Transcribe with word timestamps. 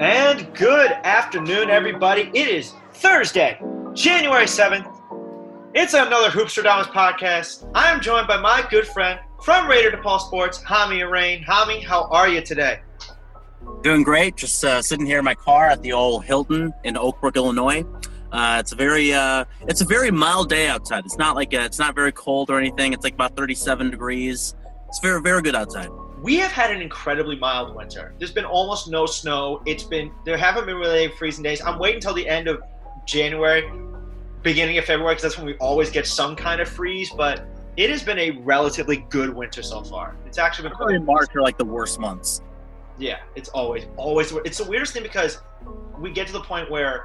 And 0.00 0.54
good 0.54 0.90
afternoon, 0.90 1.70
everybody. 1.70 2.30
It 2.34 2.48
is 2.48 2.74
Thursday, 2.92 3.58
January 3.94 4.44
7th. 4.44 4.90
It's 5.74 5.94
another 5.94 6.28
Hoopster 6.28 6.62
Hoopstradamus 6.62 6.86
podcast. 6.88 7.70
I 7.74 7.90
am 7.90 8.02
joined 8.02 8.28
by 8.28 8.36
my 8.38 8.66
good 8.70 8.86
friend 8.86 9.18
from 9.42 9.66
Raider 9.66 9.96
DePaul 9.96 10.20
Sports, 10.20 10.62
Hami 10.62 10.98
Arain. 10.98 11.42
Hami, 11.44 11.82
how 11.82 12.04
are 12.10 12.28
you 12.28 12.42
today? 12.42 12.80
Doing 13.82 14.02
great. 14.02 14.36
Just 14.36 14.62
uh, 14.62 14.82
sitting 14.82 15.06
here 15.06 15.20
in 15.20 15.24
my 15.24 15.34
car 15.34 15.70
at 15.70 15.80
the 15.80 15.92
old 15.92 16.26
Hilton 16.26 16.74
in 16.84 16.98
Oak 16.98 17.18
Brook, 17.20 17.36
Illinois. 17.36 17.82
Uh, 18.34 18.58
it's 18.58 18.72
a 18.72 18.76
very 18.76 19.14
uh, 19.14 19.44
it's 19.68 19.80
a 19.80 19.86
very 19.86 20.10
mild 20.10 20.48
day 20.48 20.66
outside. 20.68 21.04
It's 21.04 21.16
not 21.16 21.36
like 21.36 21.52
a, 21.54 21.64
it's 21.64 21.78
not 21.78 21.94
very 21.94 22.12
cold 22.12 22.50
or 22.50 22.58
anything. 22.58 22.92
It's 22.92 23.04
like 23.04 23.14
about 23.14 23.36
37 23.36 23.90
degrees. 23.90 24.54
It's 24.88 25.00
very 25.00 25.22
very 25.22 25.40
good 25.40 25.54
outside 25.54 25.88
we 26.24 26.36
have 26.36 26.50
had 26.50 26.70
an 26.70 26.80
incredibly 26.80 27.36
mild 27.36 27.76
winter. 27.76 28.14
There's 28.18 28.32
been 28.32 28.46
almost 28.46 28.88
no 28.88 29.04
snow. 29.04 29.60
It's 29.66 29.82
been 29.82 30.10
there 30.24 30.38
haven't 30.38 30.64
been 30.64 30.76
really 30.76 31.08
freezing 31.18 31.44
days. 31.44 31.60
I'm 31.60 31.78
waiting 31.78 31.96
until 31.96 32.14
the 32.14 32.26
end 32.26 32.48
of 32.48 32.62
January, 33.04 33.70
beginning 34.42 34.78
of 34.78 34.86
February, 34.86 35.16
because 35.16 35.22
that's 35.22 35.36
when 35.36 35.46
we 35.46 35.54
always 35.58 35.90
get 35.90 36.06
some 36.06 36.34
kind 36.34 36.62
of 36.62 36.68
freeze. 36.68 37.10
But 37.10 37.46
it 37.76 37.90
has 37.90 38.02
been 38.02 38.18
a 38.18 38.30
relatively 38.30 39.04
good 39.10 39.34
winter 39.34 39.62
so 39.62 39.82
far. 39.82 40.16
It's 40.24 40.38
actually 40.38 40.70
been 40.70 40.78
February 40.78 40.96
and 40.96 41.04
March 41.04 41.28
are 41.36 41.42
like 41.42 41.58
the 41.58 41.64
worst 41.66 42.00
months. 42.00 42.40
Yeah, 42.96 43.18
it's 43.34 43.50
always 43.50 43.84
always 43.98 44.32
it's 44.46 44.56
the 44.56 44.64
weirdest 44.64 44.94
thing 44.94 45.02
because 45.02 45.42
we 45.98 46.10
get 46.10 46.26
to 46.28 46.32
the 46.32 46.40
point 46.40 46.70
where 46.70 47.04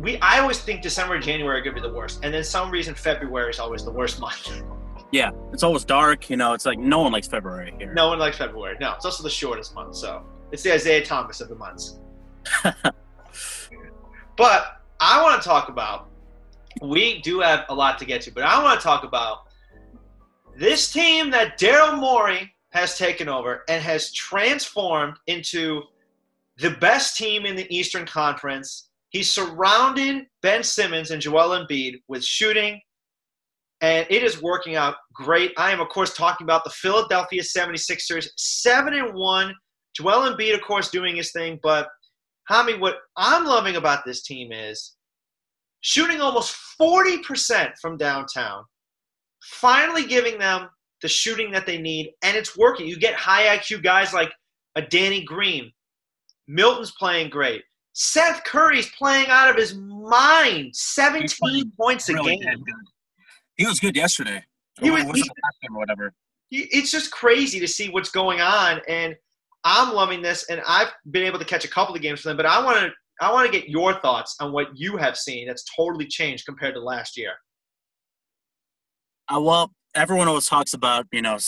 we 0.00 0.18
I 0.20 0.40
always 0.40 0.60
think 0.60 0.82
December 0.82 1.14
and 1.14 1.24
January 1.24 1.60
are 1.60 1.62
gonna 1.62 1.74
be 1.74 1.80
the 1.80 1.92
worst, 1.92 2.20
and 2.22 2.32
then 2.32 2.44
some 2.44 2.70
reason 2.70 2.94
February 2.94 3.50
is 3.50 3.58
always 3.58 3.84
the 3.84 3.90
worst 3.90 4.20
month. 4.26 4.62
Yeah, 5.10 5.30
it's 5.52 5.62
always 5.62 5.84
dark. 5.84 6.28
You 6.30 6.36
know, 6.36 6.54
it's 6.54 6.66
like 6.66 6.78
no 6.78 7.00
one 7.00 7.12
likes 7.12 7.28
February 7.28 7.74
here. 7.78 7.94
No 7.94 8.08
one 8.08 8.18
likes 8.18 8.38
February. 8.38 8.76
No, 8.80 8.94
it's 8.94 9.04
also 9.04 9.22
the 9.22 9.30
shortest 9.30 9.74
month, 9.74 9.96
so 9.96 10.24
it's 10.50 10.62
the 10.62 10.72
Isaiah 10.72 11.04
Thomas 11.04 11.40
of 11.40 11.48
the 11.48 11.54
months. 11.54 11.98
but 14.36 14.82
I 15.00 15.22
want 15.22 15.40
to 15.40 15.48
talk 15.48 15.68
about. 15.68 16.10
We 16.82 17.20
do 17.22 17.40
have 17.40 17.66
a 17.68 17.74
lot 17.74 18.00
to 18.00 18.04
get 18.04 18.20
to, 18.22 18.32
but 18.32 18.42
I 18.42 18.60
want 18.62 18.80
to 18.80 18.84
talk 18.84 19.04
about 19.04 19.44
this 20.56 20.92
team 20.92 21.30
that 21.30 21.58
Daryl 21.58 21.98
Morey 21.98 22.52
has 22.70 22.98
taken 22.98 23.28
over 23.28 23.62
and 23.68 23.82
has 23.82 24.12
transformed 24.12 25.16
into 25.28 25.82
the 26.58 26.70
best 26.70 27.16
team 27.16 27.46
in 27.46 27.56
the 27.56 27.72
Eastern 27.74 28.06
Conference. 28.06 28.83
He's 29.14 29.32
surrounded 29.32 30.24
Ben 30.42 30.64
Simmons 30.64 31.12
and 31.12 31.22
Joel 31.22 31.56
Embiid 31.56 32.02
with 32.08 32.24
shooting, 32.24 32.80
and 33.80 34.04
it 34.10 34.24
is 34.24 34.42
working 34.42 34.74
out 34.74 34.96
great. 35.12 35.52
I 35.56 35.70
am, 35.70 35.80
of 35.80 35.88
course, 35.88 36.14
talking 36.14 36.44
about 36.44 36.64
the 36.64 36.70
Philadelphia 36.70 37.40
76ers, 37.40 38.26
7 38.36 38.92
and 38.92 39.14
1. 39.14 39.54
Joel 39.94 40.34
Embiid, 40.34 40.54
of 40.54 40.62
course, 40.62 40.90
doing 40.90 41.14
his 41.14 41.30
thing. 41.30 41.60
But, 41.62 41.86
Hami, 42.50 42.80
what 42.80 42.96
I'm 43.16 43.44
loving 43.44 43.76
about 43.76 44.04
this 44.04 44.24
team 44.24 44.50
is 44.50 44.96
shooting 45.82 46.20
almost 46.20 46.56
40% 46.80 47.70
from 47.80 47.96
downtown, 47.96 48.64
finally 49.44 50.06
giving 50.06 50.40
them 50.40 50.68
the 51.02 51.08
shooting 51.08 51.52
that 51.52 51.66
they 51.66 51.78
need, 51.78 52.10
and 52.24 52.36
it's 52.36 52.58
working. 52.58 52.88
You 52.88 52.98
get 52.98 53.14
high 53.14 53.56
IQ 53.56 53.84
guys 53.84 54.12
like 54.12 54.32
a 54.74 54.82
Danny 54.82 55.22
Green. 55.22 55.70
Milton's 56.48 56.90
playing 56.98 57.30
great. 57.30 57.62
Seth 57.94 58.42
Curry's 58.44 58.90
playing 58.90 59.28
out 59.28 59.48
of 59.48 59.56
his 59.56 59.74
mind. 59.76 60.74
17 60.74 61.72
points 61.80 62.08
a 62.08 62.14
really 62.14 62.36
game. 62.36 62.64
He 63.56 63.66
was 63.66 63.78
good 63.80 63.96
yesterday. 63.96 64.44
He 64.80 64.90
was, 64.90 65.04
he, 65.14 65.22
or 65.70 65.78
whatever. 65.78 66.12
He, 66.50 66.62
it's 66.72 66.90
just 66.90 67.12
crazy 67.12 67.60
to 67.60 67.68
see 67.68 67.88
what's 67.90 68.10
going 68.10 68.40
on, 68.40 68.80
and 68.88 69.14
I'm 69.62 69.94
loving 69.94 70.22
this. 70.22 70.44
And 70.50 70.60
I've 70.66 70.88
been 71.10 71.22
able 71.22 71.38
to 71.38 71.44
catch 71.44 71.64
a 71.64 71.68
couple 71.68 71.94
of 71.94 72.02
games 72.02 72.20
for 72.20 72.28
them, 72.28 72.36
but 72.36 72.46
I 72.46 72.62
want 72.62 72.78
to 72.80 72.90
I 73.20 73.32
want 73.32 73.50
to 73.50 73.58
get 73.58 73.68
your 73.68 73.94
thoughts 74.00 74.34
on 74.40 74.50
what 74.50 74.68
you 74.74 74.96
have 74.96 75.16
seen 75.16 75.46
that's 75.46 75.64
totally 75.76 76.06
changed 76.06 76.46
compared 76.46 76.74
to 76.74 76.80
last 76.80 77.16
year. 77.16 77.34
Uh, 79.32 79.40
well, 79.40 79.70
everyone 79.94 80.26
always 80.26 80.46
talks 80.46 80.74
about 80.74 81.06
you 81.12 81.22
know 81.22 81.38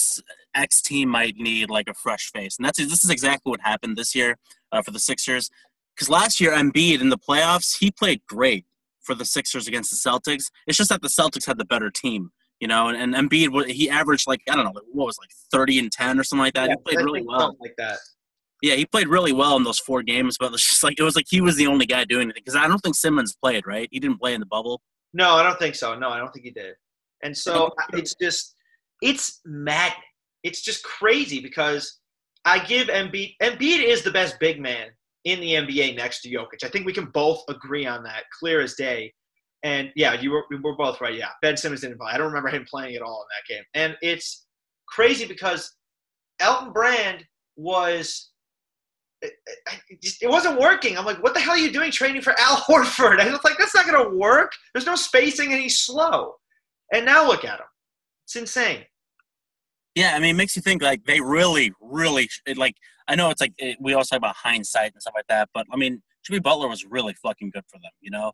X 0.54 0.80
team 0.80 1.08
might 1.08 1.36
need 1.36 1.70
like 1.70 1.88
a 1.88 1.94
fresh 1.94 2.30
face, 2.32 2.56
and 2.56 2.64
that's 2.64 2.78
this 2.78 3.04
is 3.04 3.10
exactly 3.10 3.50
what 3.50 3.60
happened 3.60 3.96
this 3.96 4.14
year 4.14 4.36
uh, 4.72 4.82
for 4.82 4.92
the 4.92 5.00
Sixers. 5.00 5.50
Because 5.96 6.10
last 6.10 6.40
year 6.40 6.52
Embiid 6.52 7.00
in 7.00 7.08
the 7.08 7.18
playoffs 7.18 7.78
he 7.78 7.90
played 7.90 8.20
great, 8.28 8.66
for 9.06 9.14
the 9.14 9.24
Sixers 9.24 9.66
against 9.68 9.90
the 9.90 10.10
Celtics. 10.10 10.50
It's 10.66 10.76
just 10.76 10.90
that 10.90 11.00
the 11.00 11.08
Celtics 11.08 11.46
had 11.46 11.58
the 11.58 11.64
better 11.64 11.90
team, 11.90 12.32
you 12.60 12.68
know. 12.68 12.88
And, 12.88 13.14
and 13.14 13.30
Embiid, 13.30 13.70
he 13.70 13.88
averaged 13.88 14.26
like 14.26 14.42
I 14.50 14.56
don't 14.56 14.64
know, 14.64 14.72
what 14.92 15.06
was 15.06 15.16
it, 15.16 15.22
like 15.22 15.30
thirty 15.50 15.78
and 15.78 15.90
ten 15.90 16.18
or 16.18 16.24
something 16.24 16.42
like 16.42 16.54
that. 16.54 16.68
Yeah, 16.68 16.74
he 16.74 16.94
played 16.94 17.04
really 17.04 17.22
well. 17.22 17.56
Like 17.60 17.74
that. 17.78 17.98
Yeah, 18.62 18.74
he 18.74 18.84
played 18.84 19.08
really 19.08 19.32
well 19.32 19.56
in 19.56 19.64
those 19.64 19.78
four 19.78 20.02
games, 20.02 20.36
but 20.38 20.52
it's 20.52 20.68
just 20.68 20.82
like 20.82 20.98
it 20.98 21.02
was 21.02 21.14
like 21.16 21.26
he 21.28 21.40
was 21.40 21.56
the 21.56 21.66
only 21.66 21.86
guy 21.86 22.04
doing 22.04 22.24
anything 22.24 22.42
because 22.44 22.56
I 22.56 22.66
don't 22.66 22.80
think 22.80 22.96
Simmons 22.96 23.34
played. 23.40 23.66
Right? 23.66 23.88
He 23.90 24.00
didn't 24.00 24.18
play 24.18 24.34
in 24.34 24.40
the 24.40 24.46
bubble. 24.46 24.82
No, 25.14 25.30
I 25.30 25.42
don't 25.42 25.58
think 25.58 25.76
so. 25.76 25.96
No, 25.96 26.10
I 26.10 26.18
don't 26.18 26.32
think 26.32 26.44
he 26.44 26.50
did. 26.50 26.74
And 27.22 27.36
so 27.36 27.70
it's 27.92 28.14
just 28.20 28.54
it's 29.00 29.40
mad. 29.46 29.92
It's 30.42 30.62
just 30.62 30.82
crazy 30.84 31.40
because 31.40 32.00
I 32.44 32.58
give 32.58 32.88
Embiid. 32.88 33.34
Embiid 33.42 33.84
is 33.84 34.02
the 34.02 34.10
best 34.10 34.38
big 34.40 34.60
man 34.60 34.88
in 35.26 35.40
the 35.40 35.54
NBA 35.54 35.96
next 35.96 36.22
to 36.22 36.30
Jokic. 36.30 36.64
I 36.64 36.68
think 36.68 36.86
we 36.86 36.92
can 36.92 37.06
both 37.06 37.42
agree 37.48 37.84
on 37.84 38.04
that, 38.04 38.22
clear 38.38 38.60
as 38.60 38.74
day. 38.74 39.12
And 39.64 39.90
yeah, 39.96 40.14
you 40.14 40.30
were, 40.30 40.44
we 40.50 40.56
were 40.56 40.76
both 40.76 41.00
right. 41.00 41.14
Yeah, 41.14 41.30
Ben 41.42 41.56
Simmons 41.56 41.80
didn't 41.80 41.98
play. 41.98 42.12
I 42.12 42.16
don't 42.16 42.28
remember 42.28 42.48
him 42.48 42.64
playing 42.70 42.94
at 42.94 43.02
all 43.02 43.24
in 43.24 43.28
that 43.34 43.54
game. 43.54 43.64
And 43.74 43.96
it's 44.02 44.46
crazy 44.88 45.26
because 45.26 45.74
Elton 46.38 46.72
Brand 46.72 47.26
was 47.56 48.30
it, 49.20 49.32
it, 50.20 50.28
wasn't 50.28 50.60
working. 50.60 50.96
I'm 50.96 51.04
like, 51.04 51.20
what 51.22 51.34
the 51.34 51.40
hell 51.40 51.54
are 51.54 51.58
you 51.58 51.72
doing 51.72 51.90
training 51.90 52.22
for 52.22 52.38
Al 52.38 52.56
Horford? 52.68 53.18
I 53.18 53.28
was 53.28 53.42
like, 53.42 53.58
that's 53.58 53.74
not 53.74 53.86
going 53.86 54.08
to 54.08 54.16
work. 54.16 54.52
There's 54.72 54.86
no 54.86 54.94
spacing 54.94 55.52
and 55.52 55.60
he's 55.60 55.80
slow. 55.80 56.34
And 56.92 57.04
now 57.04 57.26
look 57.26 57.44
at 57.44 57.58
him. 57.58 57.66
It's 58.26 58.36
insane. 58.36 58.84
Yeah, 59.96 60.12
I 60.14 60.20
mean, 60.20 60.36
it 60.36 60.38
makes 60.38 60.54
you 60.54 60.62
think 60.62 60.82
like 60.82 61.04
they 61.04 61.20
really, 61.20 61.72
really 61.80 62.28
like 62.54 62.76
I 63.08 63.14
know 63.14 63.30
it's 63.30 63.40
like 63.40 63.52
it, 63.58 63.78
we 63.80 63.92
always 63.92 64.08
talk 64.08 64.18
about 64.18 64.36
hindsight 64.36 64.92
and 64.92 65.00
stuff 65.00 65.14
like 65.14 65.26
that, 65.28 65.48
but 65.54 65.66
I 65.72 65.76
mean, 65.76 66.02
Jimmy 66.24 66.40
Butler 66.40 66.68
was 66.68 66.84
really 66.84 67.14
fucking 67.22 67.50
good 67.50 67.64
for 67.68 67.78
them, 67.78 67.92
you 68.00 68.10
know. 68.10 68.32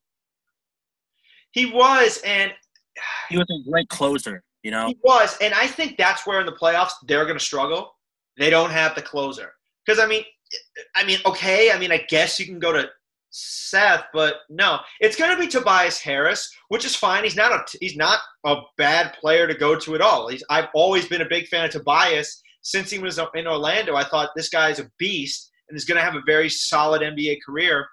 He 1.53 1.67
was, 1.67 2.21
and 2.25 2.53
he 3.29 3.37
was 3.37 3.47
a 3.51 3.71
great 3.71 3.89
closer, 3.89 4.43
you 4.63 4.71
know. 4.71 4.89
He 4.89 4.99
was, 5.03 5.37
and 5.41 5.53
I 5.55 5.67
think 5.67 5.97
that's 5.99 6.27
where 6.27 6.41
in 6.41 6.47
the 6.47 6.53
playoffs 6.53 6.93
they're 7.07 7.25
going 7.25 7.39
to 7.39 7.45
struggle. 7.45 7.95
They 8.39 8.51
don't 8.51 8.71
have 8.71 8.95
the 8.95 9.03
closer 9.03 9.53
because 9.85 10.01
I 10.01 10.07
mean, 10.07 10.25
eh, 10.55 10.83
I 10.97 11.05
mean, 11.05 11.19
okay, 11.27 11.71
I 11.71 11.79
mean, 11.79 11.93
I 11.93 12.05
guess 12.09 12.41
you 12.41 12.47
can 12.47 12.59
go 12.59 12.73
to 12.73 12.89
Seth, 13.31 14.05
but 14.13 14.37
no, 14.49 14.79
it's 15.01 15.17
going 15.17 15.31
to 15.31 15.41
be 15.41 15.49
Tobias 15.49 15.99
Harris, 15.99 16.51
which 16.69 16.85
is 16.85 16.97
fine. 16.97 17.25
He's 17.25 17.37
not 17.37 17.53
a 17.53 17.65
he's 17.81 17.97
not 17.97 18.21
a 18.45 18.57
bad 18.79 19.15
player 19.21 19.47
to 19.47 19.55
go 19.55 19.79
to 19.79 19.95
at 19.95 20.01
all. 20.01 20.29
He's, 20.29 20.45
I've 20.49 20.69
always 20.75 21.07
been 21.07 21.23
a 21.23 21.29
big 21.29 21.49
fan 21.49 21.67
of 21.67 21.71
Tobias 21.73 22.43
since 22.63 22.91
he 22.91 22.99
was 22.99 23.19
in 23.35 23.47
Orlando, 23.47 23.97
I 23.97 24.05
thought 24.05 24.31
this 24.35 24.49
guy 24.49 24.71
is 24.71 24.79
a 24.79 24.89
beast 24.99 25.51
and 25.69 25.77
is 25.77 25.85
going 25.85 25.97
to 25.97 26.03
have 26.03 26.15
a 26.15 26.23
very 26.27 26.49
solid 26.49 27.03
NBA 27.03 27.39
career 27.45 27.87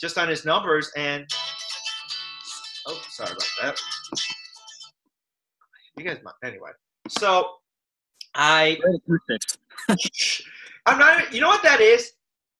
just 0.00 0.18
on 0.18 0.28
his 0.28 0.44
numbers. 0.44 0.90
And 0.96 1.26
oh, 2.88 3.00
sorry 3.10 3.30
about 3.30 3.44
that. 3.62 3.80
You 5.96 6.04
guys, 6.04 6.18
anyway. 6.42 6.70
So 7.08 7.48
I, 8.34 8.78
I'm 10.86 10.98
not. 10.98 11.32
You 11.32 11.40
know 11.40 11.48
what 11.48 11.62
that 11.62 11.80
is? 11.80 12.12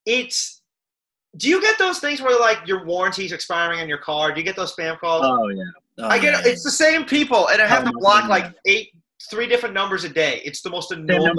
It's. 0.06 0.60
Do 1.36 1.48
you 1.48 1.60
get 1.60 1.78
those 1.78 1.98
things 1.98 2.22
where 2.22 2.38
like 2.38 2.58
your 2.64 2.84
warranty's 2.84 3.32
expiring 3.32 3.80
on 3.80 3.88
your 3.88 3.98
car? 3.98 4.32
Do 4.32 4.38
you 4.38 4.44
get 4.44 4.54
those 4.54 4.76
spam 4.76 4.98
calls? 5.00 5.22
Oh 5.24 5.48
yeah. 5.48 5.64
Oh, 5.98 6.08
I 6.08 6.18
get. 6.18 6.46
It's 6.46 6.62
the 6.62 6.70
same 6.70 7.04
people, 7.04 7.48
and 7.48 7.60
I 7.60 7.66
have 7.66 7.82
oh, 7.82 7.90
to 7.90 7.98
block 7.98 8.28
like 8.28 8.54
eight 8.66 8.90
three 9.26 9.46
different 9.46 9.74
numbers 9.74 10.04
a 10.04 10.08
day. 10.08 10.40
It's 10.44 10.62
the 10.62 10.70
most 10.70 10.92
annoying. 10.92 11.34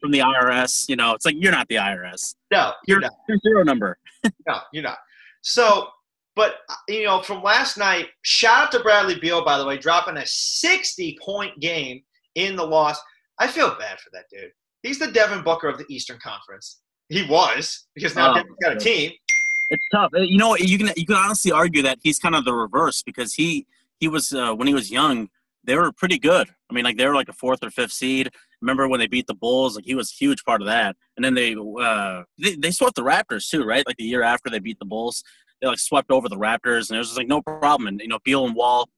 From 0.00 0.10
the 0.10 0.20
IRS. 0.20 0.88
You 0.88 0.96
know, 0.96 1.14
it's 1.14 1.24
like 1.24 1.36
you're 1.38 1.52
not 1.52 1.68
the 1.68 1.76
IRS. 1.76 2.34
No, 2.50 2.72
you're, 2.86 2.96
you're 2.96 3.00
not. 3.00 3.12
Your 3.28 3.38
zero 3.38 3.62
number. 3.64 3.98
no, 4.46 4.58
you're 4.72 4.82
not. 4.82 4.98
So, 5.42 5.88
but 6.34 6.56
you 6.88 7.04
know, 7.04 7.22
from 7.22 7.42
last 7.42 7.78
night, 7.78 8.08
shout 8.22 8.66
out 8.66 8.72
to 8.72 8.80
Bradley 8.80 9.18
Beal, 9.18 9.44
by 9.44 9.58
the 9.58 9.66
way, 9.66 9.78
dropping 9.78 10.16
a 10.16 10.26
60 10.26 11.18
point 11.22 11.58
game 11.60 12.02
in 12.34 12.56
the 12.56 12.66
loss. 12.66 12.98
I 13.38 13.46
feel 13.46 13.70
bad 13.78 14.00
for 14.00 14.10
that 14.12 14.24
dude. 14.30 14.50
He's 14.82 14.98
the 14.98 15.10
Devin 15.10 15.42
Booker 15.42 15.68
of 15.68 15.78
the 15.78 15.84
Eastern 15.88 16.18
Conference. 16.18 16.80
He 17.08 17.26
was 17.28 17.86
because 17.94 18.14
now 18.14 18.32
oh, 18.32 18.34
Devin's 18.34 18.56
got 18.62 18.72
a 18.72 18.78
team. 18.78 19.12
It's 19.70 19.84
tough. 19.92 20.10
You 20.14 20.38
know, 20.38 20.56
you 20.56 20.78
can 20.78 20.90
you 20.96 21.06
can 21.06 21.16
honestly 21.16 21.52
argue 21.52 21.82
that 21.82 21.98
he's 22.02 22.18
kind 22.18 22.34
of 22.34 22.44
the 22.44 22.54
reverse 22.54 23.02
because 23.02 23.34
he 23.34 23.66
he 23.98 24.08
was 24.08 24.32
uh, 24.32 24.54
when 24.54 24.68
he 24.68 24.74
was 24.74 24.90
young 24.90 25.28
they 25.66 25.76
were 25.76 25.92
pretty 25.92 26.18
good. 26.18 26.48
I 26.70 26.74
mean, 26.74 26.84
like 26.84 26.96
they 26.96 27.06
were 27.06 27.14
like 27.14 27.28
a 27.28 27.34
fourth 27.34 27.62
or 27.62 27.70
fifth 27.70 27.92
seed. 27.92 28.30
Remember 28.62 28.88
when 28.88 29.00
they 29.00 29.06
beat 29.06 29.26
the 29.26 29.34
Bulls? 29.34 29.76
Like 29.76 29.84
he 29.84 29.94
was 29.94 30.10
a 30.10 30.24
huge 30.24 30.44
part 30.44 30.62
of 30.62 30.66
that. 30.66 30.96
And 31.16 31.24
then 31.24 31.34
they 31.34 31.54
uh, 31.54 32.22
they, 32.38 32.54
they 32.54 32.70
swept 32.70 32.94
the 32.94 33.02
Raptors 33.02 33.48
too, 33.48 33.64
right? 33.64 33.86
Like 33.86 33.96
the 33.96 34.04
year 34.04 34.22
after 34.22 34.48
they 34.48 34.58
beat 34.58 34.78
the 34.78 34.86
Bulls, 34.86 35.22
they 35.60 35.68
like 35.68 35.78
swept 35.78 36.10
over 36.10 36.28
the 36.28 36.36
Raptors, 36.36 36.88
and 36.88 36.96
it 36.96 36.98
was 36.98 37.08
just 37.08 37.18
like 37.18 37.28
no 37.28 37.42
problem. 37.42 37.88
And 37.88 38.00
you 38.00 38.08
know, 38.08 38.18
Beal 38.24 38.46
and 38.46 38.54
Wall, 38.54 38.88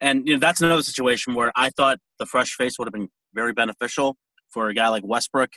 and 0.00 0.26
you 0.26 0.34
know 0.34 0.40
that's 0.40 0.60
another 0.60 0.82
situation 0.82 1.34
where 1.34 1.52
I 1.54 1.70
thought 1.70 1.98
the 2.18 2.26
fresh 2.26 2.54
face 2.54 2.78
would 2.78 2.86
have 2.86 2.92
been 2.92 3.08
very 3.34 3.52
beneficial 3.52 4.16
for 4.48 4.68
a 4.68 4.74
guy 4.74 4.88
like 4.88 5.04
Westbrook. 5.04 5.50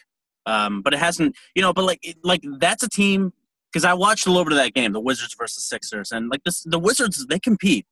Um, 0.46 0.82
but 0.82 0.94
it 0.94 1.00
hasn't, 1.00 1.36
you 1.56 1.62
know. 1.62 1.74
But 1.74 1.84
like, 1.84 2.18
like 2.24 2.42
that's 2.58 2.84
a 2.84 2.90
team 2.90 3.34
because 3.72 3.84
I 3.84 3.94
watched 3.94 4.28
a 4.28 4.30
little 4.30 4.46
bit 4.46 4.54
of 4.54 4.60
that 4.60 4.74
game, 4.74 4.94
the 4.94 5.02
Wizards 5.02 5.36
versus 5.38 5.64
Sixers, 5.66 6.12
and 6.12 6.30
like 6.30 6.44
this, 6.46 6.64
the 6.64 6.80
Wizards 6.80 7.26
they 7.28 7.40
compete, 7.40 7.86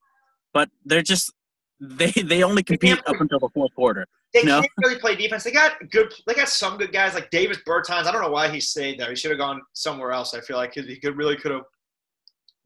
but 0.54 0.70
they're 0.86 1.02
just 1.02 1.34
they 1.80 2.12
they 2.12 2.44
only 2.44 2.64
compete 2.64 3.00
up 3.08 3.20
until 3.20 3.40
the 3.40 3.50
fourth 3.54 3.74
quarter. 3.76 4.06
They 4.34 4.42
you 4.42 4.46
know? 4.48 4.62
can't 4.62 4.72
really 4.84 5.00
play 5.00 5.16
defense. 5.16 5.44
They 5.44 5.52
got 5.52 5.74
good. 5.92 6.14
They 6.28 6.34
got 6.34 6.50
some 6.50 6.78
good 6.78 6.92
guys 6.92 7.14
like 7.14 7.30
Davis 7.30 7.60
Bertans. 7.68 8.06
I 8.06 8.12
don't 8.12 8.22
know 8.22 8.32
why 8.32 8.50
he 8.50 8.60
stayed 8.60 9.00
there. 9.00 9.10
He 9.10 9.16
should 9.16 9.32
have 9.32 9.40
gone 9.40 9.62
somewhere 9.74 10.12
else. 10.12 10.34
I 10.34 10.42
feel 10.42 10.58
like 10.58 10.74
he 10.74 11.00
could 11.00 11.18
really 11.18 11.38
could 11.38 11.52
have 11.52 11.64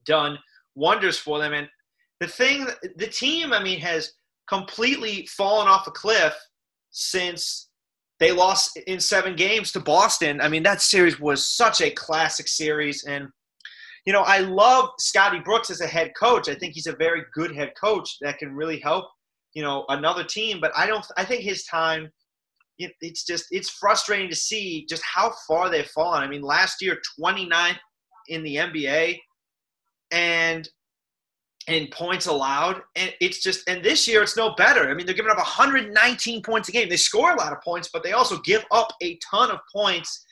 done 0.05 0.37
wonders 0.75 1.17
for 1.17 1.39
them. 1.39 1.53
And 1.53 1.67
the 2.19 2.27
thing, 2.27 2.67
the 2.97 3.07
team, 3.07 3.53
I 3.53 3.61
mean, 3.63 3.79
has 3.79 4.13
completely 4.47 5.27
fallen 5.27 5.67
off 5.67 5.87
a 5.87 5.91
cliff 5.91 6.35
since 6.91 7.69
they 8.19 8.31
lost 8.31 8.77
in 8.87 8.99
seven 8.99 9.35
games 9.35 9.71
to 9.71 9.79
Boston. 9.79 10.41
I 10.41 10.49
mean, 10.49 10.63
that 10.63 10.81
series 10.81 11.19
was 11.19 11.45
such 11.45 11.81
a 11.81 11.91
classic 11.91 12.47
series. 12.47 13.03
And, 13.05 13.29
you 14.09 14.13
know, 14.13 14.23
I 14.23 14.39
love 14.39 14.89
Scotty 14.97 15.37
Brooks 15.37 15.69
as 15.69 15.81
a 15.81 15.85
head 15.85 16.13
coach. 16.19 16.49
I 16.49 16.55
think 16.55 16.73
he's 16.73 16.87
a 16.87 16.95
very 16.95 17.21
good 17.31 17.55
head 17.55 17.73
coach 17.79 18.17
that 18.21 18.39
can 18.39 18.55
really 18.55 18.79
help, 18.79 19.05
you 19.53 19.61
know, 19.61 19.85
another 19.89 20.23
team. 20.23 20.59
But 20.59 20.71
I 20.75 20.87
don't, 20.87 21.05
I 21.15 21.23
think 21.23 21.43
his 21.43 21.63
time, 21.65 22.09
it, 22.79 22.91
it's 23.01 23.23
just, 23.23 23.45
it's 23.51 23.69
frustrating 23.69 24.27
to 24.27 24.35
see 24.35 24.87
just 24.89 25.03
how 25.03 25.31
far 25.47 25.69
they've 25.69 25.85
fallen. 25.85 26.23
I 26.23 26.27
mean, 26.27 26.41
last 26.41 26.81
year, 26.81 26.97
29th 27.21 27.77
in 28.29 28.41
the 28.41 28.55
NBA. 28.55 29.19
And 30.09 30.67
in 31.67 31.87
points 31.91 32.25
allowed. 32.25 32.81
And 32.95 33.13
it's 33.21 33.43
just, 33.43 33.69
and 33.69 33.85
this 33.85 34.07
year 34.07 34.23
it's 34.23 34.35
no 34.35 34.55
better. 34.55 34.89
I 34.89 34.95
mean, 34.95 35.05
they're 35.05 35.13
giving 35.13 35.29
up 35.29 35.37
119 35.37 36.41
points 36.41 36.67
a 36.67 36.71
game. 36.71 36.89
They 36.89 36.97
score 36.97 37.31
a 37.31 37.37
lot 37.37 37.53
of 37.53 37.61
points, 37.61 37.91
but 37.93 38.01
they 38.01 38.13
also 38.13 38.39
give 38.39 38.65
up 38.71 38.87
a 39.03 39.19
ton 39.29 39.51
of 39.51 39.59
points. 39.71 40.25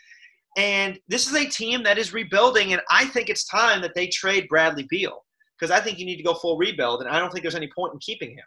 And 0.58 1.00
this 1.08 1.28
is 1.28 1.36
a 1.36 1.46
team 1.48 1.84
that 1.84 2.00
is 2.00 2.14
rebuilding, 2.14 2.74
and 2.74 2.82
I 2.90 3.06
think 3.06 3.30
it's 3.30 3.46
time 3.46 3.80
that 3.82 3.94
they 3.94 4.08
trade 4.08 4.48
Bradley 4.50 4.88
Beal 4.90 5.24
because 5.58 5.72
I 5.72 5.80
think 5.80 6.00
you 6.00 6.06
need 6.06 6.18
to 6.18 6.24
go 6.24 6.34
full 6.34 6.58
rebuild, 6.58 7.02
and 7.02 7.10
I 7.10 7.20
don't 7.20 7.32
think 7.32 7.44
there's 7.44 7.56
any 7.56 7.70
point 7.76 7.94
in 7.94 8.00
keeping 8.00 8.32
him. 8.32 8.44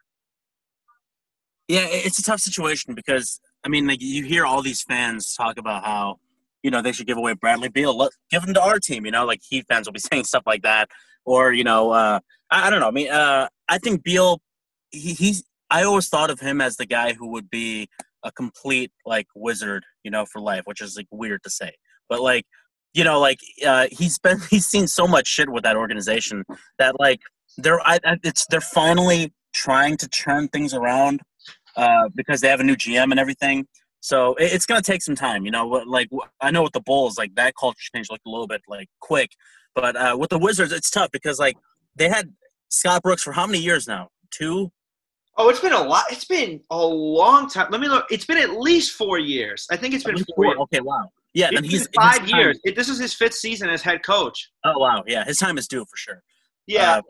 Yeah, 1.68 1.86
it's 1.88 2.18
a 2.18 2.24
tough 2.24 2.40
situation 2.40 2.94
because 2.94 3.40
I 3.64 3.68
mean, 3.68 3.86
like 3.86 4.02
you 4.02 4.24
hear 4.24 4.44
all 4.44 4.60
these 4.60 4.82
fans 4.82 5.34
talk 5.36 5.56
about 5.56 5.84
how 5.84 6.16
you 6.64 6.70
know 6.70 6.82
they 6.82 6.90
should 6.90 7.06
give 7.06 7.16
away 7.16 7.34
Bradley 7.34 7.68
Beal, 7.68 8.10
give 8.30 8.42
him 8.42 8.54
to 8.54 8.60
our 8.60 8.80
team. 8.80 9.04
You 9.06 9.12
know, 9.12 9.24
like 9.24 9.40
Heat 9.48 9.66
fans 9.68 9.86
will 9.86 9.92
be 9.92 10.00
saying 10.12 10.24
stuff 10.24 10.42
like 10.46 10.62
that, 10.62 10.88
or 11.24 11.52
you 11.52 11.62
know, 11.62 11.92
uh, 11.92 12.18
I, 12.50 12.66
I 12.66 12.70
don't 12.70 12.80
know. 12.80 12.88
I 12.88 12.92
mean, 12.92 13.10
uh, 13.10 13.48
I 13.68 13.78
think 13.78 14.02
Beal, 14.02 14.40
he, 14.90 15.14
he's. 15.14 15.44
I 15.70 15.84
always 15.84 16.08
thought 16.08 16.30
of 16.30 16.40
him 16.40 16.60
as 16.60 16.76
the 16.76 16.86
guy 16.86 17.12
who 17.12 17.28
would 17.28 17.48
be 17.48 17.88
a 18.24 18.32
complete 18.32 18.90
like 19.06 19.28
wizard, 19.36 19.84
you 20.02 20.10
know, 20.10 20.26
for 20.26 20.40
life, 20.40 20.62
which 20.64 20.80
is 20.80 20.96
like 20.96 21.06
weird 21.12 21.44
to 21.44 21.50
say, 21.50 21.72
but 22.10 22.20
like, 22.20 22.44
you 22.92 23.04
know, 23.04 23.18
like 23.18 23.38
uh, 23.66 23.86
he's 23.90 24.18
been 24.18 24.38
he's 24.50 24.66
seen 24.66 24.86
so 24.86 25.06
much 25.06 25.26
shit 25.26 25.48
with 25.48 25.62
that 25.64 25.76
organization 25.76 26.44
that 26.78 27.00
like 27.00 27.20
they're 27.56 27.80
I, 27.80 28.00
it's 28.22 28.44
they're 28.50 28.60
finally 28.60 29.32
trying 29.54 29.96
to 29.96 30.08
turn 30.08 30.48
things 30.48 30.74
around 30.74 31.22
uh, 31.76 32.10
because 32.14 32.42
they 32.42 32.48
have 32.48 32.60
a 32.60 32.64
new 32.64 32.76
GM 32.76 33.10
and 33.10 33.18
everything. 33.18 33.66
So 34.00 34.34
it, 34.34 34.52
it's 34.52 34.66
gonna 34.66 34.82
take 34.82 35.02
some 35.02 35.14
time, 35.14 35.46
you 35.46 35.50
know. 35.50 35.66
Like 35.66 36.10
I 36.40 36.50
know 36.50 36.62
with 36.62 36.72
the 36.72 36.82
Bulls, 36.82 37.16
like 37.16 37.34
that 37.36 37.54
culture 37.58 37.78
change 37.94 38.10
looked 38.10 38.26
a 38.26 38.30
little 38.30 38.48
bit 38.48 38.62
like 38.68 38.88
quick, 39.00 39.30
but 39.74 39.96
uh, 39.96 40.16
with 40.18 40.30
the 40.30 40.38
Wizards, 40.38 40.72
it's 40.72 40.90
tough 40.90 41.10
because 41.12 41.38
like 41.38 41.56
they 41.96 42.08
had 42.08 42.32
Scott 42.70 43.02
Brooks 43.02 43.22
for 43.22 43.32
how 43.32 43.46
many 43.46 43.60
years 43.60 43.86
now? 43.86 44.08
Two. 44.30 44.72
Oh, 45.36 45.48
it's 45.48 45.60
been 45.60 45.72
a 45.72 45.82
lot. 45.82 46.04
It's 46.10 46.24
been 46.24 46.60
a 46.70 46.84
long 46.84 47.48
time. 47.48 47.68
Let 47.70 47.80
me 47.80 47.88
look. 47.88 48.06
It's 48.10 48.26
been 48.26 48.38
at 48.38 48.58
least 48.58 48.92
four 48.92 49.18
years. 49.18 49.66
I 49.70 49.76
think 49.76 49.94
it's 49.94 50.04
been 50.04 50.22
four. 50.34 50.46
Years. 50.46 50.58
Okay, 50.58 50.80
wow. 50.80 51.10
Yeah, 51.32 51.48
it's 51.52 51.60
then 51.60 51.64
he's 51.64 51.88
five 51.94 52.28
years. 52.28 52.58
It, 52.64 52.76
this 52.76 52.88
is 52.88 52.98
his 52.98 53.14
fifth 53.14 53.34
season 53.34 53.68
as 53.68 53.82
head 53.82 54.04
coach. 54.04 54.50
Oh 54.64 54.78
wow, 54.78 55.04
yeah, 55.06 55.24
his 55.24 55.38
time 55.38 55.58
is 55.58 55.68
due 55.68 55.84
for 55.84 55.96
sure. 55.96 56.22
Yeah, 56.66 57.00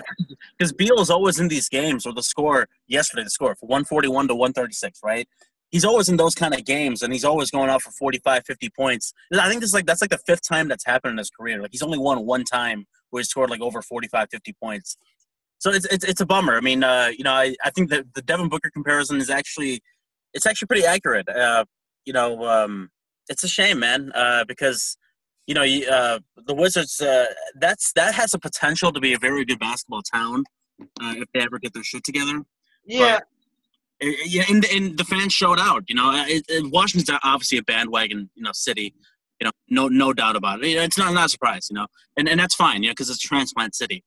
because 0.59 0.73
uh, 0.73 0.77
Beal 0.77 1.01
is 1.01 1.11
always 1.11 1.39
in 1.41 1.49
these 1.49 1.69
games 1.69 2.05
where 2.05 2.15
the 2.15 2.23
score 2.23 2.69
yesterday, 2.87 3.25
the 3.25 3.31
score 3.31 3.55
for 3.55 3.67
141 3.67 4.29
to 4.29 4.35
136, 4.35 5.01
right? 5.05 5.29
He's 5.71 5.85
always 5.85 6.09
in 6.09 6.17
those 6.17 6.35
kind 6.35 6.55
of 6.55 6.65
games, 6.65 7.03
and 7.03 7.13
he's 7.13 7.25
always 7.25 7.51
going 7.51 7.71
out 7.71 7.83
for 7.83 7.91
45, 7.93 8.45
50 8.45 8.71
points. 8.71 9.13
I 9.33 9.49
think 9.49 9.61
this 9.61 9.73
like 9.73 9.87
that's 9.87 10.01
like 10.01 10.11
the 10.11 10.19
fifth 10.19 10.47
time 10.47 10.69
that's 10.69 10.85
happened 10.85 11.13
in 11.13 11.19
his 11.19 11.31
career. 11.31 11.61
Like 11.61 11.71
he's 11.73 11.83
only 11.83 11.99
won 11.99 12.27
one 12.27 12.45
time 12.45 12.87
where 13.11 13.21
he 13.21 13.25
scored 13.25 13.51
like 13.51 13.61
over 13.61 13.81
45, 13.83 14.29
50 14.31 14.55
points. 14.63 14.97
So 15.59 15.71
it's 15.71 15.87
it's, 15.87 16.05
it's 16.05 16.21
a 16.21 16.27
bummer. 16.27 16.57
I 16.57 16.61
mean, 16.61 16.83
uh, 16.83 17.11
you 17.17 17.25
know, 17.25 17.33
I, 17.33 17.55
I 17.65 17.71
think 17.71 17.91
that 17.91 18.15
the 18.15 18.23
Devin 18.23 18.49
Booker 18.49 18.71
comparison 18.71 19.19
is 19.19 19.31
actually 19.31 19.83
it's 20.33 20.47
actually 20.47 20.67
pretty 20.67 20.87
accurate. 20.87 21.29
Uh, 21.29 21.65
you 22.05 22.13
know, 22.13 22.45
um, 22.45 22.91
it's 23.31 23.45
a 23.45 23.49
shame, 23.49 23.79
man, 23.79 24.13
uh, 24.15 24.45
because 24.47 24.99
you 25.47 25.55
know 25.55 25.63
uh, 25.63 26.19
the 26.47 26.55
Wizards. 26.55 27.01
Uh, 27.01 27.27
that's 27.55 27.93
that 27.95 28.13
has 28.15 28.35
a 28.35 28.39
potential 28.39 28.93
to 28.93 29.01
be 29.01 29.15
a 29.15 29.19
very 29.19 29.45
good 29.47 29.59
basketball 29.59 30.03
town 30.03 30.45
uh, 31.01 31.15
if 31.17 31.29
they 31.33 31.41
ever 31.41 31.59
get 31.59 31.73
their 31.73 31.85
shit 31.85 32.05
together. 32.05 32.43
Yeah. 32.85 33.21
Yeah, 34.03 34.45
and, 34.49 34.65
and 34.65 34.97
the 34.97 35.05
fans 35.05 35.35
showed 35.35 35.59
out. 35.61 35.85
You 35.87 35.95
know, 35.95 36.11
it, 36.27 36.43
it, 36.49 36.73
Washington's 36.73 37.19
obviously 37.23 37.59
a 37.59 37.63
bandwagon, 37.63 38.31
you 38.35 38.43
know, 38.43 38.53
city. 38.55 38.95
You 39.39 39.45
know, 39.45 39.51
no 39.69 39.89
no 39.89 40.15
doubt 40.15 40.37
about 40.37 40.65
it. 40.65 40.69
It's 40.69 40.97
not 40.97 41.13
not 41.13 41.27
a 41.27 41.29
surprise. 41.29 41.69
You 41.71 41.75
know, 41.75 41.87
and 42.17 42.27
and 42.27 42.41
that's 42.41 42.55
fine. 42.55 42.83
You 42.83 42.89
know, 42.89 42.93
because 42.93 43.11
it's 43.11 43.23
a 43.23 43.29
transplant 43.29 43.75
city. 43.75 44.03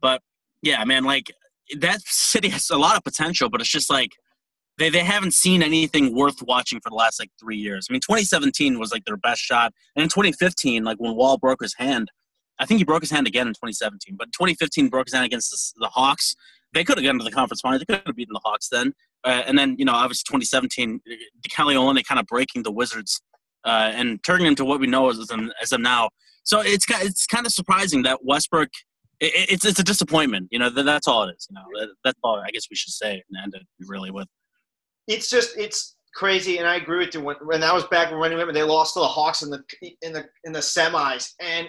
But 0.00 0.22
yeah, 0.62 0.84
man, 0.84 1.02
like 1.02 1.32
that 1.78 2.02
city 2.02 2.50
has 2.50 2.70
a 2.70 2.76
lot 2.76 2.96
of 2.96 3.02
potential, 3.02 3.48
but 3.50 3.60
it's 3.60 3.70
just 3.70 3.90
like 3.90 4.12
they, 4.78 4.88
they 4.88 5.04
haven't 5.04 5.34
seen 5.34 5.62
anything 5.62 6.14
worth 6.14 6.42
watching 6.42 6.80
for 6.80 6.90
the 6.90 6.96
last 6.96 7.20
like 7.20 7.30
three 7.38 7.56
years. 7.56 7.86
I 7.88 7.92
mean, 7.92 8.00
2017 8.00 8.78
was 8.78 8.92
like 8.92 9.04
their 9.04 9.16
best 9.16 9.40
shot, 9.40 9.72
and 9.96 10.02
in 10.02 10.08
2015, 10.08 10.84
like 10.84 10.98
when 10.98 11.14
Wall 11.14 11.38
broke 11.38 11.62
his 11.62 11.74
hand, 11.74 12.10
I 12.58 12.66
think 12.66 12.78
he 12.78 12.84
broke 12.84 13.02
his 13.02 13.10
hand 13.10 13.26
again 13.26 13.46
in 13.46 13.54
2017, 13.54 14.16
but 14.16 14.32
2015 14.32 14.88
broke 14.88 15.06
his 15.06 15.14
hand 15.14 15.24
against 15.26 15.50
the, 15.50 15.84
the 15.86 15.88
Hawks. 15.88 16.36
They 16.74 16.84
could 16.84 16.96
have 16.96 17.04
gotten 17.04 17.18
to 17.18 17.24
the 17.24 17.30
conference 17.30 17.60
final. 17.60 17.78
They 17.78 17.84
could 17.84 18.02
have 18.06 18.16
beaten 18.16 18.32
the 18.32 18.40
Hawks 18.44 18.68
then. 18.68 18.94
Uh, 19.24 19.42
and 19.46 19.58
then, 19.58 19.76
you 19.78 19.84
know, 19.84 19.92
obviously 19.92 20.24
2017, 20.26 21.00
Kelly 21.50 21.74
Olynyk 21.74 22.04
kind 22.04 22.18
of 22.18 22.26
breaking 22.26 22.62
the 22.62 22.72
Wizards 22.72 23.20
uh, 23.64 23.92
and 23.94 24.22
turning 24.24 24.46
into 24.46 24.64
what 24.64 24.80
we 24.80 24.86
know 24.86 25.10
as 25.10 25.18
them, 25.26 25.52
as 25.60 25.70
them 25.70 25.82
now. 25.82 26.10
So 26.44 26.60
it's 26.60 26.86
it's 26.88 27.26
kind 27.26 27.46
of 27.46 27.52
surprising 27.52 28.02
that 28.02 28.24
Westbrook– 28.24 28.68
it, 29.22 29.50
it's 29.50 29.64
it's 29.64 29.78
a 29.78 29.84
disappointment. 29.84 30.48
You 30.50 30.58
know, 30.58 30.68
that, 30.68 30.82
that's 30.82 31.08
all 31.08 31.22
it 31.24 31.34
is. 31.36 31.46
You 31.48 31.54
know, 31.54 31.62
that, 31.80 31.94
that's 32.04 32.18
all 32.22 32.36
I 32.36 32.50
guess 32.50 32.64
we 32.68 32.76
should 32.76 32.92
say 32.92 33.22
and 33.30 33.42
end 33.42 33.54
it 33.54 33.62
really 33.88 34.10
with. 34.10 34.28
It's 35.08 35.28
just 35.28 35.56
it's 35.56 35.96
crazy, 36.14 36.58
and 36.58 36.66
I 36.66 36.76
agree 36.76 36.98
with 36.98 37.14
you. 37.14 37.22
When, 37.22 37.36
when 37.44 37.60
that 37.60 37.74
was 37.74 37.84
back 37.84 38.12
when 38.12 38.54
they 38.54 38.62
lost 38.62 38.94
to 38.94 39.00
the 39.00 39.06
Hawks 39.06 39.42
in 39.42 39.50
the 39.50 39.62
in 40.02 40.12
the 40.12 40.24
in 40.44 40.52
the 40.52 40.60
semis, 40.60 41.32
and 41.40 41.66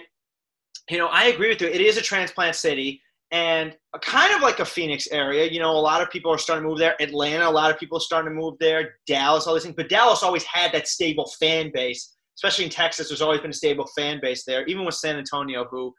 you 0.90 0.98
know, 0.98 1.08
I 1.08 1.24
agree 1.26 1.48
with 1.48 1.60
you. 1.60 1.68
It 1.68 1.80
is 1.80 1.96
a 1.96 2.02
transplant 2.02 2.56
city 2.56 3.00
and 3.30 3.74
kind 4.02 4.34
of 4.34 4.42
like 4.42 4.60
a 4.60 4.64
Phoenix 4.64 5.08
area. 5.10 5.50
You 5.50 5.58
know, 5.58 5.72
a 5.72 5.80
lot 5.80 6.02
of 6.02 6.10
people 6.10 6.30
are 6.30 6.38
starting 6.38 6.64
to 6.64 6.68
move 6.68 6.78
there. 6.78 6.94
Atlanta, 7.00 7.48
a 7.48 7.50
lot 7.50 7.70
of 7.70 7.78
people 7.78 7.98
are 7.98 8.00
starting 8.00 8.30
to 8.30 8.34
move 8.34 8.54
there. 8.60 8.96
Dallas, 9.06 9.46
all 9.46 9.54
these 9.54 9.64
things. 9.64 9.74
But 9.76 9.88
Dallas 9.88 10.22
always 10.22 10.44
had 10.44 10.72
that 10.72 10.86
stable 10.86 11.26
fan 11.40 11.70
base, 11.74 12.14
especially 12.36 12.66
in 12.66 12.70
Texas. 12.70 13.08
There's 13.08 13.22
always 13.22 13.40
been 13.40 13.50
a 13.50 13.54
stable 13.54 13.88
fan 13.96 14.20
base 14.20 14.44
there, 14.44 14.64
even 14.66 14.84
with 14.84 14.94
San 14.94 15.16
Antonio, 15.16 15.66
who 15.70 15.92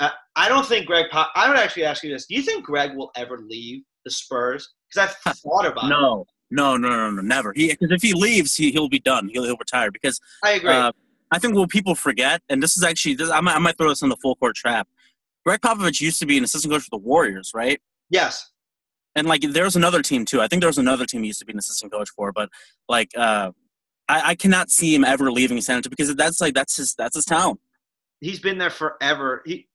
uh, 0.00 0.10
I 0.34 0.48
don't 0.48 0.66
think 0.66 0.86
Gregg. 0.86 1.06
Pop, 1.10 1.30
I 1.36 1.48
would 1.48 1.58
actually 1.58 1.84
ask 1.84 2.02
you 2.02 2.10
this: 2.10 2.26
Do 2.26 2.34
you 2.34 2.42
think 2.42 2.64
Gregg 2.64 2.96
will 2.96 3.10
ever 3.16 3.38
leave 3.38 3.82
the 4.04 4.10
Spurs? 4.10 4.68
Because 4.94 5.16
I've 5.26 5.38
thought 5.38 5.66
about 5.66 5.88
no, 5.88 6.22
it. 6.22 6.28
No, 6.50 6.76
no, 6.76 6.88
no, 6.88 7.10
no, 7.10 7.22
never. 7.22 7.52
Because 7.52 7.90
if 7.90 8.02
he 8.02 8.12
leaves, 8.12 8.54
he 8.54 8.70
he'll 8.70 8.88
be 8.88 9.00
done. 9.00 9.28
He'll 9.28 9.44
he'll 9.44 9.56
retire. 9.56 9.90
Because 9.90 10.20
I 10.44 10.52
agree. 10.52 10.72
Uh, 10.72 10.92
I 11.30 11.38
think 11.38 11.56
what 11.56 11.68
people 11.68 11.94
forget, 11.94 12.42
and 12.48 12.62
this 12.62 12.76
is 12.76 12.84
actually, 12.84 13.14
this, 13.14 13.28
I, 13.28 13.40
might, 13.40 13.56
I 13.56 13.58
might 13.58 13.76
throw 13.76 13.88
this 13.88 14.02
in 14.02 14.08
the 14.08 14.16
full 14.16 14.36
court 14.36 14.54
trap. 14.54 14.86
Gregg 15.44 15.60
Popovich 15.60 16.00
used 16.00 16.20
to 16.20 16.26
be 16.26 16.38
an 16.38 16.44
assistant 16.44 16.72
coach 16.72 16.82
for 16.82 16.90
the 16.92 16.98
Warriors, 16.98 17.50
right? 17.54 17.80
Yes. 18.08 18.50
And 19.16 19.26
like, 19.26 19.42
there's 19.42 19.74
another 19.74 20.00
team 20.00 20.24
too. 20.24 20.40
I 20.40 20.46
think 20.46 20.60
there 20.60 20.68
was 20.68 20.78
another 20.78 21.06
team 21.06 21.22
he 21.22 21.28
used 21.28 21.40
to 21.40 21.44
be 21.44 21.52
an 21.52 21.58
assistant 21.58 21.92
coach 21.92 22.08
for, 22.10 22.30
but 22.30 22.50
like, 22.88 23.10
uh, 23.16 23.50
I, 24.08 24.30
I 24.30 24.34
cannot 24.34 24.70
see 24.70 24.94
him 24.94 25.04
ever 25.04 25.32
leaving 25.32 25.60
San 25.60 25.76
Antonio 25.76 25.90
because 25.96 26.14
that's 26.14 26.40
like 26.40 26.54
that's 26.54 26.76
his 26.76 26.94
that's 26.94 27.16
his 27.16 27.24
town. 27.24 27.58
He's 28.20 28.38
been 28.38 28.58
there 28.58 28.70
forever. 28.70 29.42
He 29.46 29.66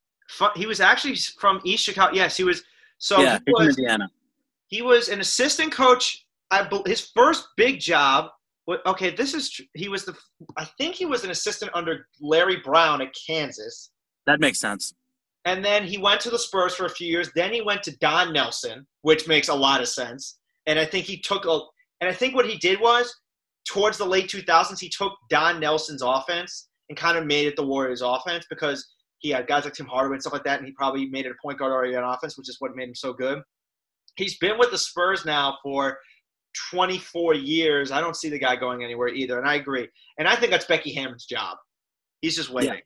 he 0.56 0.66
was 0.66 0.80
actually 0.80 1.16
from 1.40 1.60
East 1.64 1.84
Chicago. 1.84 2.14
Yes, 2.14 2.38
he 2.38 2.44
was. 2.44 2.64
So 3.00 3.20
yeah, 3.22 3.40
he 3.46 3.52
was, 3.52 3.78
Indiana. 3.78 4.10
He 4.70 4.82
was 4.82 5.10
an 5.10 5.20
assistant 5.20 5.72
coach. 5.72 6.26
I, 6.52 6.68
his 6.86 7.12
first 7.16 7.48
big 7.58 7.80
job. 7.80 8.30
Okay, 8.86 9.10
this 9.10 9.34
is 9.34 9.60
he 9.74 9.90
was 9.90 10.06
the. 10.06 10.16
I 10.58 10.66
think 10.78 10.96
he 10.96 11.06
was 11.06 11.24
an 11.24 11.32
assistant 11.32 11.72
under 11.74 12.08
Larry 12.22 12.58
Brown 12.58 13.02
at 13.02 13.10
Kansas. 13.28 13.92
That 14.28 14.40
makes 14.40 14.60
sense. 14.60 14.94
And 15.46 15.66
then 15.66 15.86
he 15.86 15.98
went 15.98 16.22
to 16.22 16.30
the 16.30 16.38
Spurs 16.38 16.76
for 16.76 16.86
a 16.86 16.90
few 16.90 17.08
years. 17.08 17.32
Then 17.36 17.52
he 17.52 17.62
went 17.62 17.82
to 17.84 17.98
Don 17.98 18.32
Nelson, 18.32 18.86
which 19.02 19.28
makes 19.28 19.48
a 19.48 19.56
lot 19.56 19.82
of 19.82 19.88
sense. 19.88 20.38
And 20.68 20.78
I 20.78 20.86
think 20.86 21.06
he 21.06 21.20
took 21.20 21.46
a. 21.46 21.60
And 22.02 22.10
I 22.10 22.14
think 22.14 22.36
what 22.36 22.48
he 22.48 22.58
did 22.58 22.80
was, 22.80 23.14
towards 23.68 23.98
the 23.98 24.06
late 24.06 24.30
2000s, 24.30 24.80
he 24.80 24.90
took 24.90 25.14
Don 25.30 25.60
Nelson's 25.60 26.04
offense 26.04 26.70
and 26.90 26.98
kind 26.98 27.18
of 27.18 27.26
made 27.26 27.48
it 27.48 27.56
the 27.56 27.66
Warriors' 27.66 28.02
offense 28.02 28.46
because 28.50 28.88
he 29.20 29.30
had 29.30 29.48
guys 29.48 29.66
like 29.66 29.74
Tim 29.74 29.86
Hardaway 29.86 30.16
and 30.16 30.22
stuff 30.22 30.34
like 30.34 30.44
that, 30.46 30.60
and 30.60 30.68
he 30.68 30.74
probably 30.74 31.08
made 31.10 31.26
it 31.26 31.32
a 31.32 31.42
point 31.42 31.60
guard 31.60 31.72
already 31.72 31.96
on 31.96 32.04
offense, 32.04 32.38
which 32.38 32.50
is 32.50 32.58
what 32.60 32.76
made 32.76 32.88
him 32.88 32.96
so 32.96 33.14
good. 33.14 33.42
He's 34.20 34.38
been 34.38 34.58
with 34.58 34.72
the 34.72 34.78
Spurs 34.78 35.26
now 35.26 35.58
for 35.64 35.98
24 36.72 37.36
years. 37.36 37.92
I 37.92 38.02
don't 38.02 38.16
see 38.16 38.30
the 38.30 38.38
guy 38.38 38.56
going 38.56 38.84
anywhere 38.84 39.08
either, 39.08 39.40
and 39.40 39.48
I 39.48 39.56
agree. 39.56 39.88
And 40.18 40.28
I 40.28 40.36
think 40.36 40.52
that's 40.52 40.66
Becky 40.66 40.94
Hammon's 40.94 41.26
job. 41.26 41.58
He's 42.22 42.36
just 42.36 42.50
waiting. 42.50 42.74
Yeah. 42.74 42.80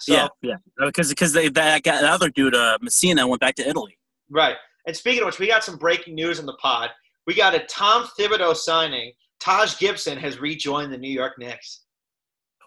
So, 0.00 0.14
yeah, 0.14 0.28
yeah, 0.42 0.54
because 0.86 1.08
because 1.08 1.32
they 1.32 1.48
that 1.48 1.82
guy, 1.82 2.00
the 2.00 2.08
other 2.08 2.30
dude, 2.30 2.54
uh, 2.54 2.78
Messina, 2.80 3.26
went 3.26 3.40
back 3.40 3.56
to 3.56 3.68
Italy. 3.68 3.98
Right. 4.30 4.54
And 4.86 4.96
speaking 4.96 5.22
of 5.22 5.26
which, 5.26 5.40
we 5.40 5.48
got 5.48 5.64
some 5.64 5.76
breaking 5.76 6.14
news 6.14 6.38
in 6.38 6.46
the 6.46 6.54
pod. 6.54 6.90
We 7.26 7.34
got 7.34 7.54
a 7.54 7.58
Tom 7.64 8.08
Thibodeau 8.18 8.54
signing. 8.54 9.12
Taj 9.40 9.76
Gibson 9.78 10.16
has 10.16 10.38
rejoined 10.40 10.92
the 10.92 10.98
New 10.98 11.10
York 11.10 11.32
Knicks. 11.38 11.82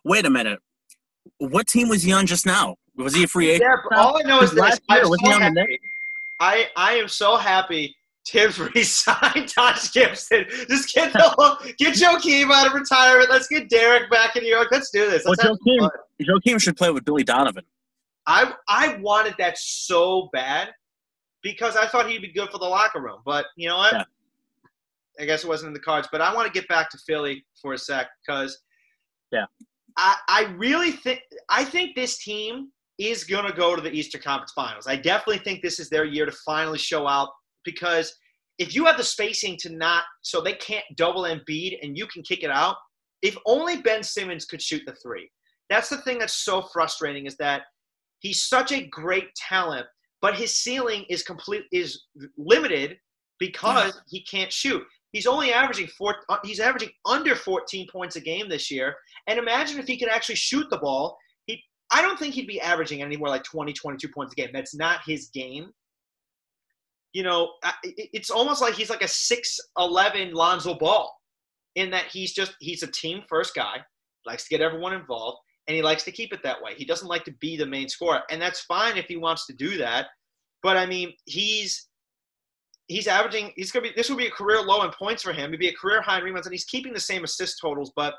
Wait 0.03 0.25
a 0.25 0.29
minute, 0.29 0.59
what 1.37 1.67
team 1.67 1.87
was 1.87 2.03
he 2.03 2.11
on 2.11 2.25
just 2.25 2.45
now? 2.45 2.75
Was 2.97 3.15
he 3.15 3.23
a 3.23 3.27
free 3.27 3.49
agent? 3.49 3.63
Yeah, 3.63 3.81
but 3.89 3.97
all 3.97 4.19
I 4.19 4.27
know 4.27 4.41
is 4.41 4.51
this. 4.51 4.59
Last 4.59 4.81
year, 4.89 5.09
was 5.09 5.19
he 5.21 5.31
on 5.31 5.41
the. 5.41 5.49
Knicks? 5.51 5.83
I, 6.41 6.67
I 6.75 6.93
am 6.95 7.07
so 7.07 7.37
happy 7.37 7.95
Thibs 8.27 8.59
re-signed 8.75 9.47
Taj 9.47 9.91
Gibson. 9.93 10.45
Just 10.67 10.93
get 10.93 11.13
the, 11.13 11.73
get 11.77 11.95
Joakim 11.95 12.51
out 12.51 12.67
of 12.67 12.73
retirement. 12.73 13.29
Let's 13.29 13.47
get 13.47 13.69
Derek 13.69 14.09
back 14.09 14.35
in 14.35 14.43
New 14.43 14.49
York. 14.49 14.67
Let's 14.71 14.89
do 14.89 15.09
this. 15.09 15.23
Well, 15.23 15.35
Let's 15.37 15.43
some 15.43 15.57
Joakim. 15.67 15.89
Joakim 16.21 16.61
should 16.61 16.75
play 16.75 16.91
with 16.91 17.05
Billy 17.05 17.23
Donovan. 17.23 17.63
I 18.27 18.53
I 18.67 18.97
wanted 18.97 19.35
that 19.39 19.57
so 19.57 20.29
bad 20.33 20.69
because 21.41 21.75
I 21.75 21.87
thought 21.87 22.09
he'd 22.09 22.21
be 22.21 22.31
good 22.31 22.49
for 22.49 22.59
the 22.59 22.65
locker 22.65 23.01
room. 23.01 23.19
But 23.25 23.45
you 23.55 23.67
know 23.67 23.77
what? 23.77 23.93
Yeah. 23.93 24.03
I 25.19 25.25
guess 25.25 25.43
it 25.43 25.47
wasn't 25.47 25.69
in 25.69 25.73
the 25.73 25.79
cards. 25.79 26.07
But 26.11 26.21
I 26.21 26.33
want 26.33 26.47
to 26.47 26.53
get 26.53 26.67
back 26.67 26.89
to 26.91 26.97
Philly 26.99 27.43
for 27.61 27.73
a 27.73 27.77
sec 27.77 28.07
because 28.25 28.59
Yeah. 29.31 29.45
I 29.97 30.15
I 30.27 30.43
really 30.57 30.91
think 30.91 31.21
I 31.49 31.63
think 31.63 31.95
this 31.95 32.19
team 32.19 32.71
is 33.09 33.23
going 33.23 33.45
to 33.45 33.53
go 33.53 33.75
to 33.75 33.81
the 33.81 33.91
Eastern 33.91 34.21
Conference 34.21 34.51
Finals. 34.53 34.87
I 34.87 34.95
definitely 34.95 35.39
think 35.43 35.61
this 35.61 35.79
is 35.79 35.89
their 35.89 36.05
year 36.05 36.25
to 36.25 36.31
finally 36.45 36.77
show 36.77 37.07
out 37.07 37.29
because 37.63 38.13
if 38.57 38.75
you 38.75 38.85
have 38.85 38.97
the 38.97 39.03
spacing 39.03 39.57
to 39.61 39.69
not 39.69 40.03
so 40.21 40.41
they 40.41 40.53
can't 40.53 40.85
double 40.95 41.23
Embiid 41.23 41.79
and 41.81 41.97
you 41.97 42.05
can 42.07 42.21
kick 42.21 42.43
it 42.43 42.51
out. 42.51 42.75
If 43.21 43.37
only 43.45 43.81
Ben 43.81 44.03
Simmons 44.03 44.45
could 44.45 44.61
shoot 44.61 44.81
the 44.85 44.95
three. 44.95 45.29
That's 45.69 45.89
the 45.89 45.97
thing 45.97 46.19
that's 46.19 46.43
so 46.43 46.63
frustrating 46.73 47.27
is 47.27 47.37
that 47.37 47.63
he's 48.19 48.43
such 48.43 48.71
a 48.71 48.87
great 48.87 49.33
talent, 49.35 49.85
but 50.21 50.35
his 50.35 50.55
ceiling 50.55 51.05
is 51.09 51.23
complete 51.23 51.63
is 51.71 52.03
limited 52.37 52.97
because 53.39 54.01
he 54.09 54.23
can't 54.23 54.51
shoot. 54.51 54.83
He's 55.11 55.27
only 55.27 55.51
averaging 55.53 55.87
four. 55.87 56.17
uh, 56.29 56.37
He's 56.43 56.59
averaging 56.59 56.91
under 57.05 57.35
14 57.35 57.87
points 57.91 58.15
a 58.15 58.21
game 58.21 58.47
this 58.49 58.71
year. 58.71 58.95
And 59.27 59.37
imagine 59.37 59.79
if 59.79 59.87
he 59.87 59.97
could 59.99 60.09
actually 60.09 60.35
shoot 60.35 60.67
the 60.69 60.77
ball. 60.77 61.17
I 61.91 62.01
don't 62.01 62.17
think 62.17 62.33
he'd 62.33 62.47
be 62.47 62.61
averaging 62.61 63.01
anywhere 63.01 63.29
like 63.29 63.43
20, 63.43 63.73
22 63.73 64.07
points 64.09 64.33
a 64.33 64.35
game. 64.35 64.49
That's 64.53 64.75
not 64.75 65.01
his 65.05 65.29
game. 65.29 65.71
You 67.13 67.23
know, 67.23 67.51
it's 67.83 68.29
almost 68.29 68.61
like 68.61 68.73
he's 68.73 68.89
like 68.89 69.01
a 69.01 69.05
6'11 69.05 70.33
Lonzo 70.33 70.75
Ball 70.75 71.13
in 71.75 71.91
that 71.91 72.05
he's 72.05 72.33
just 72.33 72.55
he's 72.59 72.83
a 72.83 72.87
team 72.87 73.23
first 73.27 73.53
guy, 73.53 73.77
likes 74.25 74.43
to 74.43 74.49
get 74.49 74.61
everyone 74.61 74.93
involved, 74.93 75.39
and 75.67 75.75
he 75.75 75.81
likes 75.81 76.03
to 76.03 76.11
keep 76.11 76.31
it 76.33 76.41
that 76.43 76.61
way. 76.61 76.73
He 76.75 76.85
doesn't 76.85 77.07
like 77.07 77.25
to 77.25 77.33
be 77.41 77.57
the 77.57 77.65
main 77.65 77.89
scorer, 77.89 78.21
and 78.29 78.41
that's 78.41 78.61
fine 78.61 78.97
if 78.97 79.05
he 79.05 79.17
wants 79.17 79.45
to 79.47 79.53
do 79.53 79.77
that. 79.77 80.07
But 80.63 80.77
I 80.77 80.85
mean, 80.85 81.13
he's 81.25 81.89
he's 82.87 83.07
averaging. 83.07 83.51
He's 83.55 83.71
gonna 83.71 83.83
be. 83.83 83.93
This 83.95 84.09
will 84.09 84.17
be 84.17 84.27
a 84.27 84.31
career 84.31 84.61
low 84.61 84.83
in 84.83 84.91
points 84.91 85.23
for 85.23 85.33
him. 85.33 85.49
It'd 85.49 85.59
be 85.59 85.69
a 85.69 85.75
career 85.75 86.01
high 86.01 86.19
in 86.19 86.23
rebounds, 86.23 86.47
and 86.47 86.53
he's 86.53 86.65
keeping 86.65 86.93
the 86.93 86.99
same 86.99 87.23
assist 87.23 87.59
totals. 87.61 87.91
But 87.95 88.13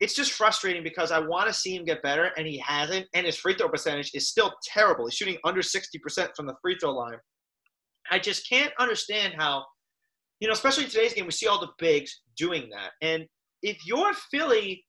it's 0.00 0.14
just 0.14 0.32
frustrating 0.32 0.84
because 0.84 1.10
I 1.10 1.18
want 1.18 1.48
to 1.48 1.52
see 1.52 1.74
him 1.74 1.84
get 1.84 2.02
better, 2.02 2.30
and 2.36 2.46
he 2.46 2.58
hasn't. 2.58 3.06
And 3.14 3.26
his 3.26 3.36
free 3.36 3.54
throw 3.54 3.68
percentage 3.68 4.12
is 4.14 4.28
still 4.28 4.54
terrible. 4.62 5.06
He's 5.06 5.14
shooting 5.14 5.38
under 5.44 5.62
sixty 5.62 5.98
percent 5.98 6.30
from 6.36 6.46
the 6.46 6.54
free 6.62 6.76
throw 6.80 6.92
line. 6.92 7.18
I 8.10 8.18
just 8.18 8.48
can't 8.48 8.72
understand 8.78 9.34
how, 9.36 9.64
you 10.40 10.48
know, 10.48 10.54
especially 10.54 10.84
in 10.84 10.90
today's 10.90 11.14
game, 11.14 11.26
we 11.26 11.32
see 11.32 11.46
all 11.46 11.60
the 11.60 11.72
bigs 11.78 12.22
doing 12.36 12.70
that. 12.70 12.92
And 13.02 13.26
if 13.62 13.84
you're 13.84 14.14
Philly 14.30 14.84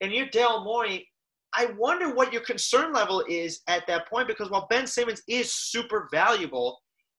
and 0.00 0.12
you're 0.12 0.28
Dale 0.28 0.62
Morey, 0.62 1.08
I 1.54 1.66
wonder 1.78 2.14
what 2.14 2.32
your 2.32 2.42
concern 2.42 2.92
level 2.92 3.24
is 3.28 3.62
at 3.66 3.86
that 3.86 4.08
point 4.08 4.28
because 4.28 4.50
while 4.50 4.66
Ben 4.68 4.86
Simmons 4.86 5.22
is 5.28 5.54
super 5.54 6.08
valuable, 6.12 6.78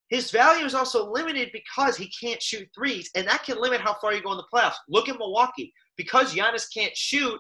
his 0.10 0.30
value 0.30 0.66
is 0.66 0.76
also 0.76 1.12
limited 1.12 1.50
because 1.52 1.98
he 1.98 2.12
can't 2.22 2.42
shoot 2.42 2.68
threes, 2.76 3.10
and 3.16 3.28
that 3.28 3.44
can 3.44 3.60
limit 3.60 3.82
how 3.82 3.96
far 3.96 4.14
you 4.14 4.22
go 4.22 4.32
in 4.32 4.38
the 4.38 4.46
playoffs. 4.54 4.76
Look 4.88 5.10
at 5.10 5.18
Milwaukee. 5.18 5.74
Because 5.98 6.34
Giannis 6.34 6.68
can't 6.74 6.96
shoot, 6.96 7.40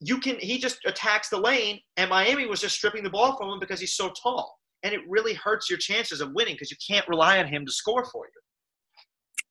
you 0.00 0.18
can 0.18 0.36
he 0.38 0.58
just 0.58 0.78
attacks 0.84 1.28
the 1.28 1.38
lane, 1.38 1.80
and 1.96 2.10
Miami 2.10 2.46
was 2.46 2.60
just 2.60 2.74
stripping 2.74 3.04
the 3.04 3.10
ball 3.10 3.36
from 3.36 3.50
him 3.50 3.60
because 3.60 3.80
he's 3.80 3.94
so 3.94 4.10
tall. 4.10 4.58
And 4.82 4.92
it 4.92 5.00
really 5.08 5.34
hurts 5.34 5.70
your 5.70 5.78
chances 5.78 6.20
of 6.20 6.32
winning 6.32 6.54
because 6.54 6.72
you 6.72 6.76
can't 6.84 7.06
rely 7.08 7.38
on 7.38 7.46
him 7.46 7.64
to 7.64 7.72
score 7.72 8.04
for 8.04 8.26
you. 8.26 8.40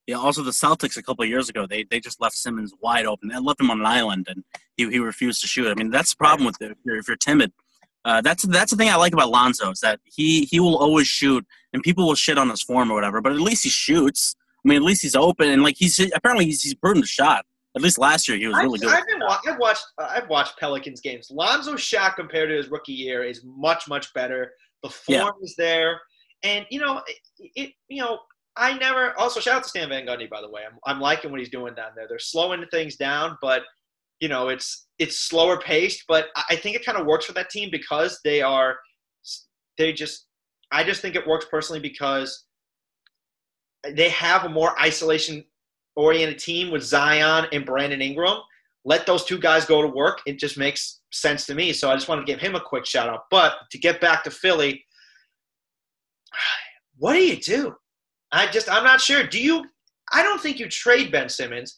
Yeah. 0.07 0.17
Also, 0.17 0.43
the 0.43 0.51
Celtics 0.51 0.97
a 0.97 1.03
couple 1.03 1.23
years 1.23 1.47
ago, 1.47 1.65
they 1.65 1.85
they 1.89 1.99
just 1.99 2.19
left 2.19 2.35
Simmons 2.35 2.73
wide 2.81 3.05
open 3.05 3.31
and 3.31 3.45
left 3.45 3.61
him 3.61 3.71
on 3.71 3.79
an 3.79 3.85
island, 3.85 4.27
and 4.29 4.43
he, 4.75 4.89
he 4.89 4.99
refused 4.99 5.41
to 5.41 5.47
shoot. 5.47 5.69
I 5.69 5.73
mean, 5.75 5.89
that's 5.89 6.11
the 6.11 6.17
problem 6.17 6.45
with 6.45 6.61
it. 6.61 6.71
If 6.71 6.77
you're, 6.83 6.97
if 6.97 7.07
you're 7.07 7.17
timid, 7.17 7.53
uh, 8.03 8.21
that's 8.21 8.43
that's 8.43 8.71
the 8.71 8.77
thing 8.77 8.89
I 8.89 8.95
like 8.95 9.13
about 9.13 9.29
Lonzo 9.29 9.71
is 9.71 9.79
that 9.81 9.99
he 10.03 10.45
he 10.45 10.59
will 10.59 10.77
always 10.77 11.07
shoot, 11.07 11.45
and 11.71 11.83
people 11.83 12.07
will 12.07 12.15
shit 12.15 12.37
on 12.37 12.49
his 12.49 12.61
form 12.61 12.91
or 12.91 12.95
whatever, 12.95 13.21
but 13.21 13.31
at 13.31 13.39
least 13.39 13.63
he 13.63 13.69
shoots. 13.69 14.35
I 14.65 14.69
mean, 14.69 14.77
at 14.77 14.83
least 14.83 15.01
he's 15.01 15.15
open, 15.15 15.49
and 15.49 15.63
like 15.63 15.75
he's 15.77 15.99
apparently 16.13 16.45
he's 16.45 16.61
he's 16.61 16.73
proven 16.73 17.01
the 17.01 17.07
shot. 17.07 17.45
At 17.75 17.81
least 17.81 17.97
last 17.97 18.27
year 18.27 18.37
he 18.37 18.47
was 18.47 18.57
really 18.57 18.79
I've, 18.79 18.81
good. 18.81 18.91
I've, 18.91 19.07
been, 19.07 19.19
wa- 19.19 19.39
I've 19.47 19.59
watched 19.59 19.85
uh, 19.97 20.07
I've 20.09 20.27
watched 20.29 20.59
Pelicans 20.59 20.99
games. 20.99 21.29
Lonzo's 21.31 21.81
shot 21.81 22.15
compared 22.15 22.49
to 22.49 22.55
his 22.55 22.69
rookie 22.69 22.91
year 22.93 23.23
is 23.23 23.43
much 23.45 23.87
much 23.87 24.13
better. 24.13 24.51
The 24.83 24.89
form 24.89 25.19
Yeah. 25.19 25.29
is 25.41 25.55
there, 25.57 25.99
and 26.43 26.65
you 26.69 26.79
know 26.79 27.01
it, 27.07 27.51
it. 27.55 27.71
You 27.87 28.01
know 28.01 28.19
I 28.57 28.77
never. 28.77 29.17
Also 29.17 29.39
shout 29.39 29.55
out 29.57 29.63
to 29.63 29.69
Stan 29.69 29.89
Van 29.89 30.05
Gundy 30.05 30.29
by 30.29 30.41
the 30.41 30.49
way. 30.49 30.63
I'm 30.69 30.77
I'm 30.85 30.99
liking 30.99 31.31
what 31.31 31.39
he's 31.39 31.49
doing 31.49 31.73
down 31.75 31.91
there. 31.95 32.07
They're 32.09 32.19
slowing 32.19 32.65
things 32.71 32.97
down, 32.97 33.37
but 33.41 33.63
you 34.19 34.27
know 34.27 34.49
it's 34.49 34.87
it's 34.99 35.19
slower 35.21 35.57
paced. 35.59 36.03
But 36.07 36.27
I 36.35 36.43
I 36.51 36.55
think 36.57 36.75
it 36.75 36.85
kind 36.85 36.97
of 36.97 37.05
works 37.05 37.25
for 37.25 37.33
that 37.33 37.49
team 37.49 37.69
because 37.71 38.19
they 38.23 38.41
are 38.41 38.77
they 39.77 39.93
just. 39.93 40.27
I 40.73 40.85
just 40.85 41.01
think 41.01 41.15
it 41.15 41.27
works 41.27 41.45
personally 41.51 41.81
because 41.81 42.45
they 43.85 44.07
have 44.09 44.45
a 44.45 44.49
more 44.49 44.79
isolation 44.79 45.43
oriented 45.95 46.39
team 46.39 46.71
with 46.71 46.83
Zion 46.83 47.47
and 47.51 47.65
Brandon 47.65 48.01
Ingram. 48.01 48.39
Let 48.83 49.05
those 49.05 49.25
two 49.25 49.37
guys 49.37 49.65
go 49.65 49.81
to 49.81 49.87
work. 49.87 50.21
It 50.25 50.39
just 50.39 50.57
makes 50.57 51.01
sense 51.11 51.45
to 51.45 51.55
me. 51.55 51.71
So 51.73 51.89
I 51.89 51.95
just 51.95 52.07
want 52.07 52.25
to 52.25 52.31
give 52.31 52.41
him 52.41 52.55
a 52.55 52.59
quick 52.61 52.85
shout 52.85 53.09
out. 53.09 53.25
But 53.29 53.53
to 53.71 53.77
get 53.77 54.01
back 54.01 54.23
to 54.23 54.31
Philly, 54.31 54.83
what 56.97 57.13
do 57.13 57.19
you 57.19 57.37
do? 57.37 57.75
I 58.31 58.47
just 58.47 58.71
I'm 58.71 58.83
not 58.83 59.01
sure. 59.01 59.23
Do 59.23 59.41
you 59.41 59.65
I 60.11 60.23
don't 60.23 60.41
think 60.41 60.59
you 60.59 60.67
trade 60.67 61.11
Ben 61.11 61.29
Simmons, 61.29 61.77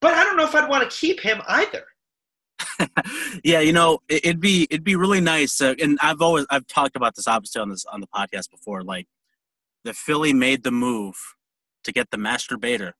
but 0.00 0.14
I 0.14 0.24
don't 0.24 0.36
know 0.36 0.44
if 0.44 0.54
I'd 0.54 0.68
want 0.68 0.88
to 0.88 0.96
keep 0.96 1.20
him 1.20 1.40
either. 1.46 1.84
yeah, 3.44 3.60
you 3.60 3.72
know, 3.72 3.98
it, 4.08 4.24
it'd 4.24 4.40
be 4.40 4.66
it'd 4.70 4.84
be 4.84 4.96
really 4.96 5.20
nice. 5.20 5.60
Uh, 5.60 5.74
and 5.80 5.98
I've 6.00 6.20
always 6.20 6.46
I've 6.50 6.66
talked 6.66 6.96
about 6.96 7.16
this 7.16 7.28
obviously 7.28 7.60
on 7.60 7.70
this 7.70 7.84
on 7.86 8.00
the 8.00 8.06
podcast 8.06 8.50
before. 8.50 8.82
Like, 8.82 9.06
the 9.84 9.94
Philly 9.94 10.32
made 10.32 10.62
the 10.62 10.70
move 10.70 11.16
to 11.84 11.92
get 11.92 12.10
the 12.10 12.16
masturbator 12.16 12.92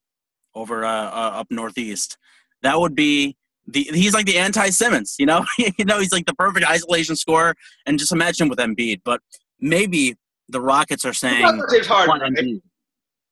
over 0.54 0.84
uh, 0.84 0.90
uh, 0.90 1.30
up 1.40 1.46
northeast. 1.50 2.18
That 2.62 2.78
would 2.78 2.94
be 2.94 3.36
the 3.66 3.84
he's 3.92 4.14
like 4.14 4.26
the 4.26 4.38
anti 4.38 4.70
Simmons. 4.70 5.16
You 5.18 5.26
know, 5.26 5.44
you 5.58 5.84
know 5.84 5.98
he's 5.98 6.12
like 6.12 6.26
the 6.26 6.34
perfect 6.34 6.66
isolation 6.66 7.16
scorer. 7.16 7.54
And 7.86 7.98
just 7.98 8.12
imagine 8.12 8.48
with 8.48 8.58
Embiid. 8.58 9.02
But 9.04 9.20
maybe 9.60 10.16
the 10.48 10.60
Rockets 10.60 11.04
are 11.04 11.12
saying, 11.12 11.62
James 11.72 11.86
Harden, 11.86 12.34
right? 12.34 12.62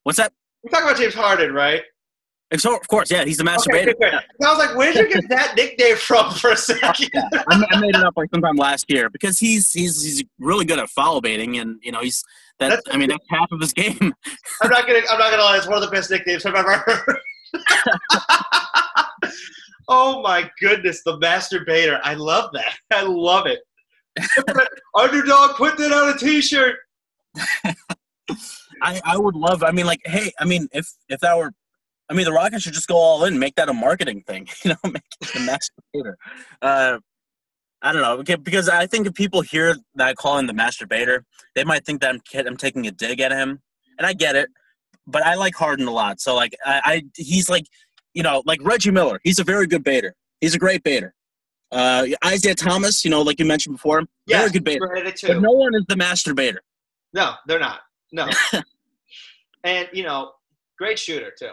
"What's 0.05 0.19
that?" 0.19 0.33
We're 0.63 0.71
talking 0.71 0.87
about 0.87 0.99
James 0.99 1.15
Harden, 1.15 1.53
right? 1.53 1.83
And 2.51 2.61
So 2.61 2.75
of 2.75 2.89
course, 2.89 3.11
yeah, 3.11 3.25
he's 3.25 3.37
the 3.37 3.45
Okay, 3.45 3.53
masturbator. 3.53 3.95
And 4.01 4.47
I 4.47 4.51
was 4.51 4.59
like, 4.59 4.75
where 4.75 4.93
did 4.93 5.11
you 5.11 5.21
get 5.21 5.29
that 5.29 5.55
nickname 5.55 5.97
from 5.97 6.31
for 6.35 6.53
a 6.53 6.57
second? 6.57 7.11
I, 7.15 7.41
I 7.71 7.81
made 7.81 7.95
it 7.95 8.03
up 8.03 8.15
like 8.17 8.31
sometime 8.33 8.57
last 8.57 8.87
year 8.89 9.11
because 9.11 9.39
he's 9.39 9.71
he's 9.73 10.03
he's 10.03 10.25
really 10.39 10.65
good 10.65 10.79
at 10.79 10.89
foul 10.89 11.21
baiting, 11.21 11.59
and 11.59 11.79
you 11.83 11.93
know 11.93 12.01
he's 12.01 12.25
that. 12.59 12.69
That's- 12.71 12.83
I 12.91 12.97
mean, 12.97 13.09
that's 13.11 13.25
half 13.31 13.50
of 13.53 13.61
his 13.61 13.73
game. 13.73 13.97
I'm 14.62 14.71
not 14.71 14.87
gonna. 14.87 15.00
I'm 15.11 15.19
not 15.19 15.31
gonna 15.31 15.43
lie. 15.43 15.57
It's 15.57 15.67
one 15.67 15.83
of 15.83 15.88
the 15.88 15.95
best 15.95 16.11
nicknames 16.11 16.45
I've 16.47 16.55
ever 16.55 16.77
heard. 16.79 17.19
oh 19.88 20.23
my 20.23 20.50
goodness, 20.61 21.03
the 21.05 21.19
masturbator! 21.19 22.00
I 22.03 22.15
love 22.15 22.50
that. 22.53 22.75
I 22.93 23.03
love 23.03 23.47
it. 23.47 23.61
Underdog, 24.95 25.57
put 25.57 25.77
that 25.79 25.93
on 25.93 26.15
a 26.15 26.19
T-shirt. 26.19 26.77
I 28.83 29.00
I 29.05 29.17
would 29.17 29.37
love. 29.37 29.62
I 29.62 29.71
mean, 29.71 29.87
like, 29.87 30.00
hey, 30.05 30.33
I 30.38 30.45
mean, 30.45 30.69
if 30.73 30.93
if 31.09 31.21
that 31.21 31.37
were, 31.37 31.53
I 32.11 32.15
mean, 32.15 32.25
the 32.25 32.33
Rockets 32.33 32.62
should 32.65 32.73
just 32.73 32.88
go 32.88 32.97
all 32.97 33.25
in, 33.25 33.35
and 33.35 33.41
make 33.41 33.55
that 33.57 33.69
a 33.69 33.73
marketing 33.73 34.23
thing. 34.27 34.49
You 34.65 34.71
know, 34.71 34.91
make 34.91 35.03
it 35.21 35.29
the 35.33 35.59
masturbator. 35.95 36.15
Uh, 36.62 36.99
I 37.83 37.93
don't 37.93 38.03
know 38.03 38.37
because 38.39 38.69
I 38.69 38.87
think 38.87 39.07
if 39.07 39.15
people 39.15 39.41
hear 39.41 39.77
that 39.95 40.09
I 40.09 40.15
call 40.15 40.39
him 40.39 40.47
the 40.47 40.53
masturbator, 40.53 41.21
they 41.55 41.65
might 41.65 41.85
think 41.85 42.01
that 42.01 42.11
I'm 42.11 42.21
I'm 42.47 42.57
taking 42.57 42.87
a 42.87 42.91
dig 42.91 43.21
at 43.21 43.31
him, 43.31 43.61
and 43.99 44.07
I 44.07 44.13
get 44.15 44.35
it. 44.35 44.49
But 45.07 45.25
I 45.25 45.37
like 45.37 45.55
Harden 45.55 45.87
a 45.87 45.93
lot, 45.93 46.21
so 46.21 46.35
like 46.35 46.57
I, 46.65 46.81
I 46.85 47.03
he's 47.17 47.49
like, 47.49 47.67
you 48.15 48.23
know, 48.23 48.43
like 48.47 48.59
Reggie 48.63 48.91
Miller. 48.91 49.21
He's 49.23 49.39
a 49.39 49.45
very 49.45 49.67
good 49.67 49.85
baiter. 49.85 50.15
He's 50.41 50.55
a 50.55 50.59
great 50.59 50.83
baiter. 50.83 51.15
Uh, 51.71 52.07
Isaiah 52.25 52.55
Thomas, 52.55 53.05
you 53.05 53.11
know, 53.11 53.23
like 53.23 53.39
you 53.39 53.45
mentioned 53.45 53.77
before, 53.77 54.05
Yeah, 54.27 54.39
very 54.39 54.51
good 54.51 54.65
baiter. 54.65 54.89
But 54.89 55.41
no 55.41 55.53
one 55.53 55.75
is 55.75 55.85
the 55.89 55.95
masturbator. 55.95 56.59
No, 57.13 57.35
they're 57.47 57.59
not. 57.59 57.81
No. 58.11 58.29
and 59.65 59.89
you 59.93 60.03
know, 60.03 60.33
great 60.79 60.99
shooter 60.99 61.33
too. 61.39 61.53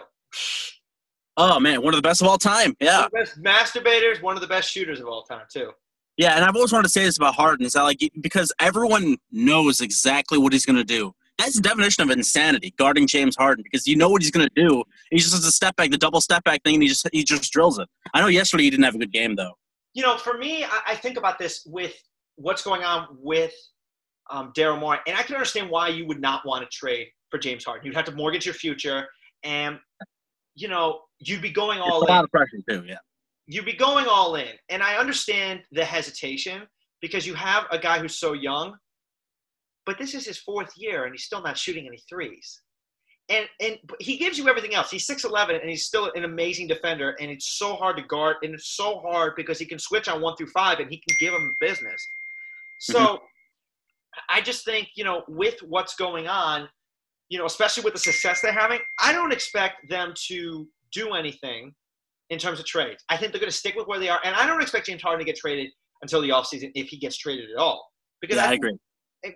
Oh 1.36 1.60
man, 1.60 1.82
one 1.82 1.94
of 1.94 1.98
the 1.98 2.06
best 2.06 2.22
of 2.22 2.28
all 2.28 2.38
time. 2.38 2.76
Yeah. 2.80 2.96
One 2.96 3.04
of 3.04 3.10
the 3.34 3.42
best 3.42 3.42
masturbators, 3.42 4.22
one 4.22 4.36
of 4.36 4.40
the 4.40 4.48
best 4.48 4.70
shooters 4.70 5.00
of 5.00 5.06
all 5.06 5.22
time 5.22 5.44
too. 5.52 5.70
Yeah, 6.16 6.34
and 6.34 6.44
I've 6.44 6.56
always 6.56 6.72
wanted 6.72 6.84
to 6.84 6.88
say 6.88 7.04
this 7.04 7.18
about 7.18 7.34
Harden 7.34 7.66
is 7.66 7.74
that 7.74 7.82
like 7.82 8.00
because 8.20 8.52
everyone 8.58 9.18
knows 9.30 9.80
exactly 9.80 10.38
what 10.38 10.52
he's 10.52 10.64
going 10.64 10.76
to 10.76 10.84
do. 10.84 11.14
That's 11.38 11.56
the 11.56 11.60
definition 11.60 12.02
of 12.02 12.10
insanity, 12.10 12.72
guarding 12.78 13.06
James 13.06 13.36
Harden, 13.36 13.62
because 13.62 13.86
you 13.86 13.96
know 13.96 14.08
what 14.08 14.22
he's 14.22 14.30
going 14.30 14.48
to 14.48 14.54
do. 14.54 14.82
He 15.10 15.18
just 15.18 15.32
does 15.32 15.44
a 15.44 15.52
step 15.52 15.76
back, 15.76 15.90
the 15.90 15.98
double 15.98 16.22
step 16.22 16.42
back 16.44 16.62
thing, 16.62 16.74
and 16.74 16.82
he 16.82 16.88
just 16.88 17.06
he 17.12 17.22
just 17.22 17.52
drills 17.52 17.78
it. 17.78 17.88
I 18.14 18.20
know 18.20 18.28
yesterday 18.28 18.64
he 18.64 18.70
didn't 18.70 18.84
have 18.84 18.94
a 18.94 18.98
good 18.98 19.12
game 19.12 19.36
though. 19.36 19.52
You 19.92 20.02
know, 20.02 20.16
for 20.16 20.38
me, 20.38 20.64
I, 20.64 20.80
I 20.88 20.94
think 20.94 21.18
about 21.18 21.38
this 21.38 21.66
with 21.66 21.94
what's 22.36 22.62
going 22.62 22.84
on 22.84 23.08
with 23.20 23.52
um, 24.30 24.52
Daryl 24.56 24.80
Morey, 24.80 24.98
and 25.06 25.16
I 25.16 25.22
can 25.22 25.34
understand 25.34 25.68
why 25.68 25.88
you 25.88 26.06
would 26.06 26.20
not 26.20 26.46
want 26.46 26.62
to 26.62 26.74
trade 26.74 27.08
for 27.30 27.38
James 27.38 27.64
Harden. 27.64 27.84
You'd 27.84 27.94
have 27.94 28.06
to 28.06 28.12
mortgage 28.12 28.46
your 28.46 28.54
future, 28.54 29.06
and 29.42 29.78
you 30.54 30.68
know 30.68 31.00
you'd 31.18 31.42
be 31.42 31.50
going 31.50 31.80
all 31.80 32.00
it's. 32.00 32.10
A 32.10 32.12
lot 32.12 32.24
of 32.24 32.30
pressure 32.30 32.62
too. 32.68 32.84
Yeah. 32.86 32.96
You'd 33.46 33.64
be 33.64 33.74
going 33.74 34.06
all 34.08 34.34
in, 34.36 34.48
and 34.70 34.82
I 34.82 34.96
understand 34.96 35.60
the 35.72 35.84
hesitation 35.84 36.62
because 37.00 37.26
you 37.26 37.34
have 37.34 37.66
a 37.70 37.78
guy 37.78 37.98
who's 37.98 38.18
so 38.18 38.32
young, 38.32 38.76
but 39.84 39.98
this 39.98 40.14
is 40.14 40.26
his 40.26 40.38
fourth 40.38 40.72
year, 40.76 41.04
and 41.04 41.12
he's 41.12 41.24
still 41.24 41.42
not 41.42 41.56
shooting 41.56 41.86
any 41.86 42.00
threes. 42.08 42.62
And 43.28 43.46
and 43.60 43.78
he 44.00 44.16
gives 44.16 44.38
you 44.38 44.48
everything 44.48 44.74
else. 44.74 44.90
He's 44.90 45.06
six 45.06 45.24
eleven, 45.24 45.56
and 45.56 45.68
he's 45.68 45.84
still 45.84 46.10
an 46.14 46.24
amazing 46.24 46.68
defender. 46.68 47.16
And 47.20 47.30
it's 47.30 47.58
so 47.58 47.74
hard 47.74 47.96
to 47.96 48.02
guard, 48.02 48.36
and 48.42 48.54
it's 48.54 48.76
so 48.76 49.00
hard 49.00 49.34
because 49.36 49.58
he 49.58 49.66
can 49.66 49.78
switch 49.78 50.08
on 50.08 50.20
one 50.20 50.36
through 50.36 50.48
five, 50.48 50.78
and 50.80 50.90
he 50.90 50.98
can 50.98 51.16
give 51.20 51.32
him 51.32 51.54
business. 51.60 52.00
So. 52.80 52.98
Mm-hmm. 53.00 53.24
I 54.30 54.40
just 54.40 54.64
think, 54.64 54.88
you 54.94 55.04
know, 55.04 55.24
with 55.28 55.56
what's 55.60 55.94
going 55.94 56.26
on, 56.26 56.70
you 57.28 57.38
know, 57.38 57.44
especially 57.44 57.84
with 57.84 57.92
the 57.92 58.00
success 58.00 58.40
they're 58.40 58.50
having, 58.50 58.78
I 58.98 59.12
don't 59.12 59.30
expect 59.30 59.90
them 59.90 60.14
to 60.28 60.66
do 60.90 61.12
anything 61.12 61.74
in 62.30 62.38
terms 62.38 62.58
of 62.58 62.66
trades. 62.66 63.04
I 63.08 63.16
think 63.16 63.32
they're 63.32 63.40
going 63.40 63.50
to 63.50 63.56
stick 63.56 63.74
with 63.76 63.86
where 63.86 63.98
they 63.98 64.08
are. 64.08 64.20
And 64.24 64.34
I 64.34 64.46
don't 64.46 64.60
expect 64.60 64.86
James 64.86 65.02
Harden 65.02 65.20
to 65.20 65.24
get 65.24 65.38
traded 65.38 65.70
until 66.02 66.20
the 66.20 66.30
offseason 66.30 66.70
if 66.74 66.88
he 66.88 66.98
gets 66.98 67.16
traded 67.16 67.50
at 67.50 67.56
all. 67.56 67.86
Because 68.20 68.36
yeah, 68.36 68.46
I, 68.46 68.50
I 68.50 68.54
agree. 68.54 68.76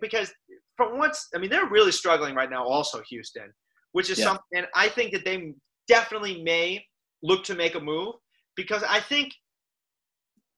Because 0.01 0.33
from 0.77 0.99
what's, 0.99 1.29
I 1.35 1.39
mean, 1.39 1.51
they're 1.51 1.69
really 1.69 1.93
struggling 1.93 2.35
right 2.35 2.51
now, 2.51 2.65
also, 2.65 3.03
Houston, 3.11 3.53
which 3.93 4.11
is 4.11 4.19
yeah. 4.19 4.27
something, 4.27 4.45
and 4.55 4.67
I 4.75 4.89
think 4.89 5.13
that 5.13 5.25
they 5.25 5.53
definitely 5.89 6.43
may 6.43 6.85
look 7.23 7.45
to 7.45 7.55
make 7.55 7.75
a 7.75 7.81
move 7.81 8.15
because 8.57 8.83
I 8.89 9.01
think 9.01 9.33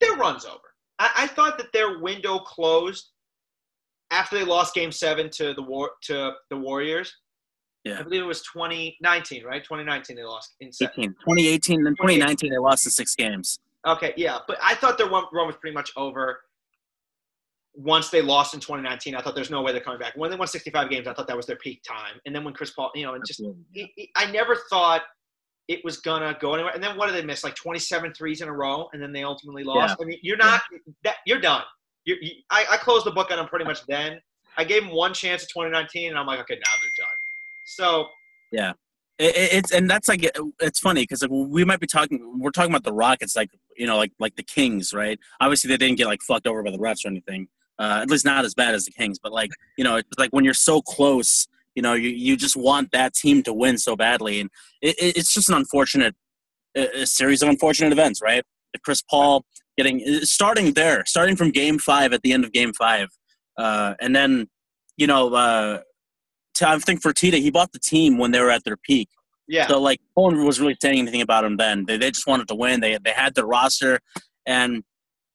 their 0.01 0.15
run's 0.17 0.45
over. 0.45 0.61
I, 0.99 1.11
I 1.17 1.27
thought 1.27 1.59
that 1.59 1.73
their 1.73 2.01
window 2.01 2.39
closed 2.39 3.11
after 4.11 4.39
they 4.39 4.45
lost 4.45 4.75
Game 4.75 4.93
Seven 4.93 5.31
to 5.31 5.55
the 5.55 5.63
war 5.63 5.91
to 6.03 6.33
the 6.51 6.57
Warriors. 6.57 7.13
Yeah. 7.85 7.99
I 7.99 8.03
believe 8.03 8.23
it 8.23 8.27
was 8.27 8.43
2019, 8.43 9.45
right? 9.45 9.63
2019 9.63 10.17
they 10.17 10.23
lost 10.23 10.55
in 10.61 10.69
18. 10.69 11.11
2018 11.11 11.87
and 11.87 11.97
2019 11.97 12.51
they 12.51 12.59
lost 12.59 12.87
in 12.87 12.93
six 12.93 13.15
games. 13.15 13.59
Okay, 13.87 14.15
yeah, 14.17 14.39
but 14.47 14.59
I 14.63 14.77
thought 14.77 14.97
their 14.97 15.09
run 15.09 15.27
was 15.33 15.57
pretty 15.57 15.75
much 15.75 15.91
over. 15.97 16.43
Once 17.75 18.11
they 18.11 18.23
lost 18.23 18.55
in 18.55 18.61
2019, 18.61 19.17
I 19.17 19.23
thought 19.23 19.35
there's 19.35 19.51
no 19.51 19.63
way 19.63 19.73
they're 19.73 19.81
coming 19.81 19.99
back. 19.99 20.13
When 20.15 20.31
they 20.31 20.37
won 20.37 20.47
65 20.47 20.91
games, 20.91 21.09
I 21.09 21.15
thought 21.15 21.27
that 21.27 21.37
was 21.37 21.47
their 21.47 21.57
peak 21.57 21.83
time. 21.83 22.21
And 22.27 22.35
then 22.35 22.45
when 22.45 22.55
Chris 22.55 22.71
Paul, 22.71 22.93
you 22.95 23.05
know, 23.05 23.15
and 23.15 23.25
just 23.27 23.41
it, 23.41 23.91
it, 23.97 24.11
I 24.15 24.31
never 24.31 24.57
thought 24.71 25.03
it 25.67 25.81
was 25.85 25.97
gonna 25.97 26.37
go 26.41 26.55
anywhere. 26.55 26.73
And 26.73 26.83
then 26.85 26.97
what 26.97 27.07
did 27.07 27.17
they 27.17 27.27
miss? 27.27 27.43
Like 27.43 27.57
27 27.57 28.15
threes 28.15 28.43
in 28.43 28.49
a 28.49 28.53
row, 28.53 28.89
and 28.93 29.03
then 29.03 29.13
they 29.13 29.25
ultimately 29.25 29.65
lost. 29.65 29.97
Yeah. 29.99 30.05
I 30.05 30.07
mean, 30.07 30.19
you're 30.23 30.37
not 30.37 30.61
that 31.03 31.17
you're 31.27 31.41
done 31.41 31.63
you, 32.05 32.17
you, 32.21 32.31
I, 32.51 32.65
I 32.73 32.77
closed 32.79 33.07
the 33.07 33.11
book 33.11 33.31
on 33.31 33.37
them 33.39 33.47
pretty 33.47 33.65
much 33.65 33.87
then. 33.87 34.21
I 34.57 34.65
gave 34.65 34.83
them 34.83 34.93
one 34.93 35.15
chance 35.15 35.43
at 35.43 35.49
2019, 35.49 36.11
and 36.11 36.19
I'm 36.19 36.27
like, 36.27 36.41
okay, 36.41 36.55
now 36.55 36.71
they're 36.81 36.91
done. 36.92 36.92
So 37.73 38.09
yeah, 38.51 38.73
it, 39.19 39.35
it's 39.37 39.73
and 39.73 39.89
that's 39.89 40.09
like 40.09 40.31
it's 40.61 40.79
funny 40.79 41.03
because 41.03 41.23
like, 41.23 41.31
we 41.31 41.65
might 41.65 41.81
be 41.81 41.87
talking, 41.87 42.39
we're 42.39 42.51
talking 42.51 42.71
about 42.71 42.85
the 42.85 42.93
Rockets, 42.93 43.35
like 43.37 43.51
you 43.77 43.87
know, 43.87 43.97
like 43.97 44.13
like 44.19 44.37
the 44.37 44.43
Kings, 44.43 44.93
right? 44.93 45.19
Obviously, 45.41 45.69
they 45.69 45.77
didn't 45.77 45.99
get 45.99 46.07
like 46.07 46.23
fucked 46.23 46.47
over 46.47 46.63
by 46.63 46.71
the 46.71 46.79
refs 46.79 47.05
or 47.05 47.09
anything. 47.09 47.49
Uh, 47.79 48.01
at 48.03 48.11
least 48.11 48.25
not 48.25 48.45
as 48.45 48.55
bad 48.55 48.75
as 48.75 48.85
the 48.85 48.93
Kings, 48.93 49.19
but 49.19 49.33
like 49.33 49.51
you 49.79 49.85
know, 49.85 49.97
it's 49.97 50.09
like 50.19 50.31
when 50.31 50.45
you're 50.45 50.55
so 50.55 50.83
close, 50.83 51.49
you 51.75 51.83
know, 51.83 51.95
you, 51.95 52.11
you 52.11 52.37
just 52.37 52.57
want 52.57 52.91
that 52.93 53.15
team 53.15 53.43
to 53.45 53.53
win 53.53 53.79
so 53.79 53.97
badly, 53.97 54.41
and 54.41 54.51
it, 54.83 54.95
it's 54.99 55.33
just 55.33 55.49
an 55.49 55.55
unfortunate 55.55 56.15
a, 56.75 57.07
series 57.07 57.43
of 57.43 57.49
unfortunate 57.49 57.93
events, 57.93 58.21
right? 58.23 58.45
Chris 58.85 59.03
Paul 59.03 59.45
getting 59.77 60.01
starting 60.23 60.73
there, 60.75 61.05
starting 61.07 61.37
from 61.37 61.51
Game 61.51 61.79
Five 61.79 62.13
at 62.13 62.23
the 62.23 62.33
end 62.33 62.45
of 62.45 62.53
Game 62.53 62.73
Five, 62.73 63.09
uh, 63.57 63.95
and 64.01 64.15
then 64.15 64.49
you 64.97 65.07
know, 65.07 65.35
uh, 65.35 65.81
I 66.61 66.79
think 66.79 67.03
for 67.03 67.13
Fertitta 67.13 67.35
he 67.35 67.51
bought 67.51 67.73
the 67.73 67.79
team 67.79 68.19
when 68.19 68.31
they 68.31 68.41
were 68.41 68.51
at 68.51 68.65
their 68.65 68.77
peak. 68.77 69.09
Yeah. 69.49 69.67
So 69.67 69.81
like, 69.81 70.01
no 70.17 70.25
one 70.25 70.45
was 70.45 70.61
really 70.61 70.77
saying 70.81 70.99
anything 70.99 71.21
about 71.21 71.45
him 71.45 71.57
then. 71.57 71.85
They 71.87 71.97
they 71.97 72.11
just 72.11 72.27
wanted 72.27 72.49
to 72.49 72.55
win. 72.55 72.81
They 72.81 72.99
they 73.03 73.11
had 73.11 73.35
the 73.35 73.45
roster, 73.45 74.01
and 74.47 74.85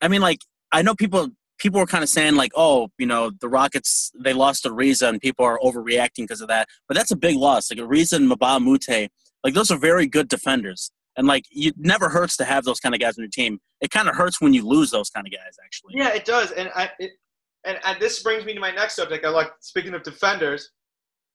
I 0.02 0.08
mean, 0.08 0.22
like, 0.22 0.40
I 0.72 0.82
know 0.82 0.96
people 0.96 1.30
people 1.58 1.80
were 1.80 1.88
kind 1.88 2.04
of 2.04 2.10
saying 2.10 2.36
like, 2.36 2.52
oh, 2.56 2.90
you 2.98 3.06
know, 3.06 3.32
the 3.42 3.50
Rockets 3.50 4.12
they 4.20 4.34
lost 4.34 4.64
to 4.64 4.70
Ariza 4.70 5.10
and 5.10 5.20
people 5.20 5.46
are 5.46 5.60
overreacting 5.64 6.20
because 6.20 6.42
of 6.42 6.48
that. 6.50 6.68
But 6.88 6.96
that's 6.96 7.12
a 7.12 7.16
big 7.16 7.36
loss. 7.36 7.72
Like 7.72 7.80
Ariza 7.80 8.14
and 8.14 8.32
Mbah 8.32 8.58
a 8.58 8.60
Moute, 8.60 9.10
like 9.44 9.54
those 9.54 9.72
are 9.72 9.78
very 9.78 10.08
good 10.08 10.28
defenders. 10.28 10.92
And 11.18 11.26
like, 11.26 11.46
it 11.50 11.74
never 11.78 12.10
hurts 12.10 12.38
to 12.38 12.46
have 12.46 12.64
those 12.64 12.80
kind 12.80 12.94
of 12.94 13.02
guys 13.02 13.18
on 13.18 13.24
your 13.24 13.32
team. 13.32 13.60
It 13.82 13.90
kind 13.90 14.08
of 14.08 14.16
hurts 14.16 14.40
when 14.40 14.54
you 14.54 14.68
lose 14.68 14.92
those 14.92 15.10
kind 15.10 15.26
of 15.26 15.34
guys, 15.34 15.56
actually. 15.66 15.94
Yeah, 15.96 16.14
it 16.14 16.26
does. 16.26 16.52
And 16.52 16.70
I, 16.76 16.92
it, 17.00 17.12
and, 17.66 17.80
and 17.84 18.00
this 18.00 18.22
brings 18.22 18.46
me 18.46 18.54
to 18.54 18.60
my 18.60 18.70
next 18.70 18.96
subject. 18.96 19.26
I 19.26 19.30
like 19.30 19.52
speaking 19.60 19.96
of 19.96 20.04
defenders. 20.04 20.70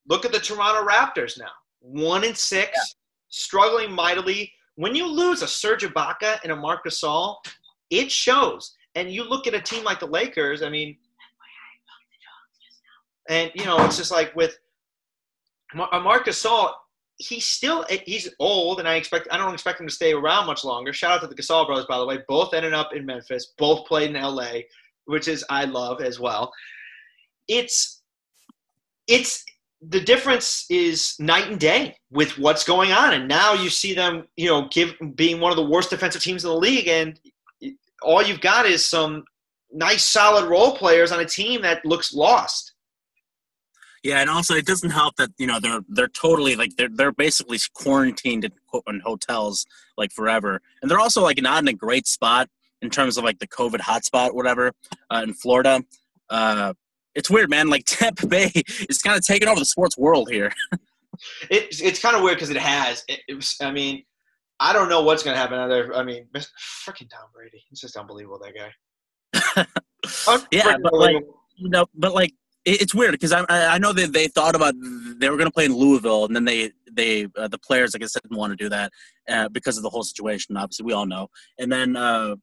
Look 0.08 0.24
at 0.24 0.32
the 0.32 0.38
Toronto 0.38 0.88
Raptors 0.88 1.38
now, 1.38 1.50
one 1.80 2.24
in 2.24 2.34
six, 2.34 2.70
yeah. 2.74 2.82
struggling 3.28 3.92
mightily. 3.92 4.52
When 4.76 4.94
you 4.94 5.06
lose 5.06 5.42
a 5.42 5.48
Serge 5.48 5.84
Ibaka 5.84 6.38
and 6.42 6.52
a 6.52 6.56
Marc 6.56 6.84
Gasol, 6.84 7.36
it 7.90 8.10
shows. 8.10 8.74
And 8.94 9.10
you 9.10 9.24
look 9.24 9.46
at 9.46 9.54
a 9.54 9.60
team 9.60 9.84
like 9.84 10.00
the 10.00 10.06
Lakers. 10.06 10.62
I 10.62 10.68
mean, 10.68 10.96
and 13.28 13.50
you 13.54 13.64
know, 13.64 13.84
it's 13.84 13.96
just 13.96 14.10
like 14.10 14.34
with 14.34 14.58
uh, 15.74 16.00
Marc 16.00 16.26
Gasol 16.26 16.72
he's 17.22 17.46
still 17.46 17.84
eh, 17.88 17.98
he's 18.04 18.28
old, 18.38 18.78
and 18.78 18.88
I 18.88 18.96
expect 18.96 19.28
I 19.30 19.36
don't 19.36 19.54
expect 19.54 19.80
him 19.80 19.86
to 19.86 19.94
stay 19.94 20.12
around 20.12 20.46
much 20.46 20.64
longer. 20.64 20.92
Shout 20.92 21.12
out 21.12 21.20
to 21.22 21.26
the 21.26 21.34
Gasol 21.34 21.66
brothers, 21.66 21.86
by 21.88 21.98
the 21.98 22.06
way. 22.06 22.18
Both 22.28 22.54
ended 22.54 22.74
up 22.74 22.94
in 22.94 23.06
Memphis. 23.06 23.52
Both 23.58 23.86
played 23.86 24.14
in 24.14 24.20
LA, 24.20 24.60
which 25.06 25.28
is 25.28 25.44
I 25.50 25.64
love 25.64 26.00
as 26.00 26.18
well. 26.20 26.52
It's 27.48 28.02
it's 29.06 29.44
the 29.88 30.00
difference 30.00 30.64
is 30.70 31.14
night 31.18 31.48
and 31.48 31.58
day 31.58 31.96
with 32.10 32.38
what's 32.38 32.64
going 32.64 32.92
on, 32.92 33.14
and 33.14 33.28
now 33.28 33.52
you 33.52 33.68
see 33.68 33.94
them, 33.94 34.24
you 34.36 34.48
know, 34.48 34.68
give 34.70 34.94
being 35.16 35.40
one 35.40 35.50
of 35.50 35.56
the 35.56 35.64
worst 35.64 35.90
defensive 35.90 36.22
teams 36.22 36.44
in 36.44 36.50
the 36.50 36.56
league, 36.56 36.88
and 36.88 37.18
all 38.02 38.22
you've 38.22 38.40
got 38.40 38.64
is 38.66 38.86
some 38.86 39.24
nice, 39.72 40.04
solid 40.04 40.48
role 40.48 40.76
players 40.76 41.10
on 41.10 41.20
a 41.20 41.24
team 41.24 41.62
that 41.62 41.84
looks 41.84 42.14
lost. 42.14 42.74
Yeah, 44.04 44.20
and 44.20 44.28
also 44.28 44.54
it 44.54 44.66
doesn't 44.66 44.90
help 44.90 45.16
that 45.16 45.30
you 45.38 45.46
know 45.46 45.60
they're 45.60 45.80
they're 45.88 46.08
totally 46.08 46.56
like 46.56 46.76
they're 46.76 46.88
they're 46.92 47.12
basically 47.12 47.58
quarantined 47.74 48.44
in, 48.44 49.00
hotels 49.04 49.66
like 49.96 50.12
forever, 50.12 50.60
and 50.80 50.90
they're 50.90 51.00
also 51.00 51.22
like 51.22 51.40
not 51.40 51.62
in 51.62 51.68
a 51.68 51.72
great 51.72 52.06
spot 52.06 52.48
in 52.80 52.90
terms 52.90 53.16
of 53.16 53.24
like 53.24 53.38
the 53.38 53.46
COVID 53.46 53.80
hotspot, 53.80 54.34
whatever, 54.34 54.72
uh, 55.10 55.22
in 55.24 55.34
Florida. 55.34 55.82
Uh, 56.28 56.72
it's 57.14 57.30
weird, 57.30 57.50
man. 57.50 57.68
Like 57.68 57.84
Tampa 57.86 58.26
Bay 58.26 58.50
is 58.88 58.98
kind 58.98 59.16
of 59.16 59.24
taking 59.24 59.48
over 59.48 59.58
the 59.58 59.66
sports 59.66 59.96
world 59.96 60.30
here. 60.30 60.52
it's 61.50 61.80
it's 61.80 62.00
kind 62.00 62.16
of 62.16 62.22
weird 62.22 62.36
because 62.36 62.50
it 62.50 62.56
has. 62.56 63.04
It, 63.08 63.20
it, 63.28 63.34
was. 63.34 63.56
I 63.60 63.70
mean, 63.70 64.04
I 64.60 64.72
don't 64.72 64.88
know 64.88 65.02
what's 65.02 65.22
gonna 65.22 65.36
happen 65.36 65.58
out 65.58 65.68
there. 65.68 65.94
I 65.94 66.02
mean, 66.02 66.26
freaking 66.34 67.10
Tom 67.10 67.28
Brady. 67.34 67.64
It's 67.70 67.80
just 67.80 67.96
unbelievable 67.96 68.40
that 68.42 68.54
guy. 68.54 69.66
yeah, 70.52 70.76
but 70.82 70.94
like 70.94 71.24
you 71.56 71.68
know, 71.68 71.86
but 71.94 72.14
like 72.14 72.32
it's 72.64 72.94
weird 72.94 73.12
because 73.12 73.32
I 73.32 73.44
I 73.48 73.78
know 73.78 73.92
that 73.92 74.12
they 74.12 74.28
thought 74.28 74.54
about 74.54 74.74
they 75.18 75.28
were 75.28 75.36
going 75.36 75.48
to 75.48 75.52
play 75.52 75.64
in 75.64 75.74
Louisville 75.74 76.24
and 76.24 76.34
then 76.34 76.44
they 76.44 76.70
they 76.90 77.26
uh, 77.36 77.48
the 77.48 77.58
players 77.58 77.94
like 77.94 78.02
I 78.02 78.06
said 78.06 78.22
didn't 78.22 78.38
want 78.38 78.52
to 78.52 78.56
do 78.56 78.68
that 78.68 78.92
uh, 79.28 79.48
because 79.48 79.76
of 79.76 79.82
the 79.82 79.90
whole 79.90 80.04
situation. 80.04 80.56
Obviously, 80.56 80.84
we 80.86 80.92
all 80.92 81.06
know. 81.06 81.28
And 81.58 81.72
then 81.72 81.96
uh, 81.96 82.36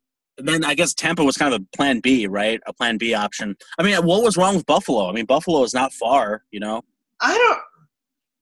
then 0.47 0.63
I 0.63 0.75
guess 0.75 0.93
Tampa 0.93 1.23
was 1.23 1.37
kind 1.37 1.53
of 1.53 1.61
a 1.61 1.77
plan 1.77 1.99
B, 1.99 2.27
right? 2.27 2.59
A 2.65 2.73
plan 2.73 2.97
B 2.97 3.13
option. 3.13 3.55
I 3.77 3.83
mean, 3.83 3.95
what 4.05 4.23
was 4.23 4.37
wrong 4.37 4.55
with 4.55 4.65
Buffalo? 4.65 5.09
I 5.09 5.13
mean, 5.13 5.25
Buffalo 5.25 5.63
is 5.63 5.73
not 5.73 5.93
far, 5.93 6.43
you 6.51 6.59
know. 6.59 6.81
I 7.21 7.37
don't. 7.37 7.59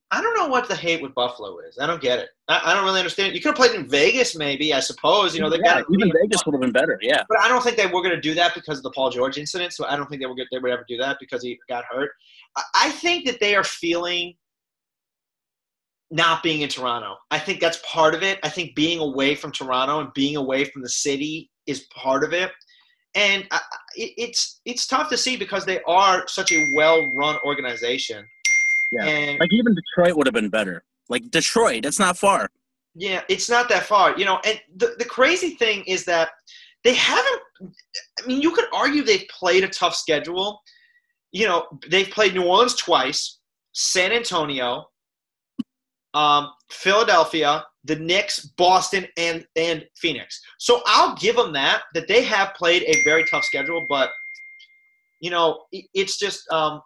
I 0.10 0.22
don't 0.22 0.38
know 0.38 0.48
what 0.48 0.70
the 0.70 0.76
hate 0.76 1.02
with 1.02 1.14
Buffalo 1.16 1.60
is. 1.60 1.78
I 1.82 1.86
don't 1.86 2.02
get 2.02 2.20
it. 2.20 2.30
I, 2.48 2.62
I 2.64 2.74
don't 2.74 2.86
really 2.86 3.00
understand. 3.00 3.36
You 3.36 3.42
could 3.42 3.50
have 3.50 3.58
played 3.58 3.74
in 3.74 3.90
Vegas, 3.90 4.38
maybe. 4.38 4.74
I 4.74 4.80
suppose. 4.80 5.36
You 5.36 5.42
know, 5.42 5.50
they 5.50 5.58
yeah, 5.58 5.82
got 5.82 5.86
even 5.92 6.12
Vegas 6.22 6.46
would 6.46 6.54
have 6.54 6.62
been 6.62 6.72
better. 6.72 6.98
Yeah, 7.02 7.24
but 7.28 7.40
I 7.40 7.50
don't 7.50 7.62
think 7.62 7.76
they 7.76 7.88
were 7.88 8.02
going 8.02 8.16
to 8.16 8.22
do 8.22 8.34
that 8.36 8.56
because 8.56 8.78
of 8.78 8.84
the 8.84 8.92
Paul 8.92 9.10
George 9.10 9.38
incident. 9.38 9.74
So 9.74 9.86
I 9.86 9.98
don't 9.98 10.10
think 10.10 10.22
they 10.22 10.26
would 10.26 10.38
they 10.52 10.60
would 10.60 10.72
ever 10.72 10.86
do 10.88 10.98
that 10.98 11.18
because 11.20 11.44
he 11.44 11.60
got 11.68 11.84
hurt. 11.90 12.12
I, 12.56 12.64
I 12.76 12.92
think 12.92 13.26
that 13.26 13.42
they 13.42 13.56
are 13.56 13.66
feeling 13.66 14.36
not 16.10 16.42
being 16.42 16.62
in 16.62 16.70
Toronto. 16.70 17.18
I 17.32 17.40
think 17.40 17.60
that's 17.60 17.80
part 17.86 18.16
of 18.16 18.24
it. 18.24 18.40
I 18.44 18.50
think 18.50 18.76
being 18.76 19.00
away 19.00 19.36
from 19.36 19.52
Toronto 19.52 20.00
and 20.00 20.14
being 20.14 20.38
away 20.38 20.64
from 20.64 20.82
the 20.82 20.90
city 20.90 21.50
is 21.67 21.88
part 21.95 22.23
of 22.23 22.34
it. 22.34 22.51
And 23.15 23.45
I, 23.51 23.60
it, 23.95 24.13
it's 24.17 24.62
it's 24.65 24.88
tough 24.88 25.10
to 25.10 25.17
see 25.17 25.38
because 25.38 25.65
they 25.65 25.82
are 25.88 26.27
such 26.27 26.51
a 26.51 26.73
well-run 26.75 27.38
organization 27.45 28.25
yeah. 28.91 29.06
And, 29.06 29.39
like 29.39 29.53
even 29.53 29.75
Detroit 29.75 30.15
would 30.15 30.27
have 30.27 30.34
been 30.34 30.49
better. 30.49 30.84
Like 31.10 31.30
Detroit, 31.30 31.86
it's 31.86 31.99
not 31.99 32.17
far. 32.17 32.49
Yeah, 32.95 33.21
it's 33.30 33.49
not 33.49 33.69
that 33.69 33.84
far, 33.84 34.17
you 34.17 34.25
know. 34.25 34.39
And 34.45 34.60
the 34.75 34.95
the 34.97 35.06
crazy 35.06 35.51
thing 35.51 35.84
is 35.86 36.03
that 36.06 36.30
they 36.84 36.93
haven't. 36.93 37.41
I 37.62 38.27
mean, 38.27 38.41
you 38.41 38.51
could 38.51 38.65
argue 38.73 39.03
they've 39.03 39.27
played 39.30 39.63
a 39.63 39.67
tough 39.67 39.95
schedule. 39.95 40.62
You 41.32 41.47
know, 41.47 41.67
they've 41.89 42.10
played 42.10 42.34
New 42.34 42.43
Orleans 42.43 42.75
twice, 42.75 43.39
San 43.73 44.12
Antonio, 44.12 44.86
um, 46.17 46.51
Philadelphia, 46.71 47.63
the 47.84 47.95
Knicks, 47.95 48.39
Boston, 48.58 49.06
and 49.17 49.45
and 49.56 49.86
Phoenix. 49.95 50.41
So 50.58 50.82
I'll 50.88 51.15
give 51.15 51.36
them 51.36 51.53
that 51.53 51.84
that 51.93 52.08
they 52.08 52.23
have 52.23 52.56
played 52.56 52.84
a 52.84 53.03
very 53.03 53.23
tough 53.25 53.43
schedule, 53.43 53.86
but 53.88 54.10
you 55.21 55.30
know, 55.30 55.63
it's 55.71 56.17
just 56.17 56.51
um, 56.51 56.82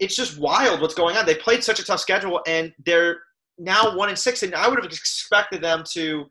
it's 0.00 0.16
just 0.16 0.38
wild 0.38 0.80
what's 0.80 0.94
going 0.94 1.16
on. 1.16 1.26
They 1.26 1.36
played 1.36 1.62
such 1.62 1.78
a 1.78 1.84
tough 1.84 2.00
schedule, 2.00 2.40
and 2.46 2.74
they're 2.84 3.18
now 3.56 3.96
one 3.96 4.08
and 4.08 4.18
six, 4.18 4.42
and 4.42 4.52
I 4.54 4.68
would 4.68 4.82
have 4.82 4.86
expected 4.92 5.62
them 5.62 5.84
to. 5.92 6.26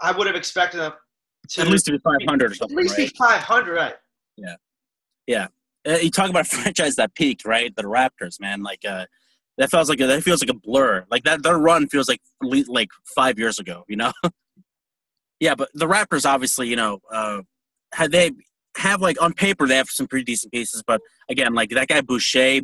I 0.00 0.12
would 0.12 0.26
have 0.26 0.36
expected 0.36 0.78
them 0.78 0.92
to 1.50 1.60
at 1.60 1.68
least 1.68 1.86
to 1.86 1.92
be 1.92 1.98
500 1.98 2.52
or 2.52 2.54
something. 2.54 2.76
At 2.76 2.82
least 2.82 2.98
right? 2.98 3.10
be 3.10 3.16
500, 3.18 3.74
right? 3.74 3.94
Yeah, 4.36 4.56
yeah. 5.26 5.46
Uh, 5.86 5.98
you 5.98 6.10
talk 6.10 6.30
about 6.30 6.46
a 6.52 6.56
franchise 6.56 6.96
that 6.96 7.14
peaked, 7.14 7.44
right? 7.44 7.74
The 7.76 7.82
Raptors, 7.82 8.40
man. 8.40 8.62
Like 8.62 8.84
uh, 8.88 9.04
that 9.58 9.70
feels 9.70 9.88
like 9.88 10.00
a, 10.00 10.06
that 10.06 10.22
feels 10.22 10.42
like 10.42 10.50
a 10.50 10.58
blur. 10.58 11.04
Like 11.10 11.24
that 11.24 11.42
their 11.42 11.58
run 11.58 11.88
feels 11.88 12.08
like 12.08 12.20
like 12.42 12.88
five 13.14 13.38
years 13.38 13.58
ago. 13.58 13.84
You 13.88 13.96
know. 13.96 14.12
yeah, 15.40 15.54
but 15.54 15.70
the 15.74 15.86
Raptors 15.86 16.28
obviously, 16.28 16.68
you 16.68 16.76
know, 16.76 17.00
uh, 17.10 17.42
had 17.92 18.12
they 18.12 18.32
have 18.76 19.00
like 19.00 19.20
on 19.22 19.32
paper 19.32 19.66
they 19.66 19.76
have 19.76 19.88
some 19.88 20.06
pretty 20.06 20.24
decent 20.24 20.52
pieces, 20.52 20.82
but 20.86 21.00
again, 21.30 21.54
like 21.54 21.70
that 21.70 21.88
guy 21.88 22.00
Boucher, 22.00 22.60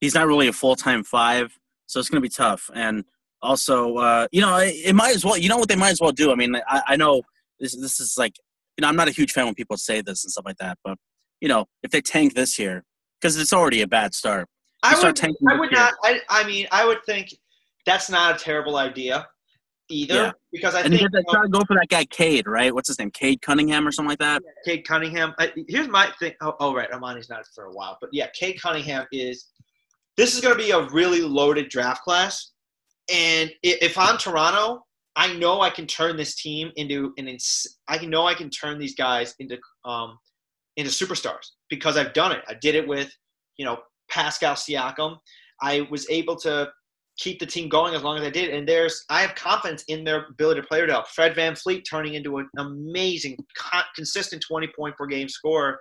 he's 0.00 0.14
not 0.14 0.26
really 0.26 0.48
a 0.48 0.52
full 0.52 0.76
time 0.76 1.04
five, 1.04 1.56
so 1.86 2.00
it's 2.00 2.08
gonna 2.08 2.20
be 2.20 2.28
tough. 2.28 2.70
And 2.74 3.04
also, 3.42 3.96
uh, 3.96 4.26
you 4.32 4.40
know, 4.40 4.56
it, 4.56 4.74
it, 4.84 4.94
might 4.94 5.14
as 5.14 5.24
well. 5.24 5.36
You 5.36 5.48
know 5.48 5.58
what 5.58 5.68
they 5.68 5.76
might 5.76 5.90
as 5.90 6.00
well 6.00 6.12
do. 6.12 6.32
I 6.32 6.34
mean, 6.34 6.56
I, 6.56 6.82
I 6.88 6.96
know 6.96 7.22
this 7.58 7.76
this 7.76 8.00
is 8.00 8.14
like, 8.18 8.34
you 8.76 8.82
know, 8.82 8.88
I'm 8.88 8.96
not 8.96 9.08
a 9.08 9.12
huge 9.12 9.32
fan 9.32 9.46
when 9.46 9.54
people 9.54 9.76
say 9.76 10.00
this 10.00 10.24
and 10.24 10.30
stuff 10.30 10.44
like 10.46 10.58
that, 10.58 10.78
but 10.84 10.96
you 11.40 11.48
know, 11.48 11.66
if 11.82 11.90
they 11.90 12.00
tank 12.00 12.34
this 12.34 12.58
year, 12.58 12.84
because 13.20 13.38
it's 13.38 13.52
already 13.52 13.82
a 13.82 13.86
bad 13.86 14.14
start. 14.14 14.48
I 14.82 15.02
would, 15.02 15.20
I 15.22 15.58
would 15.58 15.72
not. 15.72 15.94
I, 16.02 16.20
I 16.28 16.46
mean, 16.46 16.66
I 16.72 16.86
would 16.86 17.04
think 17.04 17.34
that's 17.86 18.10
not 18.10 18.36
a 18.36 18.38
terrible 18.38 18.76
idea 18.76 19.26
either 19.90 20.14
yeah. 20.14 20.32
because 20.52 20.74
I 20.74 20.82
and 20.82 20.90
think 20.90 21.02
you 21.02 21.22
know, 21.32 21.48
go 21.48 21.64
for 21.64 21.74
that 21.74 21.88
guy 21.88 22.04
Cade, 22.04 22.46
right? 22.46 22.74
What's 22.74 22.88
his 22.88 22.98
name? 22.98 23.10
Cade 23.10 23.42
Cunningham 23.42 23.86
or 23.86 23.92
something 23.92 24.08
like 24.08 24.18
that. 24.20 24.42
Cade 24.64 24.86
Cunningham. 24.86 25.34
I, 25.38 25.52
here's 25.68 25.88
my 25.88 26.10
thing. 26.18 26.32
Oh, 26.40 26.54
oh, 26.60 26.74
right, 26.74 26.88
Amani's 26.92 27.28
not 27.28 27.44
for 27.54 27.64
a 27.64 27.72
while, 27.72 27.98
but 28.00 28.10
yeah, 28.12 28.28
Cade 28.34 28.60
Cunningham 28.60 29.06
is. 29.12 29.46
This 30.16 30.34
is 30.34 30.40
going 30.40 30.56
to 30.56 30.62
be 30.62 30.70
a 30.70 30.82
really 30.90 31.22
loaded 31.22 31.68
draft 31.68 32.02
class, 32.02 32.52
and 33.12 33.50
if 33.62 33.96
I'm 33.96 34.18
Toronto, 34.18 34.84
I 35.16 35.34
know 35.34 35.60
I 35.60 35.70
can 35.70 35.86
turn 35.86 36.16
this 36.16 36.34
team 36.34 36.70
into 36.76 37.12
an. 37.16 37.28
Ins- 37.28 37.78
I 37.88 38.04
know 38.04 38.26
I 38.26 38.34
can 38.34 38.50
turn 38.50 38.78
these 38.78 38.94
guys 38.94 39.34
into 39.38 39.58
um 39.84 40.18
into 40.76 40.90
superstars 40.90 41.46
because 41.68 41.96
I've 41.96 42.12
done 42.12 42.32
it. 42.32 42.42
I 42.48 42.54
did 42.54 42.74
it 42.74 42.86
with 42.86 43.10
you 43.56 43.64
know 43.64 43.78
Pascal 44.10 44.54
Siakam. 44.54 45.16
I 45.62 45.86
was 45.90 46.08
able 46.10 46.36
to 46.36 46.70
keep 47.18 47.38
the 47.38 47.46
team 47.46 47.68
going 47.68 47.94
as 47.94 48.02
long 48.02 48.16
as 48.18 48.24
I 48.24 48.30
did. 48.30 48.50
And 48.50 48.66
there's, 48.66 49.04
I 49.10 49.20
have 49.20 49.34
confidence 49.34 49.84
in 49.88 50.04
their 50.04 50.26
ability 50.26 50.62
to 50.62 50.66
play 50.66 50.80
it 50.80 50.90
out. 50.90 51.08
Fred 51.10 51.34
VanVleet 51.34 51.82
turning 51.88 52.14
into 52.14 52.38
an 52.38 52.48
amazing, 52.58 53.36
consistent 53.94 54.42
20 54.46 54.68
point 54.76 54.96
per 54.96 55.06
game 55.06 55.28
scorer. 55.28 55.78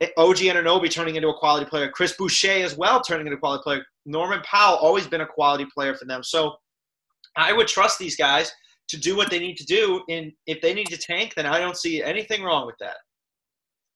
Eh, 0.00 0.08
OG 0.16 0.38
Anunoby 0.38 0.90
turning 0.90 1.16
into 1.16 1.28
a 1.28 1.38
quality 1.38 1.66
player. 1.66 1.90
Chris 1.90 2.16
Boucher 2.16 2.64
as 2.64 2.76
well 2.76 3.00
turning 3.00 3.26
into 3.26 3.36
a 3.36 3.40
quality 3.40 3.62
player. 3.62 3.84
Norman 4.04 4.40
Powell 4.44 4.76
always 4.76 5.06
been 5.06 5.20
a 5.20 5.26
quality 5.26 5.66
player 5.72 5.94
for 5.94 6.04
them. 6.04 6.22
So 6.22 6.56
I 7.36 7.52
would 7.52 7.68
trust 7.68 7.98
these 7.98 8.16
guys 8.16 8.50
to 8.88 8.96
do 8.96 9.16
what 9.16 9.30
they 9.30 9.38
need 9.38 9.56
to 9.56 9.64
do. 9.64 10.02
And 10.08 10.32
if 10.46 10.60
they 10.60 10.74
need 10.74 10.86
to 10.88 10.98
tank, 10.98 11.34
then 11.36 11.46
I 11.46 11.58
don't 11.58 11.76
see 11.76 12.02
anything 12.02 12.42
wrong 12.42 12.66
with 12.66 12.76
that. 12.80 12.96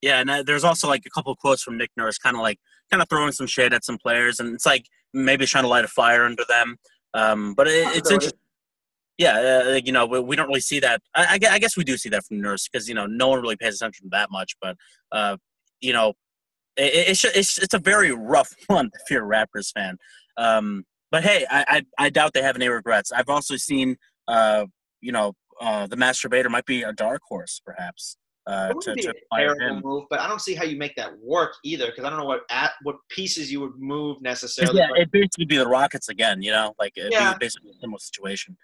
Yeah, 0.01 0.19
and 0.19 0.29
uh, 0.29 0.43
there's 0.43 0.63
also 0.63 0.87
like 0.87 1.03
a 1.05 1.09
couple 1.09 1.31
of 1.31 1.37
quotes 1.37 1.61
from 1.61 1.77
Nick 1.77 1.91
Nurse, 1.95 2.17
kind 2.17 2.35
of 2.35 2.41
like 2.41 2.59
kind 2.89 3.01
of 3.01 3.09
throwing 3.09 3.31
some 3.31 3.47
shade 3.47 3.73
at 3.73 3.85
some 3.85 3.97
players, 3.97 4.39
and 4.39 4.53
it's 4.53 4.65
like 4.65 4.85
maybe 5.13 5.45
trying 5.45 5.63
to 5.63 5.69
light 5.69 5.85
a 5.85 5.87
fire 5.87 6.25
under 6.25 6.43
them. 6.47 6.77
Um, 7.13 7.53
but 7.53 7.67
it, 7.67 7.87
it's 7.95 8.09
interesting. 8.09 8.39
Yeah, 9.17 9.61
uh, 9.67 9.79
you 9.83 9.91
know, 9.91 10.07
we, 10.07 10.19
we, 10.19 10.35
don't 10.35 10.47
really 10.47 10.61
see 10.61 10.79
that. 10.79 11.01
I, 11.13 11.37
I, 11.47 11.59
guess 11.59 11.77
we 11.77 11.83
do 11.83 11.95
see 11.95 12.09
that 12.09 12.25
from 12.25 12.41
Nurse 12.41 12.67
because 12.67 12.87
you 12.89 12.95
know 12.95 13.05
no 13.05 13.27
one 13.27 13.41
really 13.41 13.57
pays 13.57 13.75
attention 13.75 14.05
to 14.05 14.09
that 14.13 14.31
much. 14.31 14.55
But 14.59 14.77
uh, 15.11 15.37
you 15.79 15.93
know, 15.93 16.13
it, 16.77 17.09
it's, 17.09 17.23
it's 17.25 17.57
it's 17.59 17.73
a 17.73 17.79
very 17.79 18.11
rough 18.11 18.55
one 18.67 18.89
if 18.93 19.11
you're 19.11 19.31
a 19.31 19.45
Raptors 19.45 19.71
fan. 19.71 19.97
Um, 20.37 20.85
but 21.11 21.23
hey, 21.23 21.45
I, 21.51 21.65
I, 21.67 22.05
I 22.05 22.09
doubt 22.09 22.33
they 22.33 22.41
have 22.41 22.55
any 22.55 22.69
regrets. 22.69 23.11
I've 23.11 23.29
also 23.29 23.57
seen, 23.57 23.97
uh, 24.29 24.65
you 25.01 25.11
know, 25.11 25.33
uh, 25.59 25.85
the 25.85 25.97
masturbator 25.97 26.49
might 26.49 26.65
be 26.65 26.83
a 26.83 26.93
dark 26.93 27.21
horse, 27.27 27.61
perhaps. 27.63 28.17
Uh, 28.47 28.73
to, 28.81 28.95
to 28.95 29.13
terrible 29.35 29.81
move, 29.81 30.03
but 30.09 30.19
I 30.19 30.27
don't 30.27 30.41
see 30.41 30.55
how 30.55 30.63
you 30.63 30.75
make 30.75 30.95
that 30.95 31.11
work 31.19 31.53
either 31.63 31.85
because 31.85 32.05
I 32.05 32.09
don't 32.09 32.17
know 32.17 32.25
what 32.25 32.41
at 32.49 32.71
what 32.81 32.95
pieces 33.09 33.51
you 33.51 33.59
would 33.59 33.77
move 33.77 34.19
necessarily. 34.19 34.79
Yeah, 34.79 34.87
but, 34.89 34.99
it 34.99 35.11
basically 35.11 35.45
be 35.45 35.57
the 35.57 35.67
Rockets 35.67 36.09
again, 36.09 36.41
you 36.41 36.51
know, 36.51 36.73
like 36.79 36.93
it'd 36.97 37.11
yeah. 37.11 37.33
be 37.33 37.37
basically 37.39 37.69
a 37.69 37.73
similar 37.79 37.99
situation. 37.99 38.57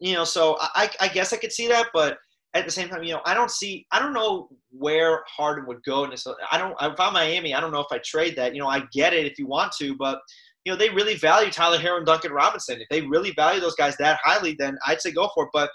You 0.00 0.14
know, 0.14 0.24
so 0.24 0.56
I 0.60 0.90
I 1.00 1.06
guess 1.06 1.32
I 1.32 1.36
could 1.36 1.52
see 1.52 1.68
that, 1.68 1.86
but 1.94 2.18
at 2.54 2.64
the 2.64 2.72
same 2.72 2.88
time, 2.88 3.04
you 3.04 3.12
know, 3.14 3.20
I 3.24 3.34
don't 3.34 3.52
see 3.52 3.86
I 3.92 4.00
don't 4.00 4.12
know 4.12 4.48
where 4.70 5.22
Harden 5.28 5.64
would 5.66 5.82
go. 5.84 6.04
And 6.04 6.18
so 6.18 6.34
I 6.50 6.58
don't 6.58 6.74
if 6.80 6.98
I'm 6.98 7.12
Miami, 7.12 7.54
I 7.54 7.60
don't 7.60 7.70
know 7.72 7.80
if 7.80 7.92
I 7.92 8.00
trade 8.04 8.34
that. 8.36 8.52
You 8.54 8.60
know, 8.60 8.68
I 8.68 8.82
get 8.92 9.14
it 9.14 9.26
if 9.26 9.38
you 9.38 9.46
want 9.46 9.72
to, 9.78 9.94
but 9.94 10.18
you 10.64 10.72
know 10.72 10.76
they 10.76 10.90
really 10.90 11.14
value 11.14 11.52
Tyler 11.52 11.78
Herro 11.78 11.98
and 11.98 12.06
Duncan 12.06 12.32
Robinson. 12.32 12.80
If 12.80 12.88
they 12.88 13.02
really 13.02 13.30
value 13.30 13.60
those 13.60 13.76
guys 13.76 13.96
that 13.98 14.18
highly, 14.24 14.56
then 14.58 14.76
I'd 14.86 15.00
say 15.00 15.12
go 15.12 15.30
for 15.34 15.44
it. 15.44 15.50
But 15.52 15.70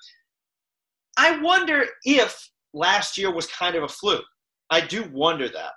I 1.17 1.39
wonder 1.39 1.85
if 2.03 2.37
last 2.75 3.17
year 3.17 3.33
was 3.33 3.47
kind 3.47 3.75
of 3.75 3.83
a 3.83 3.87
fluke. 3.87 4.25
I 4.69 4.81
do 4.81 5.09
wonder 5.11 5.47
that. 5.47 5.71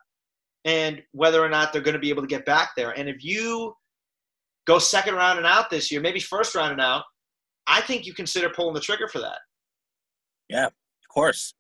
And 0.65 1.01
whether 1.13 1.43
or 1.43 1.49
not 1.49 1.73
they're 1.73 1.81
going 1.81 1.95
to 1.95 2.01
be 2.01 2.11
able 2.11 2.23
to 2.23 2.29
get 2.29 2.45
back 2.45 2.71
there. 2.77 2.91
And 2.91 3.09
if 3.09 3.25
you 3.25 3.73
go 4.67 4.79
second 4.79 5.15
round 5.15 5.39
and 5.39 5.47
out 5.47 5.71
this 5.71 5.91
year, 5.91 6.01
maybe 6.01 6.21
first 6.21 6.55
round 6.55 6.73
and 6.73 6.81
out, 6.81 7.05
I 7.67 7.81
think 7.83 8.05
you 8.05 8.13
consider 8.13 8.51
pulling 8.51 8.75
the 8.75 8.81
trigger 8.81 9.09
for 9.09 9.21
that. 9.21 9.39
Yeah, 10.49 10.67
of 10.67 11.09
course. 11.15 11.55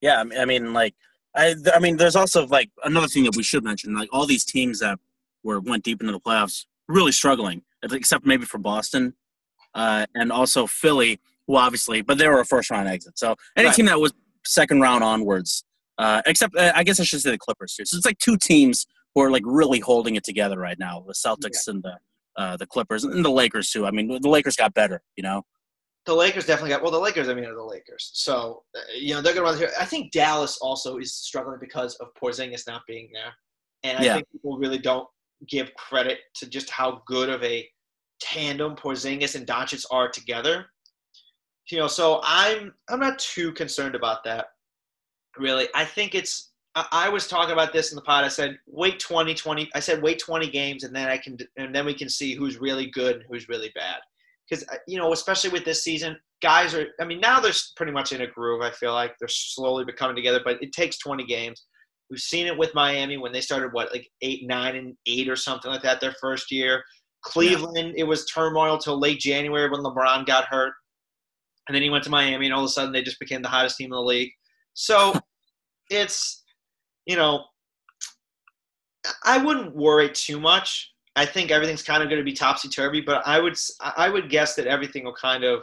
Yeah, 0.00 0.22
I 0.38 0.44
mean, 0.44 0.72
like, 0.72 0.94
I, 1.34 1.56
I 1.74 1.80
mean, 1.80 1.96
there's 1.96 2.16
also 2.16 2.46
like 2.46 2.70
another 2.84 3.08
thing 3.08 3.24
that 3.24 3.36
we 3.36 3.42
should 3.42 3.64
mention. 3.64 3.94
Like, 3.94 4.10
all 4.12 4.26
these 4.26 4.44
teams 4.44 4.78
that 4.80 4.98
were 5.42 5.60
went 5.60 5.82
deep 5.82 6.00
into 6.00 6.12
the 6.12 6.20
playoffs 6.20 6.66
really 6.88 7.12
struggling, 7.12 7.62
except 7.82 8.24
maybe 8.24 8.44
for 8.44 8.58
Boston, 8.58 9.14
uh, 9.74 10.06
and 10.14 10.30
also 10.30 10.66
Philly, 10.66 11.20
who 11.46 11.56
obviously, 11.56 12.02
but 12.02 12.18
they 12.18 12.28
were 12.28 12.40
a 12.40 12.44
first 12.44 12.70
round 12.70 12.88
exit. 12.88 13.18
So 13.18 13.34
any 13.56 13.66
right. 13.66 13.74
team 13.74 13.86
that 13.86 13.98
was 13.98 14.12
second 14.46 14.80
round 14.80 15.04
onwards. 15.04 15.64
Uh, 15.96 16.22
except 16.26 16.56
uh, 16.56 16.72
I 16.74 16.82
guess 16.82 16.98
I 16.98 17.04
should 17.04 17.20
say 17.20 17.30
the 17.30 17.38
Clippers 17.38 17.74
too. 17.74 17.84
So 17.84 17.96
it's 17.96 18.06
like 18.06 18.18
two 18.18 18.36
teams 18.36 18.86
who 19.14 19.22
are 19.22 19.30
like 19.30 19.44
really 19.44 19.78
holding 19.78 20.16
it 20.16 20.24
together 20.24 20.58
right 20.58 20.78
now: 20.78 21.04
the 21.06 21.14
Celtics 21.14 21.66
yeah. 21.66 21.74
and 21.74 21.82
the 21.82 21.96
uh, 22.36 22.56
the 22.56 22.66
Clippers 22.66 23.04
and 23.04 23.24
the 23.24 23.30
Lakers 23.30 23.70
too. 23.70 23.86
I 23.86 23.90
mean, 23.90 24.08
the 24.20 24.28
Lakers 24.28 24.56
got 24.56 24.74
better, 24.74 25.02
you 25.16 25.22
know. 25.22 25.42
The 26.06 26.14
Lakers 26.14 26.46
definitely 26.46 26.70
got 26.70 26.82
well. 26.82 26.90
The 26.90 26.98
Lakers, 26.98 27.28
I 27.28 27.34
mean, 27.34 27.44
are 27.44 27.54
the 27.54 27.62
Lakers. 27.62 28.10
So 28.12 28.64
uh, 28.76 28.80
you 28.98 29.14
know 29.14 29.22
they're 29.22 29.34
going 29.34 29.46
to 29.46 29.50
run 29.52 29.58
here. 29.58 29.70
I 29.80 29.84
think 29.84 30.12
Dallas 30.12 30.58
also 30.60 30.98
is 30.98 31.14
struggling 31.14 31.58
because 31.60 31.94
of 31.96 32.08
Porzingis 32.20 32.66
not 32.66 32.82
being 32.88 33.08
there, 33.12 33.32
and 33.84 33.98
I 33.98 34.02
yeah. 34.02 34.14
think 34.14 34.30
people 34.32 34.58
really 34.58 34.78
don't 34.78 35.08
give 35.48 35.72
credit 35.74 36.18
to 36.36 36.48
just 36.48 36.70
how 36.70 37.02
good 37.06 37.28
of 37.28 37.42
a 37.44 37.68
tandem 38.20 38.74
Porzingis 38.74 39.34
and 39.34 39.46
Doncic 39.46 39.84
are 39.90 40.08
together 40.08 40.66
you 41.70 41.78
know, 41.78 41.86
so 41.86 42.20
I'm 42.24 42.74
I'm 42.88 43.00
not 43.00 43.18
too 43.18 43.52
concerned 43.52 43.94
about 43.94 44.24
that. 44.24 44.46
Really, 45.38 45.68
I 45.74 45.84
think 45.84 46.14
it's. 46.14 46.50
I, 46.74 46.86
I 46.92 47.08
was 47.08 47.26
talking 47.26 47.52
about 47.52 47.72
this 47.72 47.90
in 47.92 47.96
the 47.96 48.02
pod. 48.02 48.24
I 48.24 48.28
said 48.28 48.58
wait 48.66 48.98
20, 49.00 49.34
20. 49.34 49.70
I 49.74 49.80
said 49.80 50.02
wait 50.02 50.18
20 50.18 50.50
games, 50.50 50.84
and 50.84 50.94
then 50.94 51.08
I 51.08 51.16
can, 51.16 51.38
and 51.56 51.74
then 51.74 51.86
we 51.86 51.94
can 51.94 52.08
see 52.08 52.34
who's 52.34 52.58
really 52.58 52.86
good 52.90 53.16
and 53.16 53.24
who's 53.28 53.48
really 53.48 53.72
bad. 53.74 53.98
Because 54.48 54.64
uh, 54.68 54.76
you 54.86 54.98
know, 54.98 55.12
especially 55.12 55.50
with 55.50 55.64
this 55.64 55.82
season, 55.82 56.16
guys 56.42 56.74
are. 56.74 56.86
I 57.00 57.04
mean, 57.04 57.20
now 57.20 57.40
they're 57.40 57.52
pretty 57.76 57.92
much 57.92 58.12
in 58.12 58.20
a 58.20 58.26
groove. 58.26 58.62
I 58.62 58.70
feel 58.70 58.92
like 58.92 59.14
they're 59.18 59.28
slowly 59.28 59.84
becoming 59.84 60.16
together, 60.16 60.40
but 60.44 60.62
it 60.62 60.72
takes 60.72 60.98
20 60.98 61.24
games. 61.24 61.64
We've 62.10 62.20
seen 62.20 62.46
it 62.46 62.56
with 62.56 62.74
Miami 62.74 63.16
when 63.16 63.32
they 63.32 63.40
started 63.40 63.72
what 63.72 63.90
like 63.90 64.06
eight, 64.20 64.46
nine, 64.46 64.76
and 64.76 64.94
eight 65.06 65.30
or 65.30 65.36
something 65.36 65.70
like 65.70 65.82
that 65.82 66.00
their 66.00 66.14
first 66.20 66.50
year. 66.52 66.84
Cleveland, 67.22 67.94
yeah. 67.96 68.02
it 68.02 68.06
was 68.06 68.26
turmoil 68.26 68.76
till 68.76 69.00
late 69.00 69.18
January 69.18 69.70
when 69.70 69.80
LeBron 69.80 70.26
got 70.26 70.44
hurt 70.44 70.74
and 71.68 71.74
then 71.74 71.82
he 71.82 71.90
went 71.90 72.04
to 72.04 72.10
Miami, 72.10 72.46
and 72.46 72.54
all 72.54 72.60
of 72.60 72.66
a 72.66 72.70
sudden 72.70 72.92
they 72.92 73.02
just 73.02 73.20
became 73.20 73.42
the 73.42 73.48
hottest 73.48 73.76
team 73.76 73.86
in 73.86 73.96
the 73.96 74.02
league. 74.02 74.30
So 74.74 75.14
it's, 75.90 76.42
you 77.06 77.16
know, 77.16 77.44
I 79.24 79.38
wouldn't 79.38 79.74
worry 79.74 80.10
too 80.10 80.40
much. 80.40 80.92
I 81.16 81.26
think 81.26 81.50
everything's 81.50 81.82
kind 81.82 82.02
of 82.02 82.08
going 82.08 82.20
to 82.20 82.24
be 82.24 82.32
topsy 82.32 82.68
turvy, 82.68 83.00
but 83.00 83.26
I 83.26 83.38
would 83.38 83.56
I 83.80 84.08
would 84.08 84.30
guess 84.30 84.54
that 84.56 84.66
everything 84.66 85.04
will 85.04 85.14
kind 85.14 85.44
of 85.44 85.62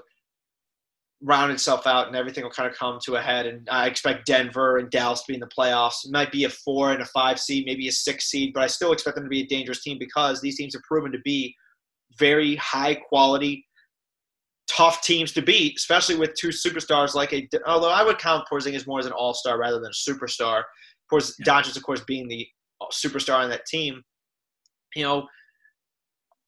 round 1.24 1.52
itself 1.52 1.86
out 1.86 2.08
and 2.08 2.16
everything 2.16 2.44
will 2.44 2.52
kind 2.52 2.70
of 2.70 2.76
come 2.76 3.00
to 3.04 3.16
a 3.16 3.22
head. 3.22 3.46
And 3.46 3.68
I 3.70 3.88
expect 3.88 4.26
Denver 4.26 4.78
and 4.78 4.90
Dallas 4.90 5.22
to 5.22 5.28
be 5.28 5.34
in 5.36 5.40
the 5.40 5.48
playoffs. 5.48 6.06
It 6.06 6.12
might 6.12 6.32
be 6.32 6.46
a 6.46 6.50
four 6.50 6.92
and 6.94 7.02
a 7.02 7.06
five 7.06 7.40
seed, 7.40 7.66
maybe 7.66 7.88
a 7.88 7.92
six 7.92 8.30
seed, 8.30 8.54
but 8.54 8.64
I 8.64 8.68
still 8.68 8.92
expect 8.92 9.16
them 9.16 9.26
to 9.26 9.30
be 9.30 9.42
a 9.42 9.48
dangerous 9.48 9.84
team 9.84 9.98
because 10.00 10.42
these 10.42 10.58
teams 10.58 10.74
have 10.74 10.84
proven 10.84 11.12
to 11.12 11.20
be 11.24 11.56
very 12.18 12.56
high 12.56 12.96
quality 12.96 13.66
tough 14.76 15.02
teams 15.02 15.32
to 15.34 15.42
beat, 15.42 15.76
especially 15.78 16.16
with 16.16 16.34
two 16.36 16.50
superstars 16.50 17.14
like 17.16 17.34
a. 17.34 17.48
Although 17.68 17.90
I 17.90 18.04
would 18.04 18.20
count 18.20 18.46
Porzingis 18.52 18.88
more 18.88 19.00
as 19.00 19.06
an 19.06 19.12
all 19.12 19.34
star 19.34 19.60
rather 19.60 19.80
than 19.80 19.92
a 19.92 20.12
superstar. 20.12 20.64
Porz, 21.12 21.34
yeah. 21.40 21.46
Doncic, 21.46 21.76
of 21.76 21.84
course, 21.84 22.02
being 22.06 22.28
the 22.28 22.48
superstar 22.94 23.40
on 23.40 23.50
that 23.50 23.66
team. 23.66 24.02
You 24.96 25.04
know, 25.04 25.28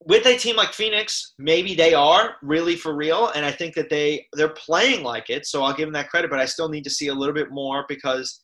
with 0.05 0.25
a 0.25 0.37
team 0.37 0.55
like 0.55 0.73
Phoenix, 0.73 1.33
maybe 1.37 1.75
they 1.75 1.93
are 1.93 2.35
really 2.41 2.75
for 2.75 2.95
real, 2.95 3.29
and 3.35 3.45
I 3.45 3.51
think 3.51 3.73
that 3.75 3.89
they 3.89 4.25
they're 4.33 4.49
playing 4.49 5.03
like 5.03 5.29
it. 5.29 5.45
So 5.45 5.63
I'll 5.63 5.73
give 5.73 5.87
them 5.87 5.93
that 5.93 6.09
credit, 6.09 6.29
but 6.29 6.39
I 6.39 6.45
still 6.45 6.69
need 6.69 6.83
to 6.83 6.89
see 6.89 7.07
a 7.07 7.13
little 7.13 7.33
bit 7.33 7.51
more 7.51 7.85
because 7.87 8.41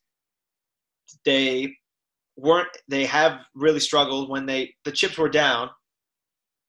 they 1.26 1.74
weren't. 2.38 2.70
They 2.88 3.06
have 3.06 3.39
really 3.56 3.80
struggled 3.80 4.30
when 4.30 4.46
they 4.46 4.74
the 4.86 4.92
chips 4.92 5.18
were 5.18 5.30
down. 5.30 5.70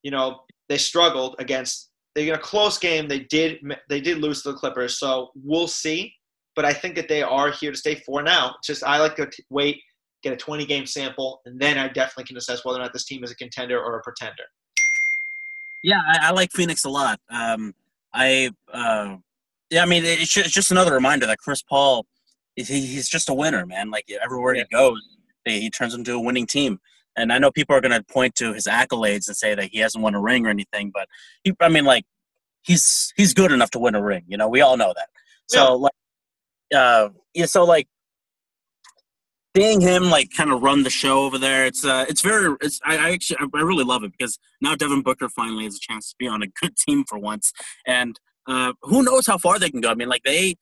You 0.03 0.11
know, 0.11 0.41
they 0.69 0.77
struggled 0.77 1.35
against. 1.39 1.89
They 2.15 2.27
in 2.27 2.35
a 2.35 2.39
close 2.39 2.77
game. 2.77 3.07
They 3.07 3.19
did. 3.19 3.59
They 3.89 4.01
did 4.01 4.17
lose 4.17 4.43
to 4.43 4.51
the 4.51 4.57
Clippers. 4.57 4.99
So 4.99 5.31
we'll 5.35 5.67
see. 5.67 6.13
But 6.55 6.65
I 6.65 6.73
think 6.73 6.95
that 6.95 7.07
they 7.07 7.23
are 7.23 7.51
here 7.51 7.71
to 7.71 7.77
stay 7.77 7.95
for 7.95 8.21
now. 8.21 8.55
Just 8.63 8.83
I 8.83 8.97
like 8.97 9.15
to 9.15 9.29
wait, 9.49 9.81
get 10.21 10.33
a 10.33 10.35
20 10.35 10.65
game 10.65 10.85
sample, 10.85 11.41
and 11.45 11.59
then 11.59 11.77
I 11.77 11.87
definitely 11.87 12.25
can 12.25 12.37
assess 12.37 12.65
whether 12.65 12.79
or 12.79 12.81
not 12.81 12.91
this 12.91 13.05
team 13.05 13.23
is 13.23 13.31
a 13.31 13.35
contender 13.35 13.79
or 13.79 13.97
a 13.97 14.01
pretender. 14.01 14.43
Yeah, 15.83 16.01
I, 16.05 16.27
I 16.27 16.31
like 16.31 16.51
Phoenix 16.51 16.83
a 16.83 16.89
lot. 16.89 17.19
Um, 17.29 17.73
I 18.13 18.51
uh, 18.73 19.15
yeah, 19.69 19.83
I 19.83 19.85
mean 19.85 20.03
it's 20.03 20.31
just, 20.31 20.47
it's 20.47 20.53
just 20.53 20.71
another 20.71 20.93
reminder 20.93 21.25
that 21.27 21.39
Chris 21.39 21.61
Paul, 21.61 22.05
he, 22.55 22.63
he's 22.63 23.09
just 23.09 23.29
a 23.29 23.33
winner, 23.33 23.65
man. 23.65 23.89
Like 23.89 24.05
everywhere 24.23 24.55
yeah. 24.55 24.63
he 24.69 24.75
goes, 24.75 24.99
he 25.45 25.69
turns 25.69 25.93
into 25.93 26.13
a 26.13 26.19
winning 26.19 26.45
team. 26.45 26.79
And 27.15 27.33
I 27.33 27.39
know 27.39 27.51
people 27.51 27.75
are 27.75 27.81
going 27.81 27.91
to 27.91 28.03
point 28.03 28.35
to 28.35 28.53
his 28.53 28.65
accolades 28.65 29.27
and 29.27 29.35
say 29.35 29.53
that 29.53 29.69
he 29.71 29.79
hasn't 29.79 30.03
won 30.03 30.15
a 30.15 30.21
ring 30.21 30.45
or 30.45 30.49
anything, 30.49 30.91
but 30.93 31.07
he, 31.43 31.53
I 31.59 31.69
mean, 31.69 31.85
like 31.85 32.05
he's 32.61 33.13
he's 33.15 33.33
good 33.33 33.51
enough 33.51 33.71
to 33.71 33.79
win 33.79 33.95
a 33.95 34.01
ring. 34.01 34.23
You 34.27 34.37
know, 34.37 34.47
we 34.47 34.61
all 34.61 34.77
know 34.77 34.93
that. 34.95 35.09
So 35.47 35.61
yeah. 35.63 35.69
like, 35.69 35.93
uh, 36.73 37.09
yeah. 37.33 37.45
So 37.45 37.65
like, 37.65 37.87
seeing 39.55 39.81
him 39.81 40.09
like 40.09 40.29
kind 40.35 40.51
of 40.51 40.61
run 40.61 40.83
the 40.83 40.89
show 40.89 41.25
over 41.25 41.37
there, 41.37 41.65
it's 41.65 41.83
uh, 41.83 42.05
it's 42.07 42.21
very, 42.21 42.55
it's 42.61 42.79
I, 42.85 42.97
I 42.97 43.11
actually 43.11 43.37
I 43.53 43.61
really 43.61 43.83
love 43.83 44.03
it 44.03 44.11
because 44.17 44.39
now 44.61 44.75
Devin 44.75 45.01
Booker 45.01 45.27
finally 45.27 45.65
has 45.65 45.75
a 45.75 45.79
chance 45.79 46.09
to 46.11 46.15
be 46.17 46.27
on 46.27 46.41
a 46.41 46.47
good 46.61 46.77
team 46.77 47.03
for 47.07 47.17
once, 47.17 47.51
and 47.85 48.19
uh, 48.47 48.73
who 48.83 49.03
knows 49.03 49.27
how 49.27 49.37
far 49.37 49.59
they 49.59 49.69
can 49.69 49.81
go. 49.81 49.89
I 49.89 49.95
mean, 49.95 50.09
like 50.09 50.23
they 50.23 50.55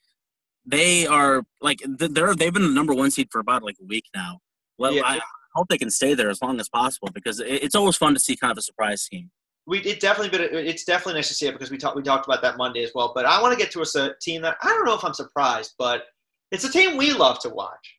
they 0.66 1.06
are 1.06 1.44
like 1.62 1.82
they're 1.86 2.36
they've 2.36 2.54
been 2.54 2.64
the 2.64 2.70
number 2.70 2.94
one 2.94 3.12
seed 3.12 3.30
for 3.32 3.40
about 3.40 3.64
like 3.64 3.76
a 3.82 3.86
week 3.86 4.06
now. 4.16 4.40
Well, 4.78 4.94
yeah. 4.94 5.02
I 5.06 5.20
hope 5.60 5.68
they 5.68 5.78
can 5.78 5.92
stay 5.92 6.14
there 6.14 6.30
as 6.30 6.42
long 6.42 6.60
as 6.60 6.70
possible 6.70 7.10
because 7.14 7.40
it's 7.40 7.76
always 7.76 7.96
fun 7.96 8.14
to 8.14 8.20
see 8.20 8.36
kind 8.36 8.52
of 8.52 8.58
a 8.58 8.62
surprise 8.62 9.08
team. 9.08 9.30
We 9.68 9.80
it 9.82 10.00
definitely, 10.00 10.36
but 10.36 10.42
it's 10.42 10.84
definitely 10.84 11.16
nice 11.16 11.28
to 11.28 11.36
see 11.36 11.48
it 11.48 11.52
because 11.52 11.70
we 11.70 11.78
talked 11.78 11.96
we 11.96 12.02
talked 12.02 12.26
about 12.26 12.42
that 12.42 12.58
Monday 12.58 12.84
as 12.84 12.92
well. 12.96 13.12
But 13.14 13.26
I 13.26 13.40
want 13.42 13.54
to 13.54 13.64
get 13.64 13.72
to 13.74 13.82
a, 13.82 14.06
a 14.06 14.14
team 14.20 14.42
that 14.42 14.58
I 14.64 14.68
don't 14.70 14.86
know 14.86 14.96
if 14.96 15.04
I'm 15.04 15.14
surprised, 15.14 15.76
but 15.78 16.06
it's 16.52 16.64
a 16.64 16.72
team 16.72 16.98
we 16.98 17.14
love 17.14 17.40
to 17.42 17.50
watch. 17.50 17.96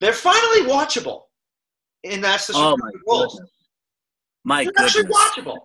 They're 0.00 0.12
finally 0.12 0.68
watchable, 0.68 1.22
and 2.04 2.24
that's 2.24 2.48
the 2.48 2.54
oh 2.56 2.76
my 2.76 2.90
Wolves. 3.06 3.34
Goodness. 3.34 3.50
My 4.44 4.64
They're 4.64 4.72
goodness. 4.72 4.96
actually 4.96 5.12
watchable. 5.12 5.58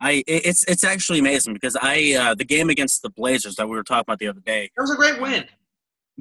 I 0.00 0.22
it's 0.28 0.64
it's 0.64 0.84
actually 0.84 1.18
amazing 1.18 1.54
because 1.54 1.76
I 1.80 2.14
uh, 2.14 2.34
the 2.34 2.44
game 2.44 2.68
against 2.68 3.02
the 3.02 3.10
Blazers 3.10 3.56
that 3.56 3.68
we 3.68 3.74
were 3.74 3.82
talking 3.82 4.04
about 4.06 4.18
the 4.20 4.28
other 4.28 4.40
day. 4.40 4.70
That 4.76 4.82
was 4.82 4.92
a 4.92 4.96
great 4.96 5.20
win. 5.20 5.46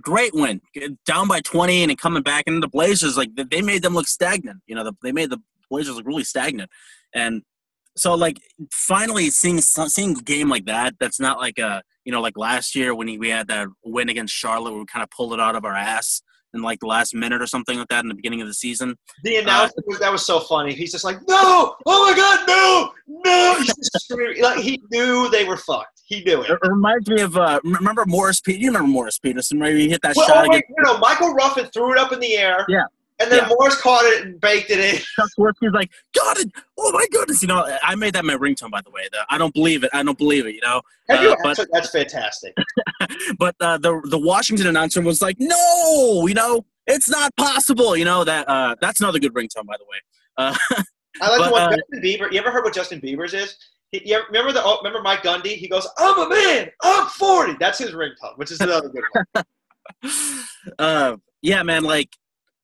Great 0.02 0.34
win, 0.34 0.62
down 1.06 1.28
by 1.28 1.40
twenty 1.42 1.84
and 1.84 1.98
coming 1.98 2.24
back, 2.24 2.46
and 2.48 2.64
the 2.64 2.68
Blazers 2.68 3.16
like 3.16 3.30
they 3.36 3.62
made 3.62 3.84
them 3.84 3.94
look 3.94 4.08
stagnant. 4.08 4.62
You 4.66 4.76
know, 4.76 4.92
they 5.04 5.12
made 5.12 5.30
the 5.30 5.42
Blazers 5.70 5.96
look 5.96 6.08
really 6.08 6.24
stagnant, 6.24 6.70
and 7.14 7.44
so 7.96 8.16
like 8.16 8.38
finally 8.72 9.30
seeing 9.30 9.60
seeing 9.62 10.18
a 10.18 10.22
game 10.22 10.50
like 10.50 10.66
that. 10.66 10.96
That's 11.00 11.20
not 11.20 11.40
like 11.40 11.60
a 11.60 11.84
you 12.06 12.12
know 12.12 12.22
like 12.22 12.38
last 12.38 12.76
year 12.76 12.96
when 12.96 13.20
we 13.20 13.30
had 13.30 13.48
that 13.50 13.68
win 13.84 14.10
against 14.10 14.34
Charlotte, 14.34 14.74
we 14.74 14.86
kind 14.86 15.04
of 15.04 15.12
pulled 15.12 15.34
it 15.34 15.40
out 15.40 15.56
of 15.56 15.64
our 15.64 15.76
ass 15.76 16.22
in 16.54 16.62
like 16.62 16.80
the 16.80 16.88
last 16.88 17.16
minute 17.16 17.42
or 17.42 17.48
something 17.48 17.78
like 17.80 17.88
that 17.90 18.04
in 18.04 18.10
the 18.10 18.16
beginning 18.16 18.42
of 18.42 18.48
the 18.48 18.54
season. 18.54 18.96
The 19.24 19.38
announcement 19.38 19.86
uh, 19.94 19.98
that 20.00 20.12
was 20.12 20.26
so 20.26 20.40
funny. 20.40 20.74
He's 20.74 20.92
just 20.92 21.04
like, 21.04 21.18
"No! 21.28 21.76
Oh 21.86 22.10
my 22.10 22.16
God, 22.16 22.48
no, 22.48 22.92
no!" 23.08 23.56
He's 23.60 24.42
like 24.42 24.60
he 24.60 24.82
knew 24.92 25.30
they 25.30 25.46
were 25.46 25.58
fucked. 25.58 25.93
He 26.06 26.24
knew 26.24 26.42
it. 26.42 26.50
It 26.50 26.60
reminds 26.64 27.10
me 27.10 27.22
of 27.22 27.38
uh, 27.38 27.60
remember 27.64 28.06
Morris 28.06 28.42
P. 28.42 28.56
You 28.56 28.68
remember 28.68 28.90
Morris 28.90 29.20
Peterson? 29.20 29.58
Maybe 29.58 29.82
he 29.82 29.90
hit 29.90 30.02
that 30.02 30.16
well, 30.16 30.28
shot. 30.28 30.46
Oh, 30.46 30.50
wait, 30.50 30.66
you 30.68 30.84
know, 30.84 30.98
Michael 30.98 31.34
Ruffin 31.34 31.68
threw 31.68 31.94
it 31.94 31.98
up 31.98 32.12
in 32.12 32.20
the 32.20 32.36
air. 32.36 32.66
Yeah. 32.68 32.84
And 33.20 33.32
then 33.32 33.44
yeah. 33.44 33.50
Morris 33.50 33.80
caught 33.80 34.04
it 34.06 34.26
and 34.26 34.42
baked 34.42 34.70
it 34.70 34.80
in. 34.80 35.00
Chuck 35.16 35.30
Swirsky's 35.38 35.72
like, 35.72 35.92
got 36.14 36.38
it! 36.40 36.52
Oh 36.78 36.92
my 36.92 37.06
goodness! 37.12 37.42
You 37.42 37.48
know, 37.48 37.66
I 37.82 37.96
made 37.96 38.16
that 38.16 38.26
my 38.26 38.36
ringtone, 38.36 38.72
by 38.72 38.82
the 38.82 38.90
way. 38.90 39.08
The, 39.12 39.20
I 39.30 39.38
don't 39.38 39.54
believe 39.54 39.84
it. 39.84 39.92
I 39.94 40.04
don't 40.04 40.18
believe 40.18 40.46
it. 40.46 40.56
You 40.56 40.62
know. 40.62 40.82
Have 41.10 41.20
uh, 41.20 41.22
you 41.22 41.38
but, 41.44 41.68
that's 41.72 41.92
fantastic. 41.92 42.56
but 43.38 43.56
uh, 43.62 43.78
the 43.78 44.02
the 44.06 44.18
Washington 44.18 44.68
announcer 44.68 45.02
was 45.02 45.22
like, 45.22 45.38
no, 45.40 46.28
you 46.28 46.34
know, 46.34 46.66
it's 46.88 47.08
not 47.08 47.34
possible. 47.38 47.96
You 47.96 48.06
know 48.06 48.24
that 48.24 48.50
uh, 48.50 48.76
that's 48.82 49.00
another 49.00 49.20
good 49.20 49.34
ringtone, 49.34 49.66
by 49.68 49.78
the 49.78 49.86
way. 49.86 49.98
Uh, 50.38 50.56
I 51.22 51.30
like 51.30 51.40
but, 51.40 51.46
the 51.46 51.52
one 51.52 51.62
uh, 51.62 51.70
Justin 51.78 52.02
Bieber. 52.02 52.32
You 52.32 52.40
ever 52.40 52.52
heard 52.52 52.64
what 52.64 52.74
Justin 52.74 53.00
Bieber's 53.00 53.34
is? 53.34 53.56
He, 53.94 54.02
you 54.10 54.22
remember 54.28 54.52
the 54.52 54.62
oh, 54.64 54.80
remember 54.80 55.02
Mike 55.02 55.22
Gundy? 55.22 55.56
He 55.56 55.68
goes, 55.68 55.88
"I'm 55.98 56.20
a 56.20 56.30
man. 56.30 56.70
I'm 56.82 57.08
40." 57.08 57.58
That's 57.60 57.78
his 57.78 57.92
ringtone, 57.92 58.38
which 58.38 58.52
is 58.52 58.60
another 58.60 58.90
good 58.90 59.04
one. 59.14 59.46
uh, 60.80 61.18
yeah, 61.42 61.64
man. 61.64 61.84
Like 61.84 62.10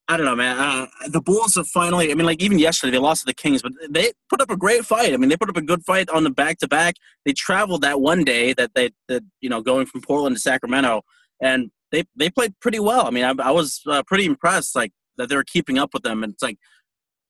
I 0.09 0.17
don't 0.17 0.25
know, 0.25 0.35
man. 0.35 0.57
Uh, 0.57 0.87
the 1.09 1.21
Bulls 1.21 1.53
have 1.53 1.67
finally. 1.67 2.11
I 2.11 2.15
mean, 2.15 2.25
like 2.25 2.41
even 2.41 2.57
yesterday 2.57 2.91
they 2.91 2.97
lost 2.97 3.21
to 3.21 3.25
the 3.27 3.33
Kings, 3.33 3.61
but 3.61 3.73
they 3.91 4.11
put 4.27 4.41
up 4.41 4.49
a 4.49 4.57
great 4.57 4.85
fight. 4.85 5.13
I 5.13 5.17
mean, 5.17 5.29
they 5.29 5.37
put 5.37 5.49
up 5.49 5.57
a 5.57 5.61
good 5.61 5.85
fight 5.85 6.09
on 6.09 6.23
the 6.23 6.31
back 6.31 6.57
to 6.59 6.67
back. 6.67 6.95
They 7.25 7.33
traveled 7.33 7.83
that 7.83 8.01
one 8.01 8.23
day 8.23 8.53
that 8.53 8.71
they, 8.73 8.89
that 9.07 9.23
you 9.39 9.49
know, 9.49 9.61
going 9.61 9.85
from 9.85 10.01
Portland 10.01 10.35
to 10.35 10.41
Sacramento, 10.41 11.03
and 11.39 11.69
they 11.91 12.05
they 12.15 12.31
played 12.31 12.59
pretty 12.59 12.79
well. 12.79 13.05
I 13.05 13.11
mean, 13.11 13.23
I, 13.23 13.35
I 13.39 13.51
was 13.51 13.81
uh, 13.85 14.01
pretty 14.07 14.25
impressed, 14.25 14.75
like 14.75 14.93
that 15.17 15.29
they 15.29 15.35
were 15.35 15.43
keeping 15.43 15.77
up 15.77 15.93
with 15.93 16.01
them. 16.01 16.23
And 16.23 16.33
it's 16.33 16.41
like, 16.41 16.57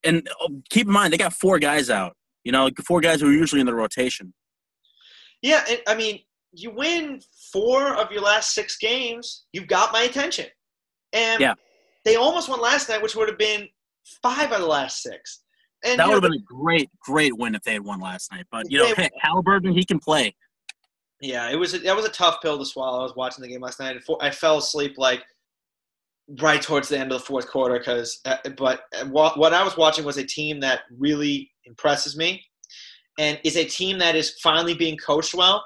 and 0.05 0.25
oh, 0.39 0.61
keep 0.69 0.87
in 0.87 0.93
mind 0.93 1.11
they 1.11 1.17
got 1.17 1.33
four 1.33 1.59
guys 1.59 1.89
out. 1.89 2.15
You 2.43 2.51
know, 2.51 2.69
four 2.85 3.01
guys 3.01 3.21
who 3.21 3.29
are 3.29 3.33
usually 3.33 3.61
in 3.61 3.67
the 3.67 3.75
rotation. 3.75 4.33
Yeah, 5.41 5.63
I 5.87 5.95
mean, 5.95 6.19
you 6.51 6.71
win 6.71 7.21
four 7.51 7.95
of 7.95 8.11
your 8.11 8.21
last 8.21 8.53
six 8.53 8.77
games, 8.77 9.45
you've 9.53 9.67
got 9.67 9.93
my 9.93 10.01
attention. 10.01 10.47
And 11.13 11.41
yeah 11.41 11.53
they 12.05 12.15
almost 12.15 12.49
won 12.49 12.61
last 12.61 12.89
night, 12.89 13.01
which 13.01 13.15
would 13.15 13.29
have 13.29 13.37
been 13.37 13.67
five 14.23 14.51
of 14.51 14.61
the 14.61 14.67
last 14.67 15.01
six. 15.01 15.43
And 15.83 15.99
that 15.99 16.07
would 16.07 16.15
have 16.15 16.23
been 16.23 16.33
a 16.33 16.43
great, 16.53 16.89
great 16.99 17.37
win 17.37 17.55
if 17.55 17.61
they 17.63 17.73
had 17.73 17.85
won 17.85 17.99
last 17.99 18.31
night. 18.31 18.45
But 18.51 18.69
you 18.69 18.79
know, 18.79 18.93
hey, 18.95 19.09
Halliburton, 19.19 19.71
he 19.71 19.85
can 19.85 19.99
play. 19.99 20.35
Yeah, 21.21 21.49
it 21.49 21.55
was 21.55 21.73
a, 21.73 21.79
that 21.79 21.95
was 21.95 22.05
a 22.05 22.09
tough 22.09 22.41
pill 22.41 22.57
to 22.57 22.65
swallow. 22.65 22.99
I 22.99 23.03
was 23.03 23.15
watching 23.15 23.41
the 23.41 23.47
game 23.47 23.61
last 23.61 23.79
night. 23.79 23.97
I 24.21 24.31
fell 24.31 24.57
asleep 24.57 24.95
like 24.97 25.23
right 26.41 26.61
towards 26.61 26.89
the 26.89 26.97
end 26.97 27.11
of 27.11 27.19
the 27.19 27.25
fourth 27.25 27.47
quarter 27.49 27.77
because. 27.77 28.19
Uh, 28.25 28.37
but 28.57 28.81
what 29.09 29.53
I 29.53 29.63
was 29.63 29.77
watching 29.77 30.03
was 30.03 30.17
a 30.17 30.25
team 30.25 30.59
that 30.61 30.81
really 30.97 31.48
impresses 31.69 32.17
me, 32.17 32.43
and 33.17 33.39
is 33.45 33.55
a 33.55 33.63
team 33.63 33.97
that 33.99 34.15
is 34.15 34.39
finally 34.43 34.73
being 34.73 34.97
coached 34.97 35.33
well. 35.33 35.63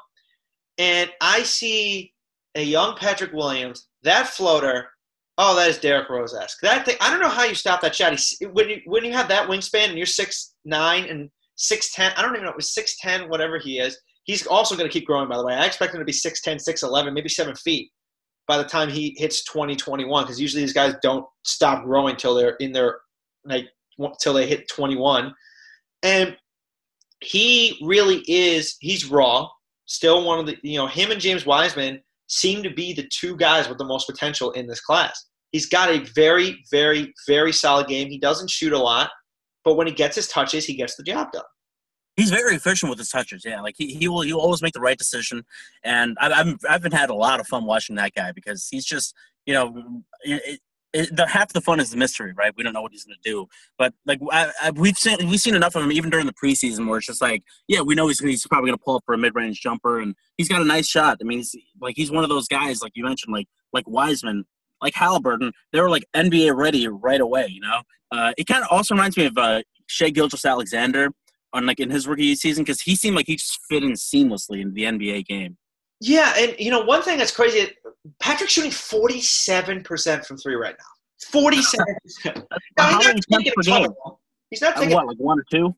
And 0.78 1.10
I 1.22 1.42
see 1.44 2.13
a 2.56 2.63
young 2.63 2.96
Patrick 2.96 3.34
Williams, 3.34 3.88
that 4.04 4.28
floater 4.28 4.89
Oh, 5.38 5.56
that 5.56 5.70
is 5.70 5.80
Derrick 5.80 6.10
Rose 6.10 6.36
esque. 6.36 6.62
That 6.62 6.86
thing, 6.86 6.96
I 7.02 7.10
don't 7.10 7.20
know 7.20 7.30
how 7.30 7.44
you 7.44 7.56
stop 7.56 7.82
that 7.82 7.96
shot. 7.96 8.13
He, 8.13 8.46
when 8.46 8.70
you 8.70 8.82
when 8.86 9.04
you 9.04 9.13
have 9.13 9.28
that 9.30 9.50
wingspan 9.50 9.89
and 9.89 9.98
you're 9.98 10.06
six 10.06 10.54
nine 10.63 11.06
and 11.06 11.30
six 11.56 11.92
ten, 11.94 12.12
I 12.16 12.22
don't 12.22 12.34
even 12.34 12.46
know 12.46 12.52
it 12.52 12.56
was 12.56 12.74
six 12.74 12.98
ten, 13.00 13.30
whatever 13.30 13.58
he 13.58 13.80
is. 13.80 13.98
He's 14.26 14.46
also 14.46 14.76
going 14.76 14.88
to 14.88 14.94
keep 14.94 15.08
growing. 15.08 15.28
By 15.28 15.38
the 15.38 15.46
way, 15.46 15.56
I 15.56 15.66
expect 15.66 15.94
him 15.94 16.00
to 16.00 16.06
be 16.06 16.13
6'10", 16.13 16.62
6'11", 16.66 17.13
maybe 17.13 17.28
seven 17.28 17.54
feet 17.56 17.92
by 18.48 18.58
the 18.58 18.63
time 18.63 18.88
he 18.88 19.13
hits 19.18 19.44
2021. 19.44 20.24
Because 20.24 20.39
usually 20.39 20.62
these 20.62 20.72
guys 20.72 20.96
don't 21.02 21.26
stop 21.44 21.84
growing 21.84 22.16
till 22.16 22.34
they're 22.34 22.56
in 22.62 22.72
their 22.72 23.00
like 23.44 23.66
till 24.22 24.34
they 24.34 24.48
hit 24.48 24.70
21. 24.70 25.34
And 26.04 26.38
he 27.22 27.80
really 27.82 28.24
is. 28.28 28.76
He's 28.82 29.10
raw. 29.10 29.48
Still 29.86 30.26
one 30.26 30.39
of 30.39 30.46
the 30.46 30.58
you 30.62 30.78
know 30.78 30.88
him 30.88 31.12
and 31.12 31.20
James 31.20 31.46
Wiseman 31.46 32.02
seem 32.28 32.63
to 32.63 32.70
be 32.70 32.94
the 32.94 33.08
two 33.12 33.36
guys 33.36 33.68
with 33.68 33.78
the 33.78 33.86
most 33.86 34.08
potential 34.08 34.52
in 34.52 34.68
this 34.68 34.82
class. 34.82 35.28
He's 35.52 35.68
got 35.68 35.89
a 35.89 36.00
very, 36.16 36.63
very, 36.72 37.13
very 37.28 37.52
solid 37.52 37.88
game. 37.88 38.10
He 38.10 38.18
doesn't 38.18 38.50
shoot 38.50 38.74
a 38.74 38.78
lot, 38.78 39.12
but 39.63 39.76
when 39.76 39.86
he 39.88 39.94
gets 39.94 40.16
his 40.16 40.28
touches, 40.28 40.66
he 40.66 40.74
gets 40.74 40.96
the 40.96 41.04
job 41.04 41.32
done. 41.32 41.44
He's 42.16 42.32
very 42.32 42.56
efficient 42.56 42.89
with 42.89 43.00
his 43.00 43.10
touches. 43.10 43.44
Yeah, 43.46 43.62
like 43.62 43.76
he, 43.78 43.94
he 43.94 44.08
will 44.08 44.22
he 44.22 44.34
will 44.34 44.42
always 44.42 44.62
make 44.62 44.74
the 44.74 44.80
right 44.80 44.98
decision, 44.98 45.44
and 45.84 46.16
I've 46.20 46.32
I've, 46.32 46.58
I've 46.70 46.82
been 46.82 46.92
had 46.92 47.10
a 47.10 47.16
lot 47.16 47.39
of 47.39 47.48
fun 47.48 47.66
watching 47.66 47.96
that 47.96 48.13
guy 48.13 48.32
because 48.32 48.68
he's 48.70 48.86
just 48.86 49.16
you 49.46 49.54
know 49.54 50.04
it, 50.22 50.60
the 50.93 51.25
half 51.27 51.51
the 51.53 51.62
fun 51.62 51.79
is 51.79 51.89
the 51.89 51.97
mystery, 51.97 52.34
right? 52.34 52.53
We 52.56 52.63
don't 52.63 52.73
know 52.73 52.82
what 52.82 52.91
he's 52.91 53.03
going 53.03 53.17
to 53.21 53.29
do, 53.29 53.47
but 53.77 53.93
like 54.06 54.19
I, 54.32 54.51
I, 54.62 54.71
we've 54.71 54.97
seen 54.97 55.17
we've 55.27 55.39
seen 55.39 55.56
enough 55.56 55.75
of 55.75 55.84
him 55.84 55.91
even 55.91 56.10
during 56.10 56.25
the 56.25 56.34
preseason 56.34 56.88
where 56.88 56.99
it's 56.99 57.08
just 57.08 57.21
like, 57.21 57.43
yeah, 57.67 57.82
we 57.82 57.95
know 57.95 58.08
he's 58.08 58.19
he's 58.19 58.45
probably 58.47 58.69
going 58.69 58.77
to 58.77 58.84
pull 58.84 58.95
up 58.97 59.03
for 59.06 59.13
a 59.13 59.17
mid 59.17 59.36
range 59.36 59.60
jumper, 59.60 59.99
and 59.99 60.15
he's 60.38 60.47
got 60.47 60.62
a 60.62 60.65
nice 60.65 60.88
shot. 60.88 61.17
I 61.21 61.23
mean, 61.23 61.39
he's 61.39 61.56
like 61.82 61.95
he's 61.95 62.12
one 62.12 62.23
of 62.23 62.29
those 62.29 62.47
guys 62.47 62.82
like 62.82 62.91
you 62.95 63.03
mentioned, 63.03 63.34
like 63.34 63.47
like 63.73 63.88
Wiseman, 63.88 64.45
like 64.82 64.93
Halliburton. 64.93 65.51
They 65.71 65.82
were 65.82 65.89
like 65.89 66.06
NBA 66.15 66.56
ready 66.56 66.88
right 66.88 67.21
away. 67.21 67.47
You 67.49 67.62
know, 67.62 67.82
uh, 68.12 68.34
it 68.38 68.45
kind 68.45 68.63
of 68.63 68.67
also 68.71 68.93
reminds 68.93 69.17
me 69.17 69.25
of 69.25 69.38
uh, 69.38 69.63
Shai 69.88 70.12
Gilgeous-Alexander, 70.12 71.10
on 71.53 71.65
like 71.65 71.79
in 71.79 71.89
his 71.89 72.08
rookie 72.08 72.36
season 72.36 72.63
because 72.63 72.82
he 72.82 72.95
seemed 72.95 73.15
like 73.15 73.27
he 73.27 73.36
just 73.36 73.60
fit 73.69 73.84
in 73.84 73.93
seamlessly 73.93 74.62
in 74.62 74.73
the 74.73 74.84
NBA 74.84 75.25
game. 75.25 75.58
Yeah, 76.06 76.34
and 76.38 76.54
you 76.60 76.70
know 76.70 76.82
one 76.82 77.02
thing 77.02 77.18
that's 77.18 77.34
crazy, 77.34 77.72
Patrick's 78.20 78.52
shooting 78.52 78.72
forty 78.72 79.22
seven 79.22 79.82
percent 79.84 80.26
from 80.26 80.36
three 80.38 80.56
right 80.56 80.76
now. 80.78 80.86
Forty 81.32 81.62
seven 81.62 81.96
percent. 82.04 82.46
How 82.78 82.98
many 83.00 83.22
attempts 83.22 83.52
per 83.56 83.62
game? 83.62 83.88
He's 84.50 84.62
not 84.62 84.76
taking 84.76 84.94
what, 84.94 85.08
like 85.08 85.18
one 85.18 85.39
or 85.39 85.46
two? 85.50 85.74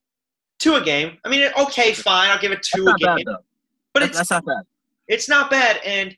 two 0.58 0.76
a 0.76 0.84
game. 0.84 1.20
I 1.24 1.30
mean, 1.30 1.52
okay, 1.60 1.94
fine, 1.94 2.32
I'll 2.32 2.40
give 2.40 2.52
it 2.52 2.64
two 2.64 2.86
That's 2.86 3.04
a 3.04 3.06
not 3.06 3.18
game, 3.18 3.26
bad 3.26 3.34
though. 3.36 3.44
but 3.94 4.00
That- 4.00 4.10
it's 4.10 4.18
that's 4.18 4.32
not 4.32 4.46
bad. 4.46 4.64
it's 5.08 5.30
not 5.30 5.52
bad. 5.52 5.80
And 5.86 6.18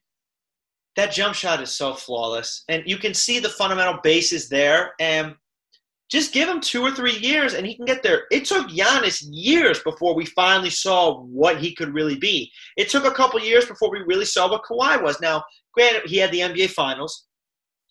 that 0.96 1.12
jump 1.12 1.36
shot 1.36 1.62
is 1.62 1.76
so 1.76 1.94
flawless, 1.94 2.64
and 2.70 2.84
you 2.86 2.98
can 2.98 3.14
see 3.14 3.40
the 3.40 3.50
fundamental 3.50 4.00
basis 4.04 4.48
there. 4.48 4.94
And 5.02 5.36
just 6.10 6.34
give 6.34 6.48
him 6.48 6.62
two 6.62 6.82
or 6.82 6.92
three 6.92 7.18
years, 7.18 7.54
and 7.54 7.66
he 7.66 7.76
can 7.76 7.86
get 7.86 8.02
there. 8.02 8.24
It 8.32 8.46
took 8.46 8.70
Giannis 8.70 9.26
years 9.30 9.80
before 9.80 10.16
we 10.16 10.26
finally 10.26 10.70
saw 10.70 11.22
what 11.22 11.58
he 11.58 11.76
could 11.76 11.94
really 11.94 12.16
be. 12.16 12.52
It 12.78 12.90
took 12.90 13.06
a 13.06 13.12
couple 13.12 13.40
years 13.42 13.66
before 13.66 13.92
we 13.92 14.00
really 14.00 14.26
saw 14.26 14.50
what 14.50 14.64
Kawhi 14.64 15.02
was. 15.02 15.20
Now, 15.20 15.44
granted, 15.74 16.04
he 16.06 16.18
had 16.18 16.32
the 16.32 16.40
NBA 16.40 16.70
Finals, 16.70 17.28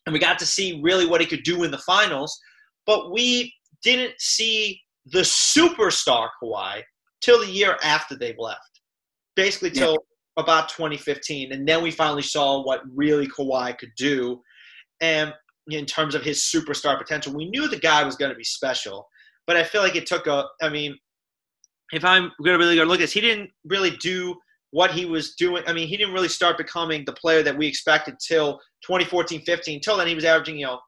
and 0.07 0.13
we 0.15 0.19
got 0.19 0.39
to 0.39 0.47
see 0.47 0.81
really 0.83 1.07
what 1.07 1.21
he 1.21 1.27
could 1.27 1.43
do 1.43 1.65
in 1.65 1.71
the 1.71 1.79
finals, 1.79 2.39
but 2.87 3.13
we 3.13 3.53
didn't 3.83 4.15
see 4.19 4.81
the 5.07 5.21
superstar 5.21 6.29
Kawhi 6.43 6.83
till 7.21 7.41
the 7.41 7.51
year 7.51 7.77
after 7.83 8.17
they've 8.17 8.39
left. 8.39 8.81
Basically, 9.35 9.71
till 9.71 9.99
about 10.39 10.71
2015, 10.71 11.53
and 11.53 11.69
then 11.69 11.83
we 11.83 11.91
finally 11.91 12.23
saw 12.23 12.63
what 12.63 12.81
really 12.95 13.27
Kawhi 13.27 13.77
could 13.77 13.93
do. 13.97 14.41
And 15.01 15.35
in 15.69 15.87
terms 15.87 16.15
of 16.15 16.23
his 16.23 16.43
superstar 16.43 16.99
potential, 16.99 17.35
we 17.35 17.49
knew 17.49 17.69
the 17.69 17.79
guy 17.79 18.05
was 18.05 18.17
going 18.17 18.31
to 18.31 18.37
be 18.37 18.45
special, 18.45 19.07
but 19.47 19.57
I 19.57 19.65
feel 19.65 19.83
like 19.83 19.97
it 19.97 20.07
took 20.07 20.27
a. 20.27 20.47
I 20.63 20.69
mean, 20.69 20.97
if 21.93 22.05
I'm 22.05 22.33
going 22.43 22.59
to 22.59 22.65
really 22.65 22.77
go 22.77 22.85
look 22.85 22.97
at 22.97 23.01
this, 23.01 23.13
he 23.13 23.21
didn't 23.21 23.51
really 23.65 23.97
do 23.99 24.35
what 24.71 24.91
he 24.91 25.05
was 25.05 25.35
doing. 25.35 25.63
I 25.67 25.73
mean, 25.73 25.89
he 25.89 25.97
didn't 25.97 26.15
really 26.15 26.29
start 26.29 26.59
becoming 26.59 27.05
the 27.05 27.13
player 27.13 27.43
that 27.43 27.57
we 27.57 27.67
expected 27.67 28.17
till 28.21 28.55
2014 28.85 29.43
15. 29.43 29.81
Till 29.81 29.97
then, 29.97 30.07
he 30.07 30.15
was 30.15 30.25
averaging, 30.25 30.59
you 30.59 30.67
know, 30.67 30.81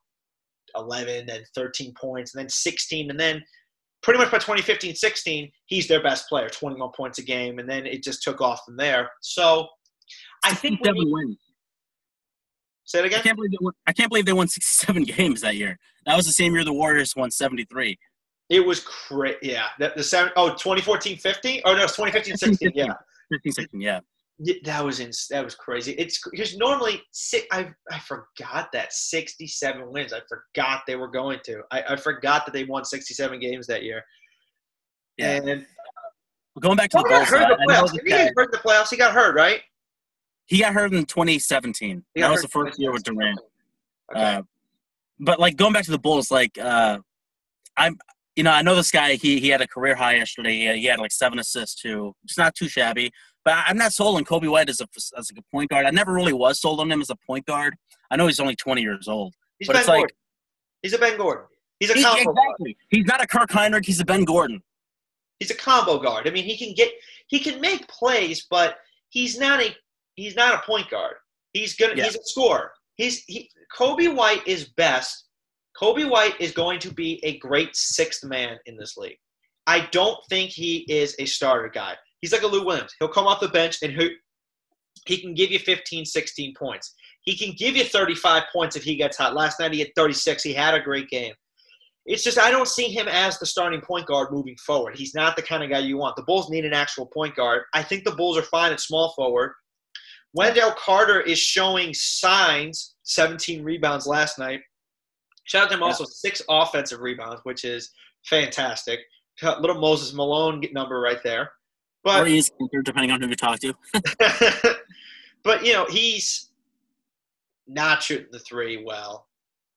11, 0.77 1.27
then 1.27 1.43
13 1.55 1.95
points, 1.99 2.35
and 2.35 2.41
then 2.43 2.49
16, 2.49 3.11
and 3.11 3.19
then 3.19 3.43
pretty 4.03 4.19
much 4.19 4.31
by 4.31 4.39
2015 4.39 4.95
16, 4.95 5.51
he's 5.67 5.89
their 5.89 6.03
best 6.03 6.29
player, 6.29 6.49
21 6.49 6.91
points 6.97 7.19
a 7.19 7.23
game, 7.23 7.59
and 7.59 7.69
then 7.69 7.87
it 7.87 8.03
just 8.03 8.23
took 8.23 8.41
off 8.41 8.61
from 8.65 8.77
there. 8.77 9.11
So 9.21 9.67
I 10.45 10.55
think 10.55 10.83
that 10.83 10.95
we 10.95 11.01
Seven 11.01 11.05
need, 11.05 11.13
wins. 11.13 11.39
Say 12.89 12.99
it 13.01 13.03
I 13.03 13.07
again. 13.07 13.23
can't 13.23 13.37
believe 13.37 13.51
they 13.53 13.59
won, 13.61 13.73
I 13.87 13.93
can't 13.93 14.09
believe 14.11 14.27
they 14.27 14.33
won 14.33 14.49
67 14.49 15.03
games 15.17 15.41
that 15.43 15.57
year. 15.57 15.79
That 16.07 16.17
was 16.17 16.27
the 16.27 16.33
same 16.33 16.55
year 16.55 16.65
the 16.65 16.73
Warriors 16.73 17.15
won 17.17 17.31
73. 17.31 17.97
It 18.51 18.61
was 18.67 18.81
crazy. 18.81 19.37
Yeah. 19.43 19.67
The, 19.79 19.93
the 19.97 20.03
seven, 20.03 20.33
oh, 20.37 20.51
2014 20.51 21.19
15? 21.19 21.61
Oh, 21.65 21.75
no, 21.75 21.85
it's 21.85 21.97
2015 21.97 22.37
16. 22.37 22.73
Yeah. 22.75 22.95
15, 23.31 23.53
16, 23.53 23.81
yeah. 23.81 24.01
That 24.65 24.85
was 24.85 25.01
ins- 25.01 25.27
that 25.31 25.45
was 25.45 25.57
crazy. 25.57 25.93
It's 25.95 26.21
because 26.31 26.57
normally 26.57 27.03
si 27.11 27.43
I 27.51 27.71
I 27.91 27.99
forgot 27.99 28.71
that 28.73 28.93
sixty 28.93 29.49
seven 29.49 29.91
wins. 29.91 30.13
I 30.13 30.21
forgot 30.29 30.83
they 30.87 30.95
were 30.95 31.09
going 31.09 31.41
to. 31.47 31.63
I, 31.73 31.83
I 31.91 31.97
forgot 31.97 32.47
that 32.47 32.53
they 32.53 32.63
won 32.63 32.85
sixty 32.85 33.15
seven 33.15 33.41
games 33.41 33.67
that 33.67 33.83
year. 33.83 34.01
Yeah. 35.17 35.41
And 35.45 35.67
Going 36.61 36.77
back 36.77 36.89
to 36.91 36.99
the 36.99 37.09
got 37.09 37.27
hurt 37.27 37.41
in 37.41 37.47
I, 37.47 37.49
the 37.49 37.57
I 37.57 37.81
playoffs. 37.83 37.91
he 37.91 37.99
get 38.09 38.33
hurt 38.37 38.45
in 38.45 38.51
the 38.53 38.59
playoffs? 38.59 38.91
He 38.91 38.97
got 38.97 39.13
hurt, 39.13 39.35
right? 39.35 39.61
He 40.49 40.59
got 40.61 40.73
hurt 40.75 40.93
in 40.93 41.05
2017. 41.05 42.05
He 42.15 42.21
That 42.21 42.31
was 42.31 42.43
the 42.43 42.49
first 42.49 42.79
year 42.79 42.91
with 42.93 43.05
Durant. 43.05 43.39
Okay. 44.11 44.21
Uh, 44.37 44.43
but 45.21 45.39
like 45.39 45.57
going 45.57 45.73
back 45.73 45.85
to 45.85 45.91
the 45.91 45.99
Bulls, 45.99 46.31
like 46.31 46.59
uh, 46.59 46.99
I'm, 47.77 47.99
you 48.35 48.43
know, 48.43 48.51
I 48.51 48.63
know 48.63 48.75
this 48.75 48.91
guy. 48.91 49.15
He 49.15 49.41
he 49.41 49.49
had 49.49 49.61
a 49.61 49.67
career 49.69 49.95
high 49.95 50.17
yesterday. 50.17 50.53
He 50.53 50.65
had, 50.65 50.77
he 50.77 50.85
had 50.87 50.99
like 50.99 51.13
seven 51.13 51.39
assists 51.39 51.81
too. 51.81 52.15
It's 52.25 52.39
not 52.39 52.55
too 52.55 52.69
shabby. 52.69 53.11
But 53.45 53.57
I'm 53.67 53.77
not 53.77 53.93
sold 53.93 54.17
on 54.17 54.25
Coby 54.25 54.51
White 54.51 54.69
as 54.71 54.81
a 54.81 54.87
as 55.19 55.31
like 55.33 55.39
a 55.45 55.51
point 55.55 55.71
guard. 55.71 55.87
I 55.87 55.91
never 55.91 56.13
really 56.13 56.33
was 56.33 56.61
sold 56.61 56.81
on 56.81 56.91
him 56.91 57.01
as 57.01 57.11
a 57.11 57.17
point 57.27 57.47
guard. 57.47 57.75
I 58.11 58.17
know 58.17 58.27
he's 58.27 58.41
only 58.41 58.57
20 58.57 58.81
years 58.81 59.07
old. 59.09 59.35
He's 59.59 59.69
but 59.69 59.75
Ben 59.75 59.81
it's 59.81 59.89
like- 59.89 59.99
Gordon. 60.01 60.17
He's 60.83 60.93
a 60.95 60.99
Ben 60.99 61.17
Gordon. 61.19 61.45
He's 61.81 61.91
a 61.91 61.95
He- 61.95 62.03
combo 62.03 62.25
guard. 62.33 62.37
exactly. 62.39 62.77
He's 62.91 63.05
not 63.07 63.23
a 63.23 63.27
Kirk 63.27 63.51
Hinrich. 63.51 63.85
He's 63.85 64.01
a 64.01 64.05
Ben 64.05 64.25
Gordon. 64.25 64.63
He's 65.41 65.51
a 65.51 65.55
combo 65.55 65.99
guard. 65.99 66.27
I 66.27 66.31
mean, 66.31 66.45
he 66.45 66.57
can 66.57 66.75
get 66.75 66.91
he 67.27 67.39
can 67.41 67.61
make 67.61 67.87
plays, 67.89 68.47
but 68.51 68.79
he's 69.11 69.39
not 69.39 69.61
a 69.63 69.75
he's 70.19 70.37
not 70.37 70.55
a 70.55 70.67
point 70.67 70.91
guard. 70.91 71.15
He's 71.53 71.77
gonna 71.77 71.95
Yeah. 71.95 72.05
he's 72.05 72.17
a 72.17 72.25
scorer. 72.25 72.73
He's 72.97 73.25
he 73.25 73.51
Coby 73.77 74.15
White 74.15 74.47
is 74.47 74.71
best. 74.77 75.25
Coby 75.81 76.09
White 76.09 76.41
is 76.41 76.53
going 76.53 76.81
to 76.81 76.93
be 76.93 77.21
a 77.25 77.39
great 77.39 77.75
sixth 77.77 78.25
man 78.25 78.59
in 78.67 78.77
this 78.77 78.97
league. 78.97 79.19
I 79.67 79.87
don't 79.93 80.19
think 80.29 80.51
he 80.51 80.79
is 80.89 81.15
a 81.19 81.27
starter 81.27 81.69
guy. 81.69 81.95
He's 82.21 82.33
like 82.33 82.43
a 82.43 82.47
Lou 82.47 82.65
Williams. 82.65 82.93
He'll 82.99 83.09
come 83.09 83.27
off 83.27 83.41
the 83.41 83.49
bench 83.49 83.79
and 83.83 83.93
he, 83.93 84.17
he 85.07 85.21
can 85.21 85.35
give 85.35 85.53
you 85.53 85.59
15, 85.61 86.05
16 86.05 86.55
points. 86.55 86.95
He 87.21 87.37
can 87.37 87.55
give 87.57 87.77
you 87.77 87.85
35 87.85 88.45
points 88.53 88.75
if 88.75 88.83
he 88.83 88.97
gets 88.97 89.17
hot. 89.19 89.35
Last 89.35 89.61
night 89.61 89.73
he 89.73 89.79
had 89.81 89.95
36. 89.95 90.43
He 90.43 90.53
had 90.53 90.75
a 90.75 90.81
great 90.81 91.09
game. 91.11 91.35
It's 92.07 92.25
just 92.25 92.39
I 92.39 92.51
don't 92.51 92.67
see 92.67 92.89
him 92.89 93.07
as 93.07 93.39
the 93.39 93.45
starting 93.47 93.83
point 93.83 94.07
guard 94.07 94.33
moving 94.33 94.57
forward. 94.57 94.97
He's 94.97 95.15
not 95.15 95.37
the 95.37 95.43
kind 95.43 95.63
of 95.63 95.69
guy 95.71 95.81
you 95.81 95.99
want. 95.99 96.17
The 96.17 96.23
Bulls 96.23 96.49
need 96.49 96.65
an 96.65 96.73
actual 96.73 97.07
point 97.07 97.37
guard. 97.37 97.65
I 97.75 97.83
think 97.83 98.05
the 98.05 98.13
Bulls 98.17 98.39
are 98.39 98.43
fine 98.43 98.73
at 98.73 98.81
small 98.81 99.13
forward. 99.15 99.53
Wendell 100.35 100.73
Carter 100.73 101.21
is 101.21 101.39
showing 101.39 101.95
signs. 101.95 102.95
17 103.05 103.65
rebounds 103.65 104.07
last 104.07 104.39
night. 104.39 104.61
Shout 105.45 105.65
out 105.65 105.71
to 105.71 105.77
him 105.77 105.83
also 105.83 106.05
six 106.05 106.43
offensive 106.51 107.01
rebounds, 107.01 107.41
which 107.45 107.65
is 107.65 107.91
fantastic. 108.25 109.01
Little 109.43 109.81
Moses 109.81 110.13
Malone 110.13 110.63
number 110.73 111.01
right 111.01 111.23
there. 111.23 111.43
or 111.43 111.51
But 112.05 112.29
he's 112.29 112.51
depending 112.85 113.11
on 113.13 113.23
who 113.23 113.29
you 113.29 113.35
talk 113.35 113.59
to. 113.61 113.73
but 115.43 115.65
you 115.65 115.73
know 115.73 115.87
he's 115.89 116.51
not 117.67 118.03
shooting 118.03 118.29
the 118.31 118.41
three 118.41 118.83
well, 118.85 119.27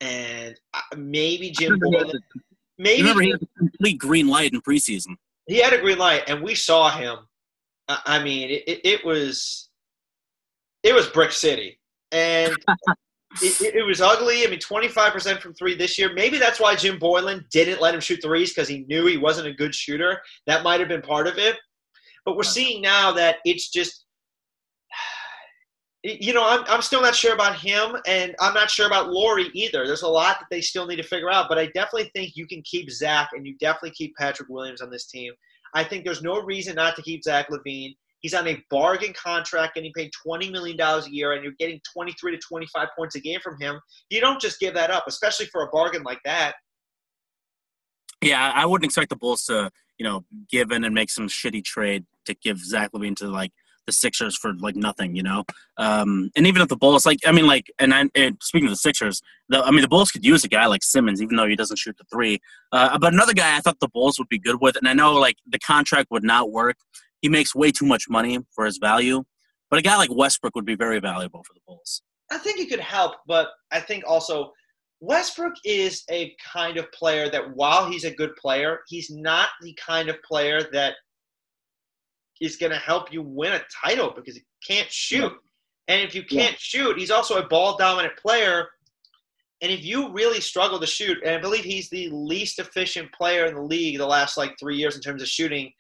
and 0.02 0.60
uh, 0.74 0.80
maybe 0.98 1.52
Jim 1.52 1.74
Remember 1.74 1.88
he 1.90 1.98
had 1.98 2.08
Boylen. 2.08 2.22
Maybe 2.78 3.02
Remember, 3.04 3.22
he 3.22 3.30
had 3.32 3.42
a 3.42 3.58
complete 3.58 3.98
green 4.00 4.28
light 4.28 4.54
in 4.54 4.62
preseason. 4.62 5.16
he 5.48 5.60
had 5.60 5.72
a 5.72 5.80
green 5.80 6.00
light, 6.00 6.24
and 6.28 6.42
we 6.42 6.56
saw 6.56 6.90
him. 6.90 7.18
I 7.88 8.00
I 8.06 8.24
mean, 8.24 8.50
it, 8.50 8.82
it 8.84 9.06
was 9.06 9.70
it 10.84 10.94
was 10.94 11.08
Brick 11.08 11.32
City, 11.32 11.80
and 12.12 12.56
it, 13.42 13.76
it, 13.76 13.86
was 13.86 14.02
ugly. 14.02 14.46
I 14.46 14.50
mean, 14.50 14.60
twenty 14.60 14.88
five 14.88 15.14
percent 15.14 15.42
from 15.42 15.54
three 15.54 15.76
this 15.76 15.98
year. 15.98 16.14
Maybe 16.14 16.38
that's 16.38 16.60
why 16.60 16.76
Jim 16.76 17.00
Boylen 17.00 17.48
didn't 17.50 17.82
let 17.82 17.94
him 17.94 18.02
shoot 18.02 18.22
threes 18.22 18.54
because 18.54 18.68
he 18.68 18.86
knew 18.88 19.06
he 19.06 19.18
wasn't 19.18 19.48
a 19.48 19.54
good 19.54 19.76
shooter. 19.76 20.22
That 20.48 20.64
might 20.64 20.80
have 20.80 20.90
been 20.90 21.02
part 21.02 21.28
of 21.28 21.38
it. 21.38 21.58
But 22.26 22.36
we're 22.36 22.44
seeing 22.44 22.82
now 22.82 23.12
that 23.14 23.38
it's 23.46 23.70
just. 23.70 24.06
You 26.04 26.34
know, 26.34 26.44
I'm, 26.44 26.64
I'm 26.68 26.82
still 26.82 27.04
not 27.04 27.14
sure 27.14 27.36
about 27.36 27.58
him, 27.58 27.96
and 28.08 28.34
I'm 28.40 28.56
not 28.56 28.72
sure 28.72 28.88
about 28.88 29.12
Lauri 29.12 29.52
either. 29.54 29.86
There's 29.86 30.02
a 30.02 30.08
lot 30.08 30.40
that 30.40 30.48
they 30.50 30.60
still 30.60 30.88
need 30.88 30.96
to 30.96 31.04
figure 31.04 31.30
out, 31.30 31.46
but 31.48 31.60
I 31.60 31.68
definitely 31.68 32.10
think 32.16 32.36
you 32.36 32.48
can 32.48 32.64
keep 32.64 32.90
Zach 32.90 33.30
and 33.34 33.46
you 33.46 33.56
definitely 33.60 33.92
keep 33.92 34.16
Patrick 34.16 34.50
Williams 34.50 34.82
on 34.82 34.90
this 34.90 35.06
team. 35.06 35.32
I 35.76 35.84
think 35.84 36.04
there's 36.04 36.24
no 36.24 36.42
reason 36.42 36.74
not 36.74 36.96
to 36.96 37.04
keep 37.04 37.24
Zach 37.24 37.50
LaVine. 37.52 37.96
He's 38.22 38.34
on 38.34 38.48
a 38.48 38.64
bargain 38.70 39.14
contract, 39.14 39.76
getting 39.76 39.92
paid 39.96 40.12
$20 40.26 40.52
million 40.52 40.80
a 40.80 41.10
year, 41.10 41.34
and 41.34 41.44
you're 41.44 41.54
getting 41.60 41.82
23 41.94 42.32
to 42.32 42.38
25 42.38 42.88
points 42.98 43.16
a 43.16 43.20
game 43.20 43.40
from 43.44 43.60
him. 43.60 43.80
You 44.10 44.22
don't 44.22 44.40
just 44.40 44.60
give 44.60 44.74
that 44.76 44.92
up, 44.92 45.06
especially 45.08 45.48
for 45.48 45.64
a 45.64 45.68
bargain 45.68 46.04
like 46.04 46.20
that. 46.26 46.54
Yeah, 48.22 48.52
I 48.54 48.66
wouldn't 48.66 48.86
expect 48.86 49.10
the 49.10 49.16
Bulls 49.16 49.46
to, 49.46 49.72
you 49.98 50.06
know, 50.06 50.24
give 50.50 50.72
in 50.72 50.84
and 50.84 50.94
make 50.94 51.10
some 51.10 51.28
shitty 51.28 51.64
trade 51.64 52.06
to 52.26 52.36
give 52.36 52.60
Zach 52.60 52.92
LaVine 52.94 53.16
to 53.18 53.28
like 53.28 53.52
the 53.88 53.92
Sixers 53.92 54.38
for 54.38 54.54
like 54.54 54.76
nothing, 54.76 55.16
you 55.16 55.24
know. 55.24 55.44
Um, 55.78 56.30
and 56.36 56.46
even 56.46 56.62
if 56.62 56.68
the 56.68 56.78
Bulls, 56.78 57.06
like, 57.06 57.18
I 57.26 57.32
mean, 57.32 57.48
like, 57.48 57.72
and, 57.80 57.94
I, 57.94 58.10
and 58.16 58.38
speaking 58.42 58.68
of 58.68 58.72
the 58.72 58.78
Sixers, 58.78 59.22
the, 59.50 59.64
I 59.64 59.72
mean, 59.72 59.82
the 59.82 59.88
Bulls 59.88 60.12
could 60.12 60.26
use 60.26 60.44
a 60.44 60.48
guy 60.48 60.68
like 60.68 60.84
Simmons, 60.84 61.22
even 61.22 61.36
though 61.36 61.48
he 61.48 61.56
doesn't 61.56 61.78
shoot 61.78 61.98
the 61.98 62.04
three. 62.12 62.40
Uh, 62.72 62.98
but 63.00 63.14
another 63.14 63.34
guy 63.34 63.58
I 63.58 63.60
thought 63.60 63.80
the 63.80 63.88
Bulls 63.88 64.20
would 64.20 64.30
be 64.30 64.40
good 64.40 64.62
with, 64.62 64.76
and 64.76 64.88
I 64.88 64.94
know 64.94 65.14
like 65.14 65.38
the 65.48 65.60
contract 65.60 66.12
would 66.12 66.24
not 66.24 66.52
work. 66.52 66.78
He 67.22 67.30
makes 67.30 67.56
way 67.56 67.72
too 67.72 67.86
much 67.86 68.06
money 68.10 68.40
for 68.54 68.66
his 68.66 68.78
value, 68.78 69.24
but 69.70 69.80
a 69.80 69.82
guy 69.82 69.98
like 69.98 70.10
Westbrook 70.12 70.56
would 70.56 70.66
be 70.66 70.76
very 70.76 71.00
valuable 71.00 71.44
for 71.44 71.54
the 71.54 71.62
Bulls. 71.68 72.02
I 72.32 72.38
think 72.38 72.58
he 72.58 72.66
could 72.66 72.80
help, 72.80 73.16
but 73.28 73.50
I 73.72 73.80
think 73.80 74.04
also 74.08 74.52
Westbrook 75.02 75.54
is 75.66 76.04
a 76.10 76.36
kind 76.54 76.78
of 76.78 76.92
player 76.92 77.30
that 77.30 77.56
while 77.56 77.90
he's 77.90 78.04
a 78.04 78.12
good 78.12 78.36
player, 78.36 78.80
he's 78.88 79.10
not 79.10 79.50
the 79.62 79.74
kind 79.74 80.10
of 80.10 80.22
player 80.24 80.62
that 80.72 80.94
is 82.40 82.56
going 82.56 82.72
to 82.72 82.78
help 82.78 83.12
you 83.12 83.22
win 83.22 83.54
a 83.54 83.62
title 83.84 84.14
because 84.16 84.36
he 84.36 84.44
can't 84.66 84.92
shoot. 84.92 85.32
And 85.88 86.02
if 86.02 86.16
you 86.16 86.24
can't 86.24 86.58
shoot, 86.60 86.98
he's 86.98 87.12
also 87.12 87.38
a 87.38 87.48
ball 87.48 87.78
dominant 87.78 88.16
player. 88.18 88.70
And 89.62 89.72
if 89.72 89.84
you 89.84 90.12
really 90.12 90.40
struggle 90.40 90.80
to 90.80 90.88
shoot, 90.88 91.18
and 91.24 91.36
I 91.36 91.40
believe 91.40 91.64
he's 91.64 91.90
the 91.90 92.10
least 92.10 92.60
efficient 92.60 93.12
player 93.12 93.46
in 93.46 93.56
the 93.56 93.62
league 93.62 93.98
the 93.98 94.08
last 94.08 94.38
like 94.38 94.58
three 94.60 94.78
years 94.78 94.96
in 94.96 95.02
terms 95.02 95.22
of 95.22 95.28
shooting, 95.28 95.72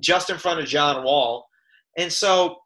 just 0.00 0.30
in 0.30 0.38
front 0.38 0.60
of 0.60 0.66
John 0.66 1.04
Wall. 1.04 1.46
And 1.98 2.12
so 2.12 2.58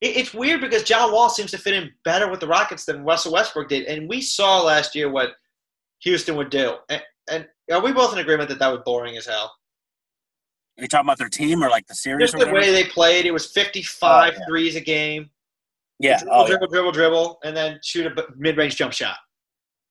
it- 0.00 0.16
it's 0.16 0.34
weird 0.34 0.60
because 0.60 0.82
John 0.82 1.12
Wall 1.12 1.30
seems 1.30 1.50
to 1.52 1.58
fit 1.58 1.74
in 1.74 1.92
better 2.04 2.28
with 2.28 2.40
the 2.40 2.46
Rockets 2.46 2.84
than 2.84 3.04
Russell 3.04 3.32
Westbrook 3.32 3.68
did, 3.68 3.84
and 3.86 4.08
we 4.08 4.20
saw 4.20 4.60
last 4.60 4.94
year 4.94 5.08
what 5.10 5.30
Houston 6.02 6.36
would 6.36 6.50
do. 6.50 6.76
And, 6.88 7.02
and 7.30 7.48
Are 7.72 7.80
we 7.80 7.92
both 7.92 8.12
in 8.12 8.18
agreement 8.18 8.50
that 8.50 8.58
that 8.58 8.68
was 8.68 8.80
boring 8.84 9.16
as 9.16 9.24
hell? 9.26 9.54
Are 10.78 10.82
you 10.82 10.88
talking 10.88 11.06
about 11.06 11.16
their 11.18 11.28
team 11.30 11.62
or 11.64 11.70
like 11.70 11.86
the 11.86 11.94
series? 11.94 12.30
Just 12.32 12.44
the 12.44 12.52
way 12.52 12.70
they 12.72 12.84
played, 12.84 13.24
it 13.26 13.30
was 13.30 13.46
55 13.52 14.34
Oh, 14.34 14.36
yeah. 14.38 14.44
threes 14.46 14.76
a 14.76 14.80
game. 14.80 15.30
yeah, 16.00 16.18
Dribble, 16.18 16.34
oh, 16.36 16.40
yeah. 16.42 16.46
dribble, 16.48 16.66
dribble, 16.66 16.92
dribble, 16.92 17.38
and 17.44 17.56
then 17.56 17.78
shoot 17.82 18.06
a 18.06 18.26
mid-range 18.36 18.76
jump 18.76 18.92
shot. 18.92 19.16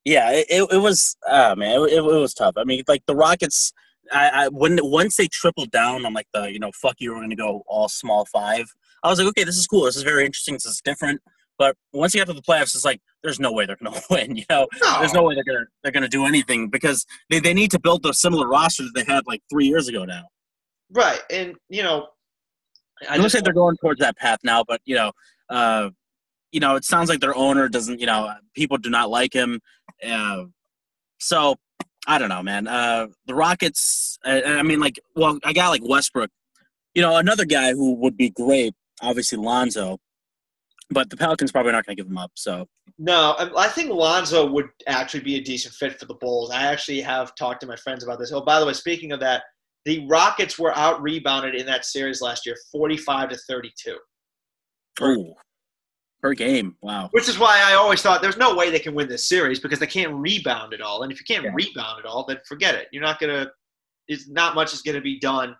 Yeah, 0.05 0.31
it, 0.33 0.45
it, 0.49 0.67
it 0.73 0.77
was 0.77 1.15
uh 1.27 1.55
man, 1.57 1.79
it, 1.83 1.93
it 1.93 2.01
was 2.03 2.33
tough. 2.33 2.55
I 2.57 2.65
mean, 2.65 2.83
like 2.87 3.03
the 3.07 3.15
Rockets 3.15 3.71
I, 4.11 4.29
I 4.29 4.47
when 4.49 4.79
once 4.83 5.15
they 5.15 5.27
tripled 5.27 5.71
down 5.71 6.05
on 6.05 6.13
like 6.13 6.27
the, 6.33 6.51
you 6.51 6.59
know, 6.59 6.71
fuck 6.73 6.95
you, 6.99 7.13
we're 7.13 7.21
gonna 7.21 7.35
go 7.35 7.63
all 7.67 7.87
small 7.89 8.25
five. 8.25 8.65
I 9.03 9.09
was 9.09 9.19
like, 9.19 9.27
okay, 9.29 9.43
this 9.43 9.57
is 9.57 9.67
cool. 9.67 9.85
This 9.85 9.95
is 9.95 10.03
very 10.03 10.25
interesting. 10.25 10.55
This 10.55 10.65
is 10.65 10.81
different. 10.83 11.21
But 11.57 11.75
once 11.93 12.13
you 12.13 12.19
get 12.19 12.27
to 12.27 12.33
the 12.33 12.41
playoffs, 12.41 12.75
it's 12.75 12.85
like 12.85 12.99
there's 13.21 13.39
no 13.39 13.51
way 13.51 13.65
they're 13.65 13.77
gonna 13.81 13.99
win. 14.09 14.35
You 14.35 14.45
know, 14.49 14.67
No. 14.81 14.99
there's 14.99 15.13
no 15.13 15.23
way 15.23 15.35
they're 15.35 15.43
gonna 15.43 15.65
they're 15.83 15.91
gonna 15.91 16.09
do 16.09 16.25
anything 16.25 16.69
because 16.69 17.05
they, 17.29 17.39
they 17.39 17.53
need 17.53 17.71
to 17.71 17.79
build 17.79 18.05
a 18.05 18.13
similar 18.13 18.47
roster 18.47 18.83
that 18.83 18.91
they 18.95 19.11
had 19.11 19.23
like 19.27 19.41
three 19.49 19.67
years 19.67 19.87
ago 19.87 20.03
now. 20.05 20.23
Right, 20.91 21.21
and 21.31 21.55
you 21.69 21.83
know, 21.83 22.07
I 23.09 23.17
don't 23.17 23.29
say 23.29 23.41
they're 23.41 23.53
going 23.53 23.77
towards 23.77 23.99
that 23.99 24.17
path 24.17 24.39
now, 24.43 24.63
but 24.67 24.81
you 24.85 24.95
know, 24.95 25.11
uh, 25.49 25.89
you 26.51 26.59
know, 26.59 26.75
it 26.75 26.85
sounds 26.85 27.09
like 27.09 27.19
their 27.19 27.35
owner 27.35 27.67
doesn't. 27.69 27.99
You 27.99 28.05
know, 28.05 28.31
people 28.55 28.77
do 28.77 28.89
not 28.89 29.09
like 29.09 29.33
him. 29.33 29.59
Uh, 30.07 30.43
so 31.19 31.55
I 32.07 32.17
don't 32.17 32.29
know, 32.29 32.43
man. 32.43 32.67
Uh, 32.67 33.07
the 33.25 33.35
Rockets. 33.35 34.17
I, 34.25 34.43
I 34.43 34.63
mean, 34.63 34.79
like, 34.79 34.99
well, 35.15 35.39
I 35.43 35.53
got 35.53 35.69
like 35.69 35.81
Westbrook. 35.83 36.29
You 36.93 37.01
know, 37.01 37.17
another 37.17 37.45
guy 37.45 37.71
who 37.73 37.95
would 37.95 38.17
be 38.17 38.29
great, 38.29 38.73
obviously 39.01 39.37
Lonzo, 39.37 39.99
but 40.89 41.09
the 41.09 41.17
Pelicans 41.17 41.51
probably 41.51 41.71
not 41.71 41.85
going 41.85 41.95
to 41.95 42.03
give 42.03 42.09
him 42.09 42.17
up. 42.17 42.31
So 42.35 42.67
No, 42.97 43.35
I 43.37 43.65
I 43.65 43.67
think 43.67 43.89
Lonzo 43.89 44.45
would 44.45 44.69
actually 44.87 45.21
be 45.21 45.37
a 45.37 45.41
decent 45.41 45.73
fit 45.73 45.99
for 45.99 46.05
the 46.05 46.13
Bulls. 46.15 46.51
I 46.51 46.63
actually 46.63 47.01
have 47.01 47.35
talked 47.35 47.61
to 47.61 47.67
my 47.67 47.75
friends 47.77 48.03
about 48.03 48.19
this. 48.19 48.31
Oh, 48.31 48.41
by 48.41 48.59
the 48.59 48.65
way, 48.65 48.73
speaking 48.73 49.11
of 49.11 49.19
that, 49.21 49.43
the 49.85 50.05
Rockets 50.07 50.59
were 50.59 50.75
out 50.77 51.01
rebounded 51.01 51.55
in 51.55 51.65
that 51.65 51.85
series 51.85 52.21
last 52.21 52.45
year, 52.45 52.55
45 52.71 53.29
to 53.29 53.37
32. 53.37 53.97
Ooh, 55.01 55.33
per 56.23 56.33
game, 56.33 56.75
wow. 56.81 57.09
Which 57.11 57.27
is 57.27 57.37
why 57.37 57.61
I 57.61 57.73
always 57.73 58.01
thought 58.01 58.21
there's 58.21 58.37
no 58.37 58.55
way 58.55 58.71
they 58.71 58.79
can 58.79 58.95
win 58.95 59.09
this 59.09 59.27
series 59.27 59.59
because 59.59 59.77
they 59.77 59.87
can't 59.87 60.13
rebound 60.13 60.73
at 60.73 60.79
all. 60.79 61.03
And 61.03 61.11
if 61.11 61.19
you 61.19 61.25
can't 61.25 61.43
Yeah. 61.43 61.51
rebound 61.53 61.99
at 61.99 62.05
all, 62.05 62.25
then 62.25 62.39
forget 62.47 62.75
it. 62.75 62.87
You're 62.93 63.03
not 63.03 63.19
gonna. 63.19 63.51
It's 64.07 64.29
not 64.29 64.55
much 64.55 64.73
is 64.73 64.81
gonna 64.81 65.01
be 65.01 65.19
done 65.19 65.55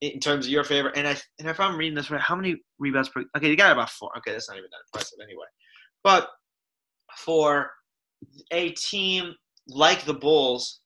in 0.00 0.18
terms 0.18 0.46
of 0.46 0.52
your 0.52 0.64
favor. 0.64 0.88
And 0.96 1.06
I 1.06 1.16
and 1.38 1.48
if 1.48 1.60
I'm 1.60 1.76
reading 1.76 1.94
this 1.94 2.10
right, 2.10 2.20
how 2.20 2.34
many 2.34 2.56
rebounds 2.80 3.08
per? 3.08 3.24
Okay, 3.36 3.48
you 3.48 3.56
got 3.56 3.70
about 3.70 3.88
four. 3.90 4.10
Okay, 4.18 4.32
that's 4.32 4.48
not 4.48 4.58
even 4.58 4.68
that 4.70 4.78
impressive 4.92 5.18
anyway. 5.22 5.46
But 6.02 6.28
for 7.16 7.70
a 8.50 8.70
team 8.70 9.34
like 9.68 10.04
the 10.04 10.14
Bulls, 10.14 10.80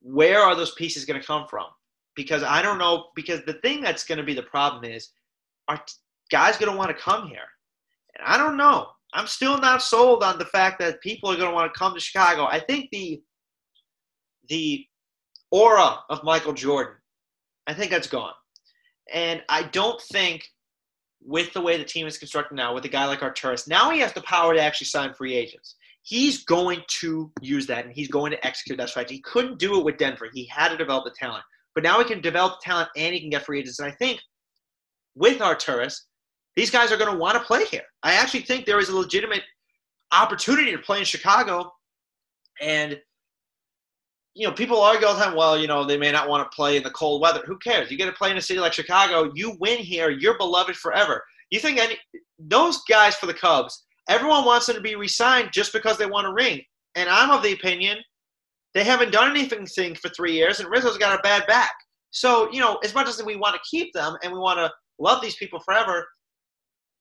where 0.00 0.40
are 0.40 0.54
those 0.54 0.74
pieces 0.76 1.04
going 1.04 1.20
to 1.20 1.26
come 1.26 1.48
from? 1.48 1.66
Because 2.14 2.44
I 2.44 2.62
don't 2.62 2.78
know. 2.78 3.08
Because 3.16 3.44
the 3.46 3.54
thing 3.54 3.80
that's 3.80 4.04
going 4.04 4.18
to 4.18 4.24
be 4.24 4.34
the 4.34 4.42
problem 4.42 4.84
is, 4.84 5.10
are 5.66 5.84
guys 6.32 6.56
going 6.56 6.72
to 6.72 6.76
want 6.76 6.90
to 6.90 7.02
come 7.02 7.28
here? 7.28 7.46
And 8.18 8.26
I 8.26 8.36
don't 8.36 8.56
know. 8.56 8.88
I'm 9.14 9.26
still 9.26 9.58
not 9.58 9.82
sold 9.82 10.24
on 10.24 10.38
the 10.38 10.46
fact 10.46 10.80
that 10.80 11.00
people 11.02 11.30
are 11.30 11.36
going 11.36 11.50
to 11.50 11.54
want 11.54 11.72
to 11.72 11.78
come 11.78 11.94
to 11.94 12.00
Chicago. 12.00 12.46
I 12.46 12.58
think 12.58 12.88
the 12.90 13.22
the 14.48 14.84
aura 15.50 15.98
of 16.08 16.24
Michael 16.24 16.54
Jordan, 16.54 16.94
I 17.66 17.74
think 17.74 17.90
that's 17.90 18.08
gone. 18.08 18.32
And 19.12 19.42
I 19.48 19.64
don't 19.64 20.00
think 20.00 20.48
with 21.24 21.52
the 21.52 21.60
way 21.60 21.76
the 21.76 21.84
team 21.84 22.06
is 22.06 22.18
constructed 22.18 22.56
now, 22.56 22.74
with 22.74 22.84
a 22.84 22.88
guy 22.88 23.06
like 23.06 23.20
Arturas, 23.20 23.68
now 23.68 23.90
he 23.90 24.00
has 24.00 24.12
the 24.12 24.22
power 24.22 24.54
to 24.54 24.60
actually 24.60 24.86
sign 24.86 25.14
free 25.14 25.34
agents. 25.34 25.76
He's 26.02 26.44
going 26.44 26.82
to 27.00 27.30
use 27.40 27.66
that 27.68 27.84
and 27.84 27.94
he's 27.94 28.08
going 28.08 28.32
to 28.32 28.44
execute 28.44 28.78
that 28.78 28.88
strategy. 28.88 29.16
He 29.16 29.20
couldn't 29.20 29.60
do 29.60 29.78
it 29.78 29.84
with 29.84 29.98
Denver. 29.98 30.28
He 30.32 30.46
had 30.46 30.70
to 30.70 30.76
develop 30.76 31.04
the 31.04 31.14
talent. 31.16 31.44
But 31.74 31.84
now 31.84 31.98
he 31.98 32.04
can 32.04 32.20
develop 32.20 32.54
the 32.60 32.64
talent 32.64 32.88
and 32.96 33.14
he 33.14 33.20
can 33.20 33.30
get 33.30 33.44
free 33.44 33.60
agents. 33.60 33.78
And 33.78 33.88
I 33.88 33.94
think 33.94 34.20
with 35.14 35.38
Arturas, 35.38 36.00
these 36.56 36.70
guys 36.70 36.92
are 36.92 36.96
going 36.96 37.12
to 37.12 37.18
want 37.18 37.36
to 37.36 37.44
play 37.44 37.64
here. 37.64 37.84
I 38.02 38.14
actually 38.14 38.42
think 38.42 38.66
there 38.66 38.78
is 38.78 38.88
a 38.88 38.96
legitimate 38.96 39.42
opportunity 40.12 40.72
to 40.72 40.78
play 40.78 40.98
in 40.98 41.04
Chicago. 41.04 41.72
And, 42.60 43.00
you 44.34 44.46
know, 44.46 44.52
people 44.52 44.80
argue 44.80 45.06
all 45.06 45.14
the 45.14 45.24
time, 45.24 45.36
well, 45.36 45.58
you 45.58 45.66
know, 45.66 45.84
they 45.84 45.96
may 45.96 46.12
not 46.12 46.28
want 46.28 46.50
to 46.50 46.54
play 46.54 46.76
in 46.76 46.82
the 46.82 46.90
cold 46.90 47.22
weather. 47.22 47.42
Who 47.46 47.58
cares? 47.58 47.90
You 47.90 47.96
get 47.96 48.06
to 48.06 48.12
play 48.12 48.30
in 48.30 48.36
a 48.36 48.42
city 48.42 48.60
like 48.60 48.72
Chicago, 48.72 49.30
you 49.34 49.56
win 49.60 49.78
here, 49.78 50.10
you're 50.10 50.38
beloved 50.38 50.76
forever. 50.76 51.22
You 51.50 51.60
think 51.60 51.78
any 51.78 51.98
those 52.38 52.82
guys 52.88 53.14
for 53.14 53.26
the 53.26 53.34
Cubs, 53.34 53.84
everyone 54.08 54.44
wants 54.44 54.66
them 54.66 54.76
to 54.76 54.82
be 54.82 54.96
re-signed 54.96 55.50
just 55.52 55.72
because 55.72 55.96
they 55.96 56.06
want 56.06 56.26
a 56.26 56.32
ring. 56.32 56.60
And 56.94 57.08
I'm 57.08 57.30
of 57.30 57.42
the 57.42 57.52
opinion 57.52 57.98
they 58.74 58.84
haven't 58.84 59.12
done 59.12 59.30
anything 59.30 59.66
for 59.96 60.08
three 60.08 60.32
years, 60.32 60.60
and 60.60 60.70
Rizzo's 60.70 60.96
got 60.96 61.18
a 61.18 61.22
bad 61.22 61.46
back. 61.46 61.72
So, 62.10 62.50
you 62.52 62.60
know, 62.60 62.78
as 62.84 62.94
much 62.94 63.08
as 63.08 63.22
we 63.22 63.36
want 63.36 63.54
to 63.54 63.60
keep 63.70 63.92
them 63.92 64.16
and 64.22 64.32
we 64.32 64.38
want 64.38 64.58
to 64.58 64.72
love 64.98 65.20
these 65.20 65.36
people 65.36 65.60
forever, 65.60 66.06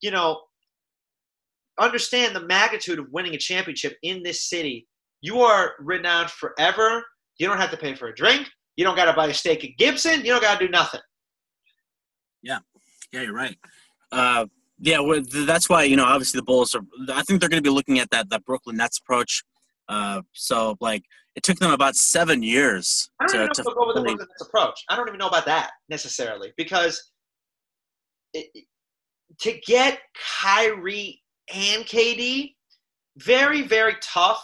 you 0.01 0.11
know, 0.11 0.41
understand 1.79 2.35
the 2.35 2.45
magnitude 2.45 2.99
of 2.99 3.07
winning 3.11 3.35
a 3.35 3.37
championship 3.37 3.97
in 4.03 4.23
this 4.23 4.49
city. 4.49 4.87
You 5.21 5.41
are 5.41 5.73
renowned 5.79 6.29
forever. 6.29 7.03
You 7.37 7.47
don't 7.47 7.57
have 7.57 7.71
to 7.71 7.77
pay 7.77 7.95
for 7.95 8.07
a 8.07 8.15
drink. 8.15 8.49
You 8.75 8.83
don't 8.83 8.95
got 8.95 9.05
to 9.05 9.13
buy 9.13 9.27
a 9.27 9.33
steak 9.33 9.63
at 9.63 9.71
Gibson. 9.77 10.19
You 10.25 10.31
don't 10.31 10.41
got 10.41 10.59
to 10.59 10.65
do 10.65 10.71
nothing. 10.71 11.01
Yeah, 12.41 12.59
yeah, 13.11 13.21
you're 13.21 13.33
right. 13.33 13.55
Uh, 14.11 14.47
yeah, 14.79 14.99
well, 14.99 15.21
th- 15.21 15.45
that's 15.45 15.69
why 15.69 15.83
you 15.83 15.95
know 15.95 16.05
obviously 16.05 16.39
the 16.39 16.43
Bulls 16.43 16.73
are. 16.73 16.81
I 17.13 17.21
think 17.21 17.39
they're 17.39 17.49
going 17.49 17.61
to 17.63 17.67
be 17.67 17.73
looking 17.73 17.99
at 17.99 18.09
that 18.09 18.29
that 18.29 18.45
Brooklyn 18.45 18.77
Nets 18.77 18.97
approach. 18.97 19.43
Uh, 19.87 20.21
so 20.31 20.75
like 20.79 21.03
it 21.35 21.43
took 21.43 21.59
them 21.59 21.71
about 21.71 21.95
seven 21.95 22.41
years 22.41 23.09
I 23.19 23.25
don't 23.25 23.31
to, 23.31 23.35
even 23.35 23.47
know 23.47 23.53
to 23.53 23.61
if 23.61 23.65
they'll 23.65 23.75
go 23.75 23.87
with 23.87 23.95
the 23.95 24.01
Brooklyn 24.01 24.27
Nets 24.29 24.41
approach. 24.41 24.83
I 24.89 24.95
don't 24.95 25.07
even 25.07 25.19
know 25.19 25.27
about 25.27 25.45
that 25.45 25.71
necessarily 25.89 26.53
because 26.57 27.11
it, 28.33 28.65
to 29.41 29.59
get 29.65 29.99
Kyrie 30.41 31.21
and 31.53 31.83
KD, 31.85 32.55
very 33.17 33.61
very 33.63 33.95
tough. 34.01 34.43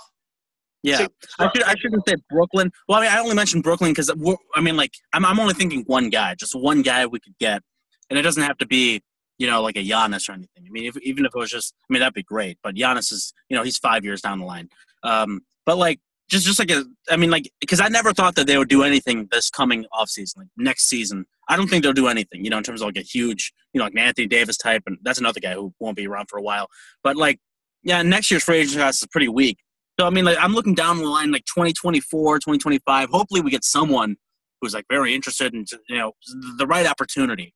Yeah, 0.83 0.97
to- 0.97 1.11
I 1.39 1.49
should 1.53 1.63
I 1.63 1.75
shouldn't 1.75 2.07
say 2.07 2.15
Brooklyn. 2.29 2.71
Well, 2.87 2.99
I 2.99 3.01
mean, 3.01 3.11
I 3.11 3.19
only 3.19 3.35
mentioned 3.35 3.63
Brooklyn 3.63 3.91
because 3.91 4.11
I 4.55 4.61
mean, 4.61 4.77
like, 4.77 4.93
I'm 5.13 5.25
I'm 5.25 5.39
only 5.39 5.53
thinking 5.53 5.83
one 5.87 6.09
guy, 6.09 6.35
just 6.35 6.55
one 6.55 6.81
guy 6.81 7.05
we 7.05 7.19
could 7.19 7.37
get, 7.39 7.61
and 8.09 8.17
it 8.17 8.21
doesn't 8.21 8.43
have 8.43 8.57
to 8.59 8.67
be, 8.67 9.01
you 9.37 9.47
know, 9.47 9.61
like 9.61 9.75
a 9.75 9.83
Giannis 9.83 10.29
or 10.29 10.33
anything. 10.33 10.65
I 10.65 10.69
mean, 10.69 10.85
if, 10.85 10.97
even 10.97 11.25
if 11.25 11.31
it 11.35 11.37
was 11.37 11.49
just, 11.49 11.73
I 11.89 11.93
mean, 11.93 11.99
that'd 11.99 12.13
be 12.13 12.23
great. 12.23 12.57
But 12.63 12.75
Giannis 12.75 13.11
is, 13.11 13.33
you 13.49 13.57
know, 13.57 13.63
he's 13.63 13.77
five 13.77 14.03
years 14.05 14.21
down 14.21 14.39
the 14.39 14.45
line. 14.45 14.69
Um, 15.03 15.41
but 15.65 15.77
like, 15.77 15.99
just 16.29 16.45
just 16.45 16.59
like 16.59 16.71
a, 16.71 16.83
I 17.09 17.17
mean, 17.17 17.29
like, 17.29 17.51
because 17.59 17.79
I 17.79 17.87
never 17.87 18.13
thought 18.13 18.35
that 18.35 18.47
they 18.47 18.57
would 18.57 18.67
do 18.69 18.83
anything 18.83 19.27
this 19.31 19.49
coming 19.49 19.85
off 19.91 20.09
season, 20.09 20.41
like 20.41 20.49
next 20.57 20.89
season. 20.89 21.25
I 21.47 21.55
don't 21.55 21.69
think 21.69 21.83
they'll 21.83 21.93
do 21.93 22.07
anything, 22.07 22.43
you 22.43 22.49
know, 22.49 22.57
in 22.57 22.63
terms 22.63 22.81
of 22.81 22.87
like 22.87 22.97
a 22.97 23.01
huge, 23.01 23.53
you 23.73 23.79
know, 23.79 23.85
like 23.85 23.93
an 23.93 23.99
Anthony 23.99 24.27
Davis 24.27 24.57
type, 24.57 24.83
and 24.85 24.97
that's 25.03 25.19
another 25.19 25.39
guy 25.39 25.53
who 25.53 25.73
won't 25.79 25.95
be 25.95 26.07
around 26.07 26.27
for 26.29 26.37
a 26.37 26.41
while. 26.41 26.67
But 27.03 27.15
like, 27.15 27.39
yeah, 27.83 28.01
next 28.01 28.29
year's 28.29 28.43
free 28.43 28.57
agent 28.57 28.77
class 28.77 29.01
is 29.01 29.07
pretty 29.07 29.29
weak. 29.29 29.59
So 29.99 30.05
I 30.05 30.09
mean, 30.09 30.25
like 30.25 30.37
I'm 30.39 30.53
looking 30.53 30.75
down 30.75 30.97
the 30.97 31.07
line, 31.07 31.31
like 31.31 31.45
2024, 31.45 32.39
2025. 32.39 33.09
Hopefully, 33.09 33.41
we 33.41 33.49
get 33.49 33.63
someone 33.63 34.17
who's 34.61 34.73
like 34.73 34.85
very 34.89 35.15
interested 35.15 35.53
in 35.53 35.65
you 35.87 35.97
know 35.97 36.11
the 36.57 36.67
right 36.67 36.85
opportunity. 36.85 37.53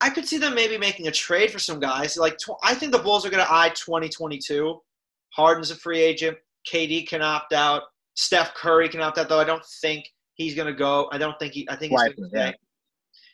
I 0.00 0.10
could 0.10 0.26
see 0.26 0.38
them 0.38 0.54
maybe 0.54 0.76
making 0.78 1.08
a 1.08 1.12
trade 1.12 1.50
for 1.50 1.58
some 1.58 1.80
guys. 1.80 2.16
Like 2.16 2.38
tw- 2.38 2.60
I 2.62 2.74
think 2.74 2.92
the 2.92 2.98
Bulls 2.98 3.24
are 3.24 3.30
going 3.30 3.44
to 3.44 3.52
eye 3.52 3.70
2022. 3.70 4.78
Harden's 5.34 5.70
a 5.70 5.76
free 5.76 6.00
agent. 6.00 6.36
KD 6.70 7.08
can 7.08 7.22
opt 7.22 7.52
out. 7.52 7.82
Steph 8.16 8.54
Curry 8.54 8.88
can 8.88 9.00
opt 9.00 9.18
out, 9.18 9.28
though 9.28 9.40
I 9.40 9.44
don't 9.44 9.64
think 9.80 10.08
he's 10.34 10.54
going 10.54 10.66
to 10.66 10.74
go. 10.74 11.08
I 11.12 11.18
don't 11.18 11.38
think 11.38 11.52
he. 11.54 11.66
I 11.68 11.76
think 11.76 11.92
he's 11.92 11.98
going 12.00 12.08
Likely, 12.10 12.30
to 12.30 12.36
yeah. 12.36 12.48
stay. 12.48 12.56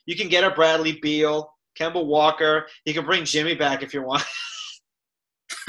You 0.06 0.16
can 0.16 0.28
get 0.28 0.44
a 0.44 0.50
Bradley 0.50 0.98
Beal, 1.00 1.52
Kemba 1.78 2.04
Walker. 2.04 2.66
You 2.84 2.92
can 2.92 3.04
bring 3.04 3.24
Jimmy 3.24 3.54
back 3.54 3.82
if 3.82 3.94
you 3.94 4.02
want. 4.02 4.24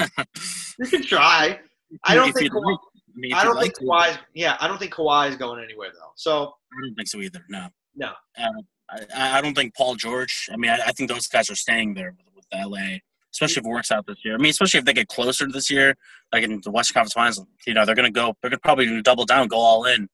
you 0.00 0.86
can 0.86 1.02
try. 1.04 1.60
I 2.04 2.14
don't 2.14 2.30
If 2.30 2.34
think. 2.36 2.52
Kawhi, 2.52 2.64
like- 2.64 2.78
I, 3.16 3.16
mean, 3.16 3.32
I 3.32 3.44
don't 3.44 3.54
like 3.54 3.64
think 3.66 3.74
to. 3.78 3.84
Kawhi's. 3.84 4.18
Yeah, 4.34 4.56
I 4.58 4.66
don't 4.66 4.78
think 4.78 4.92
Kawhi 4.92 5.30
is 5.30 5.36
going 5.36 5.62
anywhere 5.62 5.90
though. 5.94 6.10
So 6.16 6.52
I 6.72 6.86
don't 6.86 6.94
think 6.96 7.08
so 7.08 7.20
either. 7.20 7.44
No. 7.48 7.68
No. 7.94 8.10
Uh, 8.36 8.48
I, 8.90 9.38
I 9.38 9.40
don't 9.40 9.54
think 9.54 9.74
Paul 9.76 9.94
George. 9.94 10.48
I 10.52 10.56
mean, 10.56 10.72
I, 10.72 10.78
I 10.86 10.92
think 10.92 11.08
those 11.08 11.28
guys 11.28 11.48
are 11.48 11.54
staying 11.54 11.94
there 11.94 12.14
with, 12.16 12.26
with 12.34 12.46
LA, 12.52 12.98
especially 13.34 13.60
if 13.60 13.66
it 13.66 13.70
works 13.70 13.90
out 13.90 14.06
this 14.06 14.24
year. 14.24 14.34
I 14.34 14.38
mean, 14.38 14.50
especially 14.50 14.78
if 14.78 14.84
they 14.84 14.92
get 14.92 15.08
closer 15.08 15.46
to 15.46 15.52
this 15.52 15.70
year, 15.70 15.96
like 16.32 16.44
in 16.44 16.60
the 16.62 16.70
Western 16.70 16.94
Conference 16.94 17.12
Finals. 17.12 17.44
You 17.66 17.74
know, 17.74 17.84
they're 17.84 17.96
going 17.96 18.12
to 18.12 18.12
go. 18.12 18.36
They're 18.40 18.50
to 18.50 18.58
probably 18.58 19.02
double 19.02 19.24
down, 19.24 19.48
go 19.48 19.58
all 19.58 19.84
in. 19.84 20.08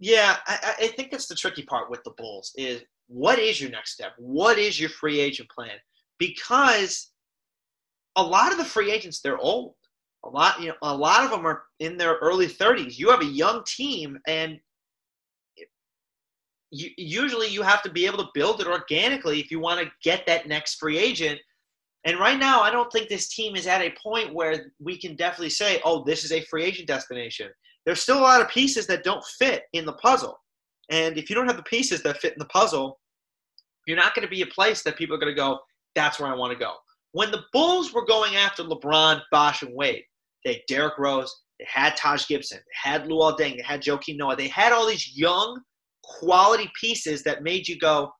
Yeah, 0.00 0.36
I, 0.46 0.58
I 0.62 0.84
I 0.84 0.88
think 0.88 1.10
that's 1.10 1.26
the 1.26 1.34
tricky 1.34 1.62
part 1.62 1.90
with 1.90 2.02
the 2.04 2.12
Bulls 2.16 2.52
is 2.56 2.82
what 3.06 3.38
is 3.38 3.60
your 3.60 3.70
next 3.70 3.92
step? 3.92 4.12
What 4.18 4.58
is 4.58 4.80
your 4.80 4.90
free 4.90 5.20
agent 5.20 5.48
plan? 5.50 5.76
Because 6.18 7.10
a 8.16 8.22
lot 8.22 8.52
of 8.52 8.58
the 8.58 8.64
free 8.64 8.90
agents 8.90 9.20
they're 9.20 9.38
old. 9.38 9.74
A 10.24 10.28
lot, 10.28 10.58
you 10.60 10.68
know, 10.68 10.74
a 10.82 10.96
lot 10.96 11.22
of 11.24 11.30
them 11.30 11.46
are 11.46 11.64
in 11.80 11.98
their 11.98 12.14
early 12.14 12.46
30s. 12.46 12.98
You 12.98 13.10
have 13.10 13.20
a 13.20 13.26
young 13.26 13.62
team, 13.66 14.18
and 14.26 14.58
you, 16.70 16.90
usually 16.96 17.48
you 17.48 17.60
have 17.60 17.82
to 17.82 17.90
be 17.90 18.06
able 18.06 18.18
to 18.18 18.30
build 18.32 18.62
it 18.62 18.66
organically 18.66 19.38
if 19.38 19.50
you 19.50 19.60
want 19.60 19.80
to 19.80 19.92
get 20.02 20.26
that 20.26 20.48
next 20.48 20.76
free 20.76 20.98
agent. 20.98 21.38
And 22.06 22.18
right 22.18 22.38
now, 22.38 22.60
I 22.60 22.70
don't 22.70 22.92
think 22.92 23.08
this 23.08 23.28
team 23.28 23.56
is 23.56 23.66
at 23.66 23.80
a 23.80 23.94
point 24.02 24.34
where 24.34 24.72
we 24.78 24.98
can 24.98 25.16
definitely 25.16 25.50
say, 25.50 25.80
"Oh, 25.84 26.04
this 26.04 26.24
is 26.24 26.32
a 26.32 26.44
free 26.44 26.64
agent 26.64 26.88
destination." 26.88 27.50
there's 27.84 28.02
still 28.02 28.18
a 28.18 28.20
lot 28.20 28.40
of 28.40 28.48
pieces 28.48 28.86
that 28.86 29.04
don't 29.04 29.24
fit 29.38 29.64
in 29.72 29.84
the 29.84 29.92
puzzle. 29.94 30.38
And 30.90 31.16
if 31.18 31.28
you 31.28 31.36
don't 31.36 31.46
have 31.46 31.56
the 31.56 31.62
pieces 31.64 32.02
that 32.02 32.18
fit 32.18 32.32
in 32.32 32.38
the 32.38 32.46
puzzle, 32.46 32.98
you're 33.86 33.96
not 33.96 34.14
going 34.14 34.26
to 34.26 34.30
be 34.30 34.42
a 34.42 34.46
place 34.46 34.82
that 34.82 34.96
people 34.96 35.16
are 35.16 35.18
going 35.18 35.34
to 35.34 35.40
go, 35.40 35.58
that's 35.94 36.18
where 36.18 36.30
I 36.30 36.34
want 36.34 36.52
to 36.52 36.58
go. 36.58 36.74
When 37.12 37.30
the 37.30 37.44
Bulls 37.52 37.92
were 37.92 38.04
going 38.04 38.36
after 38.36 38.62
LeBron, 38.62 39.20
Bosh, 39.30 39.62
and 39.62 39.74
Wade, 39.74 40.02
they 40.44 40.54
had 40.54 40.62
Derrick 40.66 40.98
Rose, 40.98 41.34
they 41.58 41.66
had 41.68 41.96
Taj 41.96 42.26
Gibson, 42.26 42.58
they 42.58 42.90
had 42.90 43.04
Luol 43.04 43.38
Deng, 43.38 43.56
they 43.56 43.62
had 43.62 43.82
Joakim 43.82 44.16
Noah. 44.16 44.36
They 44.36 44.48
had 44.48 44.72
all 44.72 44.86
these 44.86 45.16
young, 45.16 45.60
quality 46.02 46.70
pieces 46.80 47.22
that 47.22 47.42
made 47.42 47.68
you 47.68 47.78
go, 47.78 48.10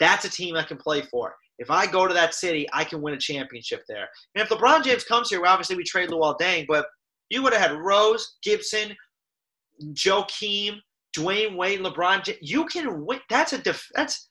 that's 0.00 0.24
a 0.24 0.30
team 0.30 0.56
I 0.56 0.62
can 0.62 0.76
play 0.76 1.02
for. 1.02 1.34
If 1.58 1.70
I 1.70 1.86
go 1.86 2.06
to 2.06 2.14
that 2.14 2.34
city, 2.34 2.68
I 2.72 2.84
can 2.84 3.02
win 3.02 3.14
a 3.14 3.18
championship 3.18 3.82
there. 3.88 4.08
And 4.34 4.42
if 4.42 4.48
LeBron 4.48 4.84
James 4.84 5.04
comes 5.04 5.30
here, 5.30 5.40
well, 5.40 5.52
obviously 5.52 5.76
we 5.76 5.84
trade 5.84 6.10
Luol 6.10 6.38
Deng, 6.40 6.66
but 6.68 6.86
you 7.30 7.42
would 7.42 7.52
have 7.52 7.70
had 7.70 7.78
Rose, 7.78 8.36
Gibson, 8.42 8.94
Joakim, 9.92 10.78
Dwyane 11.16 11.56
Wade, 11.56 11.80
LeBron. 11.80 12.36
You 12.40 12.64
can 12.66 13.04
win. 13.04 13.20
That's 13.28 13.52
a 13.52 13.58
def- 13.58 13.88
that's 13.94 14.28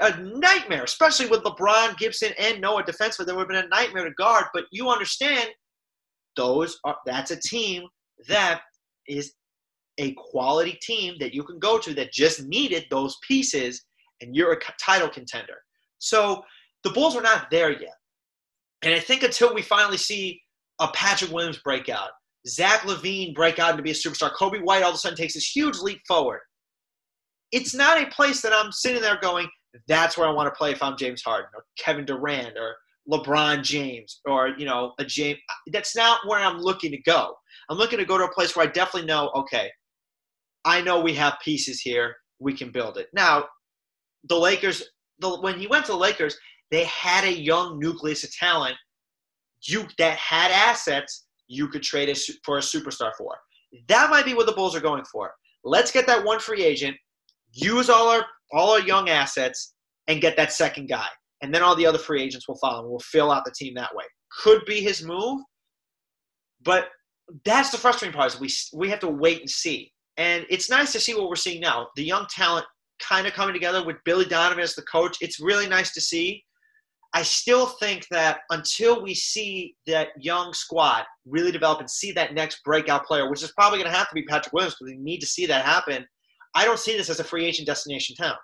a 0.00 0.16
nightmare, 0.20 0.84
especially 0.84 1.26
with 1.26 1.42
LeBron, 1.42 1.96
Gibson, 1.98 2.32
and 2.38 2.60
Noah 2.60 2.84
defensively. 2.84 3.26
There 3.26 3.34
would 3.34 3.52
have 3.52 3.62
been 3.62 3.70
a 3.70 3.74
nightmare 3.74 4.04
to 4.04 4.14
guard. 4.14 4.46
But 4.54 4.64
you 4.70 4.88
understand, 4.88 5.48
those 6.36 6.78
are 6.84 6.96
that's 7.06 7.30
a 7.30 7.40
team 7.40 7.84
that 8.28 8.60
is 9.08 9.34
a 9.98 10.12
quality 10.14 10.78
team 10.80 11.16
that 11.18 11.34
you 11.34 11.42
can 11.42 11.58
go 11.58 11.78
to 11.78 11.92
that 11.94 12.12
just 12.12 12.44
needed 12.44 12.84
those 12.90 13.16
pieces, 13.26 13.84
and 14.20 14.34
you're 14.34 14.52
a 14.52 14.60
title 14.80 15.08
contender. 15.08 15.56
So 15.98 16.42
the 16.84 16.90
Bulls 16.90 17.16
are 17.16 17.22
not 17.22 17.50
there 17.50 17.70
yet. 17.70 17.96
And 18.82 18.94
I 18.94 19.00
think 19.00 19.22
until 19.22 19.54
we 19.54 19.62
finally 19.62 19.96
see 19.96 20.40
a 20.80 20.88
Patrick 20.88 21.32
Williams 21.32 21.58
breakout, 21.58 22.10
Zach 22.46 22.80
LaVine 22.82 23.34
break 23.34 23.58
out 23.58 23.70
and 23.70 23.78
to 23.78 23.82
be 23.82 23.90
a 23.90 23.94
superstar. 23.94 24.32
Coby 24.32 24.62
White 24.62 24.82
all 24.82 24.90
of 24.90 24.94
a 24.94 24.98
sudden 24.98 25.16
takes 25.16 25.34
this 25.34 25.50
huge 25.50 25.78
leap 25.78 26.00
forward. 26.06 26.40
It's 27.50 27.74
not 27.74 28.00
a 28.00 28.06
place 28.06 28.40
that 28.42 28.52
I'm 28.52 28.70
sitting 28.72 29.02
there 29.02 29.18
going, 29.20 29.48
that's 29.86 30.16
where 30.16 30.28
I 30.28 30.32
want 30.32 30.52
to 30.52 30.56
play 30.56 30.72
if 30.72 30.82
I'm 30.82 30.96
James 30.96 31.22
Harden 31.22 31.50
or 31.54 31.64
Kevin 31.78 32.04
Durant 32.04 32.56
or 32.56 32.76
LeBron 33.10 33.62
James 33.62 34.20
or, 34.26 34.48
you 34.58 34.66
know, 34.66 34.92
a 34.98 35.04
James. 35.04 35.38
That's 35.72 35.96
not 35.96 36.20
where 36.26 36.38
I'm 36.38 36.58
looking 36.58 36.90
to 36.92 37.02
go. 37.02 37.34
I'm 37.68 37.78
looking 37.78 37.98
to 37.98 38.04
go 38.04 38.18
to 38.18 38.24
a 38.24 38.32
place 38.32 38.54
where 38.54 38.66
I 38.66 38.70
definitely 38.70 39.06
know, 39.06 39.30
okay, 39.34 39.70
I 40.64 40.80
know 40.82 41.00
we 41.00 41.14
have 41.14 41.38
pieces 41.42 41.80
here. 41.80 42.16
We 42.38 42.52
can 42.52 42.70
build 42.70 42.98
it. 42.98 43.08
Now, 43.12 43.46
the 44.28 44.36
Lakers, 44.36 44.84
the, 45.18 45.40
when 45.40 45.58
he 45.58 45.66
went 45.66 45.86
to 45.86 45.92
the 45.92 45.98
Lakers, 45.98 46.36
they 46.70 46.84
had 46.84 47.24
a 47.24 47.32
young 47.32 47.78
nucleus 47.78 48.24
of 48.24 48.34
talent 48.34 48.76
you 49.62 49.86
that 49.98 50.16
had 50.18 50.50
assets 50.50 51.26
you 51.48 51.68
could 51.68 51.82
trade 51.82 52.08
a, 52.08 52.14
for 52.44 52.58
a 52.58 52.60
superstar 52.60 53.12
for. 53.16 53.36
That 53.88 54.10
might 54.10 54.24
be 54.24 54.34
what 54.34 54.46
the 54.46 54.52
Bulls 54.52 54.76
are 54.76 54.80
going 54.80 55.04
for. 55.04 55.32
Let's 55.64 55.90
get 55.90 56.06
that 56.06 56.24
one 56.24 56.38
free 56.38 56.64
agent, 56.64 56.96
use 57.52 57.90
all 57.90 58.08
our 58.08 58.24
all 58.52 58.70
our 58.72 58.80
young 58.80 59.08
assets, 59.08 59.74
and 60.06 60.20
get 60.20 60.36
that 60.36 60.52
second 60.52 60.88
guy. 60.88 61.06
And 61.42 61.54
then 61.54 61.62
all 61.62 61.76
the 61.76 61.86
other 61.86 61.98
free 61.98 62.22
agents 62.22 62.48
will 62.48 62.58
follow. 62.58 62.80
And 62.80 62.90
We'll 62.90 63.00
fill 63.00 63.30
out 63.30 63.44
the 63.44 63.52
team 63.52 63.74
that 63.74 63.94
way. 63.94 64.04
Could 64.42 64.64
be 64.66 64.80
his 64.80 65.04
move, 65.04 65.40
but 66.62 66.88
that's 67.44 67.70
the 67.70 67.78
frustrating 67.78 68.16
part. 68.16 68.34
Is 68.34 68.40
we 68.40 68.48
we 68.78 68.88
have 68.90 69.00
to 69.00 69.08
wait 69.08 69.40
and 69.40 69.50
see. 69.50 69.92
And 70.16 70.46
it's 70.50 70.70
nice 70.70 70.92
to 70.92 71.00
see 71.00 71.14
what 71.14 71.28
we're 71.28 71.36
seeing 71.36 71.60
now. 71.60 71.88
The 71.96 72.04
young 72.04 72.26
talent 72.30 72.66
kind 73.00 73.26
of 73.26 73.32
coming 73.32 73.54
together 73.54 73.84
with 73.84 73.96
Billy 74.04 74.24
Donovan 74.24 74.62
as 74.62 74.74
the 74.74 74.82
coach. 74.82 75.16
It's 75.20 75.40
really 75.40 75.68
nice 75.68 75.92
to 75.94 76.00
see. 76.00 76.42
I 77.14 77.22
still 77.22 77.66
think 77.66 78.06
that 78.10 78.40
until 78.50 79.02
we 79.02 79.14
see 79.14 79.74
that 79.86 80.08
young 80.18 80.52
squad 80.52 81.04
really 81.26 81.50
develop 81.50 81.80
and 81.80 81.90
see 81.90 82.12
that 82.12 82.34
next 82.34 82.62
breakout 82.64 83.06
player, 83.06 83.30
which 83.30 83.42
is 83.42 83.52
probably 83.52 83.78
going 83.78 83.90
to 83.90 83.96
have 83.96 84.08
to 84.08 84.14
be 84.14 84.24
Patrick 84.24 84.52
Williams 84.52 84.74
because 84.74 84.92
we 84.92 84.98
need 84.98 85.20
to 85.20 85.26
see 85.26 85.46
that 85.46 85.64
happen, 85.64 86.06
I 86.54 86.64
don't 86.64 86.78
see 86.78 86.96
this 86.96 87.08
as 87.08 87.20
a 87.20 87.24
free 87.24 87.46
agent 87.46 87.66
destination 87.66 88.14
town. 88.14 88.36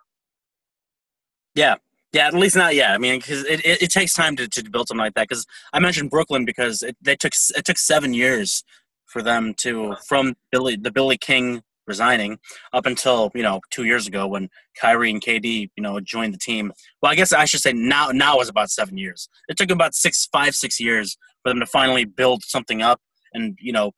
Yeah. 1.55 1.77
Yeah, 2.13 2.29
at 2.29 2.35
least 2.35 2.55
not 2.55 2.77
yet. 2.77 2.93
I 2.93 2.99
mean, 2.99 3.19
because 3.19 3.45
it, 3.45 3.65
it, 3.67 3.83
it, 3.83 3.91
takes 3.91 4.13
time 4.13 4.37
to, 4.37 4.47
to 4.47 4.71
build 4.71 4.87
something 4.87 5.03
like 5.03 5.15
that. 5.15 5.29
Because 5.29 5.45
I 5.73 5.81
mentioned 5.81 6.11
Brooklyn 6.11 6.45
because 6.45 6.81
it, 6.85 6.97
they 7.03 7.17
took 7.17 7.33
it 7.57 7.65
took 7.65 7.77
seven 7.77 8.15
years 8.15 8.63
for 9.07 9.21
them 9.21 9.53
to 9.59 9.97
from 10.07 10.35
Billy 10.53 10.77
the 10.77 10.93
Billy 10.93 11.19
King 11.19 11.65
resigning 11.87 12.39
up 12.73 12.87
until 12.87 13.31
you 13.35 13.43
know 13.43 13.61
two 13.71 13.85
years 13.85 14.07
ago 14.07 14.27
when 14.27 14.49
Kyrie 14.81 15.11
and 15.11 15.21
KD 15.21 15.71
you 15.77 15.83
know 15.83 16.01
joined 16.01 16.35
the 16.35 16.39
team. 16.39 16.73
Well, 17.03 17.13
I 17.13 17.15
guess 17.15 17.33
I 17.33 17.45
should 17.45 17.61
say 17.61 17.73
now 17.73 18.11
now 18.11 18.41
is 18.41 18.49
about 18.49 18.71
seven 18.71 18.97
years. 18.97 19.29
It 19.49 19.57
took 19.57 19.71
about 19.71 19.95
six 19.95 20.29
five 20.33 20.55
six 20.55 20.81
years 20.81 21.17
for 21.43 21.51
them 21.51 21.61
to 21.61 21.67
finally 21.67 22.05
build 22.05 22.43
something 22.45 22.83
up, 22.83 23.01
and 23.33 23.59
you 23.61 23.73
know, 23.73 23.93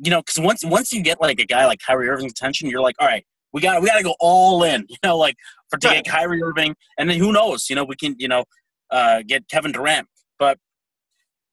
you 0.00 0.10
know, 0.10 0.20
because 0.20 0.38
once 0.38 0.64
once 0.64 0.92
you 0.92 1.02
get 1.02 1.20
like 1.20 1.40
a 1.40 1.46
guy 1.46 1.66
like 1.66 1.80
Kyrie 1.86 2.08
Irving's 2.08 2.32
attention, 2.32 2.68
you're 2.68 2.82
like, 2.82 2.96
all 2.98 3.06
right, 3.06 3.24
we 3.52 3.60
got 3.60 3.80
we 3.80 3.88
got 3.88 3.98
to 3.98 4.04
go 4.04 4.14
all 4.20 4.62
in, 4.62 4.86
you 4.88 4.96
know, 5.02 5.16
like 5.16 5.36
for 5.70 5.78
to 5.78 5.88
get 5.88 6.06
Kyrie 6.06 6.42
Irving, 6.42 6.74
and 6.98 7.08
then 7.08 7.18
who 7.18 7.32
knows, 7.32 7.68
you 7.68 7.76
know, 7.76 7.84
we 7.84 7.96
can 7.96 8.14
you 8.18 8.28
know 8.28 8.44
uh, 8.90 9.22
get 9.26 9.48
Kevin 9.48 9.72
Durant, 9.72 10.06
but 10.38 10.58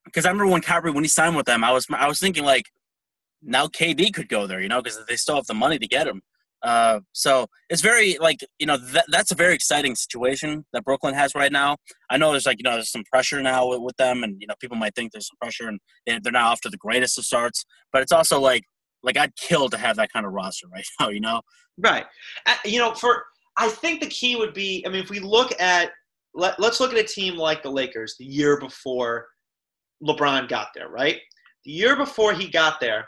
because 0.06 0.26
I 0.26 0.30
remember 0.30 0.52
when 0.52 0.62
Kyrie 0.62 0.92
when 0.92 1.04
he 1.04 1.08
signed 1.10 1.36
with 1.36 1.46
them, 1.46 1.64
I 1.64 1.72
was 1.72 1.88
I 1.92 2.08
was 2.08 2.20
thinking 2.20 2.44
like 2.44 2.66
now 3.42 3.68
KD 3.68 4.14
could 4.14 4.30
go 4.30 4.48
there, 4.48 4.62
you 4.62 4.68
know, 4.68 4.82
because 4.82 5.00
they 5.08 5.16
still 5.16 5.36
have 5.36 5.48
the 5.48 5.54
money 5.54 5.80
to 5.80 5.88
get 5.88 6.08
him. 6.08 6.22
Uh, 6.62 7.00
so 7.14 7.48
it's 7.70 7.82
very 7.82 8.18
like 8.20 8.40
you 8.60 8.66
know 8.66 8.78
that, 8.78 9.06
that's 9.10 9.32
a 9.32 9.36
very 9.36 9.54
exciting 9.54 9.96
situation 9.96 10.66
that 10.74 10.84
Brooklyn 10.84 11.14
has 11.14 11.34
right 11.34 11.52
now. 11.52 11.78
I 12.10 12.18
know 12.18 12.32
there's 12.32 12.46
like 12.46 12.58
you 12.60 12.64
know 12.64 12.74
there's 12.74 12.92
some 12.92 13.04
pressure 13.10 13.42
now 13.42 13.68
with, 13.68 13.82
with 13.82 13.96
them, 13.98 14.24
and 14.24 14.36
you 14.40 14.48
know 14.48 14.56
people 14.60 14.76
might 14.76 14.94
think 14.96 15.12
there's 15.12 15.28
some 15.28 15.38
pressure 15.42 15.70
and 15.70 15.80
they're 16.06 16.32
not 16.34 16.52
off 16.52 16.62
to 16.62 16.70
the 16.70 16.78
greatest 16.78 17.18
of 17.18 17.26
starts, 17.26 17.66
but 17.94 18.02
it's 18.02 18.12
also 18.12 18.40
like 18.40 18.64
like 19.04 19.18
I'd 19.18 19.36
kill 19.38 19.70
to 19.70 19.78
have 19.78 19.96
that 19.96 20.12
kind 20.12 20.26
of 20.26 20.34
roster 20.34 20.68
right 20.68 20.86
now, 21.00 21.10
you 21.10 21.22
know. 21.22 21.42
Right. 21.78 22.06
Uh, 22.46 22.56
you 22.66 22.80
know, 22.80 22.94
for 22.94 23.24
I 23.58 23.70
think 23.70 24.02
the 24.02 24.08
key 24.08 24.36
would 24.36 24.54
be 24.54 24.84
I 24.86 24.90
mean 24.90 25.02
if 25.02 25.10
we 25.10 25.20
look 25.20 25.60
at 25.62 25.92
let, 26.36 26.60
let's 26.60 26.80
look 26.80 26.92
at 26.92 27.00
a 27.00 27.04
team 27.04 27.38
like 27.38 27.64
the 27.64 27.72
Lakers 27.72 28.16
the 28.20 28.26
year 28.26 28.60
before 28.60 29.28
LeBron 30.04 30.48
got 30.50 30.68
there, 30.76 30.90
right? 30.90 31.18
The 31.66 31.72
year 31.72 31.96
before 31.96 32.34
he 32.34 32.48
got 32.48 32.80
there, 32.80 33.08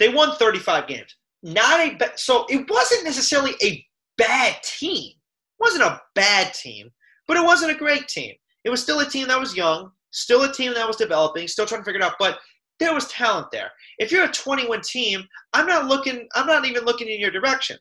they 0.00 0.08
won 0.08 0.34
35 0.34 0.88
games. 0.88 1.14
Not 1.44 1.80
a 1.80 2.12
so 2.16 2.46
it 2.48 2.68
wasn't 2.68 3.04
necessarily 3.04 3.52
a 3.62 3.86
bad 4.18 4.56
team. 4.64 5.10
It 5.10 5.62
wasn't 5.62 5.84
a 5.84 6.00
bad 6.14 6.52
team, 6.54 6.90
but 7.28 7.36
it 7.36 7.44
wasn't 7.44 7.72
a 7.72 7.78
great 7.78 8.08
team. 8.08 8.34
It 8.64 8.70
was 8.70 8.82
still 8.82 9.00
a 9.00 9.08
team 9.08 9.28
that 9.28 9.38
was 9.38 9.56
young, 9.56 9.92
still 10.10 10.42
a 10.42 10.52
team 10.52 10.74
that 10.74 10.86
was 10.86 10.96
developing, 10.96 11.46
still 11.46 11.66
trying 11.66 11.82
to 11.82 11.84
figure 11.84 12.00
it 12.00 12.04
out. 12.04 12.14
But 12.18 12.38
there 12.78 12.94
was 12.94 13.08
talent 13.08 13.48
there. 13.52 13.70
If 13.98 14.10
you're 14.10 14.24
a 14.24 14.32
21 14.32 14.80
team, 14.82 15.22
I'm 15.52 15.66
not 15.66 15.86
looking. 15.86 16.26
I'm 16.34 16.46
not 16.46 16.64
even 16.64 16.84
looking 16.84 17.08
in 17.08 17.20
your 17.20 17.30
direction. 17.30 17.76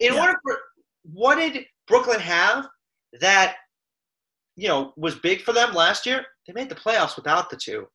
In 0.00 0.14
yeah. 0.14 0.20
order 0.20 0.38
for 0.42 0.58
what 1.12 1.36
did 1.36 1.64
Brooklyn 1.86 2.20
have 2.20 2.66
that 3.20 3.54
you 4.56 4.68
know 4.68 4.92
was 4.96 5.14
big 5.14 5.42
for 5.42 5.52
them 5.52 5.74
last 5.74 6.06
year? 6.06 6.24
They 6.46 6.52
made 6.52 6.68
the 6.68 6.74
playoffs 6.74 7.16
without 7.16 7.50
the 7.50 7.56
two. 7.56 7.86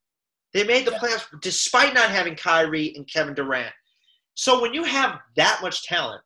They 0.53 0.63
made 0.63 0.85
the 0.85 0.91
playoffs 0.91 1.25
despite 1.41 1.93
not 1.93 2.09
having 2.09 2.35
Kyrie 2.35 2.93
and 2.95 3.07
Kevin 3.11 3.33
Durant. 3.33 3.73
So 4.33 4.61
when 4.61 4.73
you 4.73 4.83
have 4.83 5.19
that 5.35 5.59
much 5.61 5.83
talent, 5.83 6.21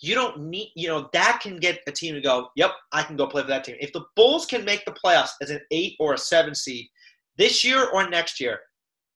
you 0.00 0.14
don't 0.14 0.40
need, 0.40 0.72
you 0.74 0.88
know, 0.88 1.08
that 1.12 1.40
can 1.42 1.58
get 1.58 1.80
a 1.86 1.92
team 1.92 2.14
to 2.14 2.20
go, 2.20 2.48
yep, 2.56 2.72
I 2.92 3.02
can 3.02 3.16
go 3.16 3.26
play 3.26 3.42
for 3.42 3.48
that 3.48 3.64
team. 3.64 3.76
If 3.80 3.92
the 3.92 4.04
Bulls 4.16 4.44
can 4.44 4.64
make 4.64 4.84
the 4.84 4.96
playoffs 5.04 5.30
as 5.40 5.50
an 5.50 5.60
eight 5.70 5.94
or 5.98 6.14
a 6.14 6.18
seven 6.18 6.54
seed 6.54 6.86
this 7.38 7.64
year 7.64 7.88
or 7.90 8.08
next 8.08 8.40
year, 8.40 8.60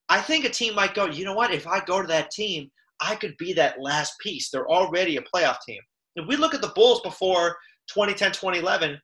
I 0.09 0.21
think 0.21 0.45
a 0.45 0.51
team 0.51 0.75
might 0.75 0.95
go, 0.95 1.07
you 1.07 1.25
know 1.25 1.35
what, 1.35 1.53
if 1.53 1.67
I 1.67 1.81
go 1.85 2.01
to 2.01 2.09
that 2.09 2.31
team, 2.31 2.71
I 3.01 3.15
could 3.15 3.37
be 3.37 3.53
that 3.55 3.81
last 3.81 4.19
piece. 4.21 4.51
They're 4.51 4.69
already 4.69 5.17
a 5.17 5.23
playoff 5.23 5.59
team. 5.67 5.81
If 6.17 6.27
we 6.27 6.37
look 6.37 6.55
at 6.55 6.63
the 6.63 6.73
Bulls 6.75 7.01
before 7.03 7.57
2010, 7.89 8.33
2011, 8.33 8.99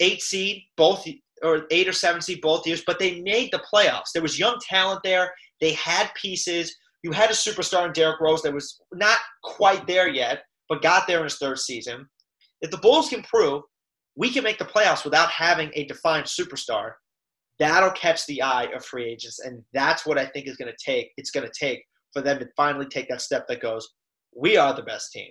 eight 0.00 0.22
seed, 0.22 0.62
both 0.76 1.06
or 1.42 1.66
eight 1.70 1.88
or 1.88 1.92
seven 1.92 2.20
seed 2.20 2.40
both 2.40 2.66
years, 2.66 2.82
but 2.86 2.98
they 2.98 3.20
made 3.20 3.50
the 3.52 3.62
playoffs. 3.72 4.12
There 4.12 4.22
was 4.22 4.38
young 4.38 4.58
talent 4.68 5.00
there. 5.04 5.32
They 5.60 5.72
had 5.72 6.10
pieces. 6.14 6.74
You 7.02 7.12
had 7.12 7.30
a 7.30 7.34
superstar 7.34 7.86
in 7.86 7.92
Derrick 7.92 8.20
Rose 8.20 8.42
that 8.42 8.54
was 8.54 8.80
not 8.92 9.18
quite 9.42 9.86
there 9.86 10.08
yet, 10.08 10.42
but 10.68 10.82
got 10.82 11.06
there 11.06 11.18
in 11.18 11.24
his 11.24 11.36
third 11.36 11.58
season. 11.58 12.08
If 12.60 12.70
the 12.70 12.78
Bulls 12.78 13.08
can 13.08 13.22
prove 13.22 13.62
we 14.16 14.30
can 14.30 14.44
make 14.44 14.58
the 14.58 14.64
playoffs 14.64 15.04
without 15.04 15.30
having 15.30 15.70
a 15.74 15.86
defined 15.86 16.26
superstar, 16.26 16.92
that'll 17.58 17.90
catch 17.90 18.26
the 18.26 18.42
eye 18.42 18.68
of 18.74 18.84
free 18.84 19.06
agents, 19.06 19.40
and 19.40 19.62
that's 19.72 20.06
what 20.06 20.18
I 20.18 20.26
think 20.26 20.46
is 20.46 20.56
going 20.56 20.72
to 20.72 20.84
take. 20.84 21.10
It's 21.16 21.30
going 21.30 21.46
to 21.46 21.52
take 21.58 21.82
for 22.12 22.22
them 22.22 22.38
to 22.38 22.48
finally 22.56 22.86
take 22.86 23.08
that 23.08 23.22
step 23.22 23.46
that 23.48 23.60
goes, 23.60 23.88
we 24.36 24.56
are 24.56 24.74
the 24.74 24.82
best 24.82 25.12
team. 25.12 25.30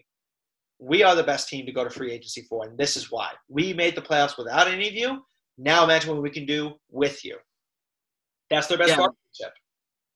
We 0.79 1.03
are 1.03 1.15
the 1.15 1.23
best 1.23 1.47
team 1.47 1.65
to 1.65 1.71
go 1.71 1.83
to 1.83 1.89
free 1.89 2.11
agency 2.11 2.45
for, 2.49 2.65
and 2.65 2.77
this 2.77 2.97
is 2.97 3.09
why. 3.09 3.31
We 3.47 3.73
made 3.73 3.95
the 3.95 4.01
playoffs 4.01 4.37
without 4.37 4.67
any 4.67 4.87
of 4.87 4.93
you, 4.93 5.23
now 5.57 5.83
imagine 5.83 6.13
what 6.13 6.21
we 6.21 6.29
can 6.29 6.45
do 6.45 6.73
with 6.89 7.23
you. 7.23 7.37
That's 8.49 8.67
their 8.67 8.77
best 8.77 8.91
yeah. 8.91 8.97
partnership. 8.97 9.53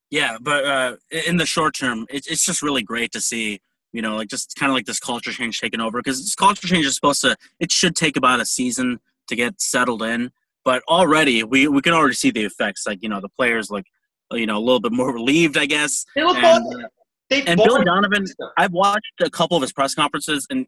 Yeah, 0.09 0.37
but 0.39 0.65
uh, 0.65 0.95
in 1.27 1.37
the 1.37 1.45
short 1.45 1.75
term, 1.75 2.05
it's 2.09 2.27
it's 2.27 2.45
just 2.45 2.61
really 2.61 2.83
great 2.83 3.11
to 3.11 3.21
see. 3.21 3.59
You 3.93 4.01
know, 4.01 4.15
like 4.15 4.27
just 4.27 4.55
kind 4.55 4.69
of 4.69 4.75
like 4.75 4.85
this 4.85 4.99
culture 4.99 5.31
change 5.31 5.59
taking 5.59 5.81
over 5.81 5.99
because 5.99 6.19
this 6.19 6.35
culture 6.35 6.67
change 6.67 6.85
is 6.85 6.95
supposed 6.95 7.21
to. 7.21 7.35
It 7.59 7.71
should 7.71 7.95
take 7.95 8.15
about 8.15 8.39
a 8.39 8.45
season 8.45 8.99
to 9.27 9.35
get 9.35 9.59
settled 9.59 10.03
in, 10.03 10.31
but 10.63 10.83
already 10.87 11.43
we 11.43 11.67
we 11.67 11.81
can 11.81 11.93
already 11.93 12.13
see 12.13 12.31
the 12.31 12.43
effects. 12.43 12.85
Like 12.85 13.01
you 13.01 13.09
know, 13.09 13.19
the 13.19 13.29
players 13.29 13.69
like 13.69 13.85
you 14.31 14.45
know 14.45 14.57
a 14.57 14.59
little 14.59 14.79
bit 14.79 14.91
more 14.91 15.13
relieved, 15.13 15.57
I 15.57 15.65
guess. 15.65 16.05
They 16.15 16.23
look 16.23 16.37
and, 16.37 16.83
uh, 16.83 16.87
And 17.31 17.59
into 17.59 17.83
Donovan. 17.83 18.25
I've 18.57 18.73
watched 18.73 19.21
a 19.21 19.29
couple 19.29 19.57
of 19.57 19.61
his 19.61 19.73
press 19.73 19.93
conferences, 19.93 20.47
and 20.49 20.67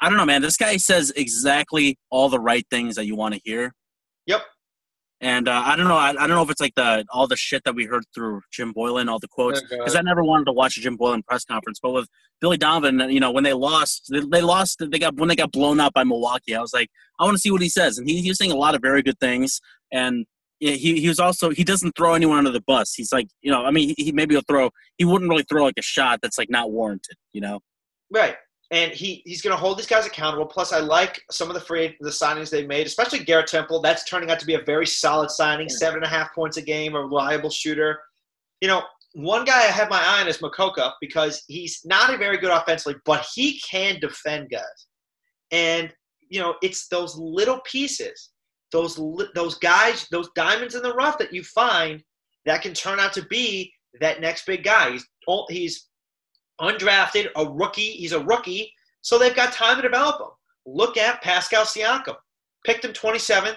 I 0.00 0.08
don't 0.08 0.18
know, 0.18 0.26
man. 0.26 0.42
This 0.42 0.56
guy 0.56 0.76
says 0.76 1.12
exactly 1.16 1.98
all 2.10 2.28
the 2.28 2.40
right 2.40 2.66
things 2.70 2.96
that 2.96 3.06
you 3.06 3.16
want 3.16 3.34
to 3.34 3.40
hear. 3.44 3.72
Yep. 4.26 4.42
And 5.20 5.48
uh, 5.48 5.62
I 5.64 5.76
don't 5.76 5.88
know. 5.88 5.96
I, 5.96 6.10
I 6.10 6.12
don't 6.12 6.30
know 6.30 6.42
if 6.42 6.50
it's 6.50 6.60
like 6.60 6.74
the 6.74 7.04
all 7.10 7.26
the 7.26 7.36
shit 7.36 7.64
that 7.64 7.74
we 7.74 7.86
heard 7.86 8.04
through 8.14 8.42
Jim 8.52 8.74
Boylen, 8.74 9.08
all 9.08 9.18
the 9.18 9.28
quotes, 9.28 9.62
Oh, 9.62 9.78
because 9.78 9.96
I 9.96 10.02
never 10.02 10.22
wanted 10.22 10.44
to 10.44 10.52
watch 10.52 10.76
a 10.76 10.80
Jim 10.80 10.98
Boylen 10.98 11.24
press 11.24 11.44
conference. 11.44 11.78
But 11.82 11.92
with 11.92 12.08
Billy 12.40 12.58
Donovan, 12.58 13.00
you 13.10 13.18
know, 13.18 13.30
when 13.30 13.42
they 13.42 13.54
lost, 13.54 14.08
they, 14.10 14.20
they 14.20 14.42
lost. 14.42 14.82
They 14.90 14.98
got 14.98 15.16
when 15.16 15.30
they 15.30 15.36
got 15.36 15.52
blown 15.52 15.80
out 15.80 15.94
by 15.94 16.04
Milwaukee. 16.04 16.54
I 16.54 16.60
was 16.60 16.74
like, 16.74 16.90
I 17.18 17.24
want 17.24 17.34
to 17.34 17.40
see 17.40 17.50
what 17.50 17.62
he 17.62 17.70
says, 17.70 17.96
and 17.96 18.06
he, 18.06 18.20
he 18.20 18.28
was 18.28 18.36
saying 18.36 18.52
a 18.52 18.56
lot 18.56 18.74
of 18.74 18.82
very 18.82 19.02
good 19.02 19.18
things. 19.18 19.60
And 19.90 20.26
he 20.60 21.00
he 21.00 21.08
was 21.08 21.18
also 21.18 21.48
he 21.48 21.64
doesn't 21.64 21.96
throw 21.96 22.12
anyone 22.12 22.36
under 22.36 22.50
the 22.50 22.62
bus. 22.66 22.92
He's 22.92 23.12
like, 23.12 23.28
you 23.40 23.50
know, 23.50 23.64
I 23.64 23.70
mean, 23.70 23.94
he, 23.96 24.04
he 24.04 24.12
maybe 24.12 24.34
he'll 24.34 24.42
throw. 24.42 24.70
He 24.98 25.06
wouldn't 25.06 25.30
really 25.30 25.44
throw 25.44 25.64
like 25.64 25.78
a 25.78 25.82
shot 25.82 26.20
that's 26.20 26.36
like 26.36 26.50
not 26.50 26.70
warranted. 26.70 27.16
You 27.32 27.40
know. 27.40 27.60
Right. 28.12 28.36
And 28.72 28.92
he, 28.92 29.22
he's 29.24 29.42
going 29.42 29.54
to 29.54 29.60
hold 29.60 29.78
these 29.78 29.86
guys 29.86 30.06
accountable. 30.06 30.44
Plus, 30.44 30.72
I 30.72 30.80
like 30.80 31.22
some 31.30 31.48
of 31.48 31.54
the 31.54 31.60
free 31.60 31.96
the 32.00 32.10
signings 32.10 32.50
they've 32.50 32.66
made, 32.66 32.86
especially 32.86 33.20
Garrett 33.20 33.46
Temple. 33.46 33.80
That's 33.80 34.04
turning 34.04 34.30
out 34.30 34.40
to 34.40 34.46
be 34.46 34.54
a 34.54 34.62
very 34.62 34.86
solid 34.86 35.30
signing. 35.30 35.68
Seven 35.68 35.98
and 35.98 36.04
a 36.04 36.08
half 36.08 36.34
points 36.34 36.56
a 36.56 36.62
game, 36.62 36.96
a 36.96 37.00
reliable 37.00 37.50
shooter. 37.50 38.00
You 38.60 38.66
know, 38.66 38.82
one 39.16 39.44
guy 39.44 39.58
I 39.58 39.66
have 39.70 39.88
my 39.88 40.02
eye 40.02 40.20
on 40.20 40.28
is 40.28 40.38
Mokoka 40.38 40.92
because 41.00 41.42
he's 41.48 41.80
not 41.84 42.12
a 42.12 42.18
very 42.18 42.38
good 42.38 42.50
offensively, 42.50 43.00
but 43.04 43.26
he 43.34 43.60
can 43.60 43.98
defend 44.00 44.50
guys. 44.50 44.86
And 45.50 45.92
you 46.28 46.40
know, 46.40 46.56
it's 46.62 46.88
those 46.88 47.16
little 47.16 47.60
pieces, 47.64 48.30
those 48.72 49.00
those 49.34 49.56
guys, 49.58 50.06
those 50.10 50.28
diamonds 50.34 50.74
in 50.74 50.82
the 50.82 50.92
rough 50.92 51.18
that 51.18 51.32
you 51.32 51.42
find 51.44 52.02
that 52.44 52.62
can 52.62 52.74
turn 52.74 53.00
out 53.00 53.12
to 53.14 53.24
be 53.26 53.72
that 54.00 54.20
next 54.20 54.44
big 54.44 54.64
guy. 54.64 54.90
He's 54.92 55.06
oh, 55.28 55.46
he's 55.48 55.88
undrafted, 56.60 57.28
a 57.36 57.46
rookie. 57.46 57.92
He's 57.92 58.12
a 58.12 58.24
rookie, 58.24 58.72
so 59.02 59.18
they've 59.18 59.36
got 59.36 59.52
time 59.52 59.76
to 59.76 59.82
develop 59.82 60.20
him. 60.20 60.28
Look 60.66 60.96
at 60.96 61.22
Pascal 61.22 61.64
Siakam. 61.64 62.16
Picked 62.64 62.84
him 62.84 62.92
27th. 62.92 63.56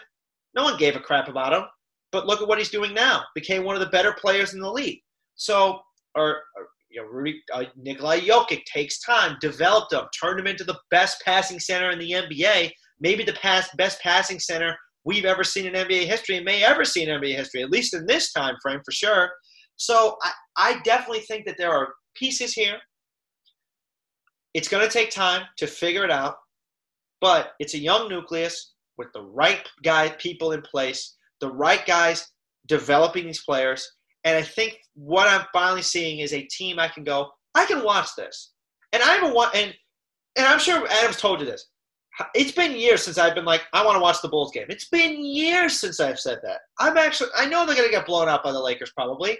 No 0.55 0.63
one 0.63 0.77
gave 0.77 0.95
a 0.95 0.99
crap 0.99 1.27
about 1.27 1.53
him, 1.53 1.63
but 2.11 2.27
look 2.27 2.41
at 2.41 2.47
what 2.47 2.57
he's 2.57 2.69
doing 2.69 2.93
now. 2.93 3.23
Became 3.35 3.63
one 3.63 3.75
of 3.75 3.81
the 3.81 3.89
better 3.89 4.13
players 4.13 4.53
in 4.53 4.59
the 4.59 4.71
league. 4.71 4.99
So, 5.35 5.79
or, 6.15 6.41
or 6.55 6.67
you 6.89 7.01
know, 7.01 7.07
Rudy, 7.07 7.41
uh, 7.53 7.65
Nikolai 7.75 8.21
Jokic 8.21 8.63
takes 8.65 8.99
time, 8.99 9.37
developed 9.41 9.93
him, 9.93 10.05
turned 10.19 10.39
him 10.39 10.47
into 10.47 10.63
the 10.63 10.79
best 10.91 11.21
passing 11.23 11.59
center 11.59 11.91
in 11.91 11.99
the 11.99 12.11
NBA, 12.11 12.71
maybe 12.99 13.23
the 13.23 13.33
past 13.33 13.75
best 13.77 14.01
passing 14.01 14.39
center 14.39 14.75
we've 15.05 15.25
ever 15.25 15.43
seen 15.43 15.65
in 15.65 15.73
NBA 15.73 16.05
history 16.05 16.35
and 16.35 16.45
may 16.45 16.63
ever 16.63 16.83
see 16.83 17.03
in 17.03 17.09
NBA 17.09 17.35
history, 17.35 17.61
at 17.61 17.69
least 17.69 17.93
in 17.93 18.05
this 18.05 18.31
time 18.33 18.55
frame 18.61 18.81
for 18.83 18.91
sure. 18.91 19.31
So 19.77 20.17
I, 20.21 20.31
I 20.57 20.79
definitely 20.83 21.21
think 21.21 21.45
that 21.45 21.55
there 21.57 21.71
are 21.71 21.93
pieces 22.15 22.53
here. 22.53 22.77
It's 24.53 24.67
going 24.67 24.85
to 24.85 24.91
take 24.91 25.11
time 25.11 25.43
to 25.57 25.67
figure 25.67 26.03
it 26.03 26.11
out, 26.11 26.35
but 27.21 27.51
it's 27.59 27.73
a 27.73 27.79
young 27.79 28.09
nucleus 28.09 28.73
with 28.97 29.07
the 29.13 29.21
right 29.21 29.67
guy, 29.83 30.09
people 30.17 30.51
in 30.51 30.61
place, 30.61 31.15
the 31.39 31.51
right 31.51 31.85
guys 31.85 32.27
developing 32.67 33.25
these 33.25 33.43
players. 33.43 33.89
And 34.23 34.35
I 34.35 34.41
think 34.41 34.77
what 34.95 35.27
I'm 35.27 35.45
finally 35.53 35.81
seeing 35.81 36.19
is 36.19 36.33
a 36.33 36.41
team 36.43 36.79
I 36.79 36.87
can 36.87 37.03
go, 37.03 37.29
I 37.55 37.65
can 37.65 37.83
watch 37.83 38.09
this. 38.17 38.51
And 38.91 39.01
I 39.01 39.13
haven't 39.13 39.33
wa- 39.33 39.51
and 39.53 39.73
and 40.35 40.47
I'm 40.47 40.59
sure 40.59 40.87
Adam's 40.87 41.17
told 41.17 41.39
you 41.39 41.45
this. 41.45 41.65
It's 42.33 42.51
been 42.51 42.75
years 42.75 43.03
since 43.03 43.17
I've 43.17 43.35
been 43.35 43.45
like, 43.45 43.63
I 43.73 43.85
want 43.85 43.95
to 43.95 44.01
watch 44.01 44.21
the 44.21 44.29
Bulls 44.29 44.51
game. 44.51 44.65
It's 44.69 44.89
been 44.89 45.23
years 45.23 45.79
since 45.79 45.99
I've 45.99 46.19
said 46.19 46.39
that. 46.43 46.59
I'm 46.79 46.97
actually, 46.97 47.29
I 47.37 47.45
know 47.45 47.65
they're 47.65 47.75
going 47.75 47.87
to 47.87 47.95
get 47.95 48.05
blown 48.05 48.27
out 48.27 48.43
by 48.43 48.51
the 48.51 48.59
Lakers 48.59 48.91
probably. 48.95 49.37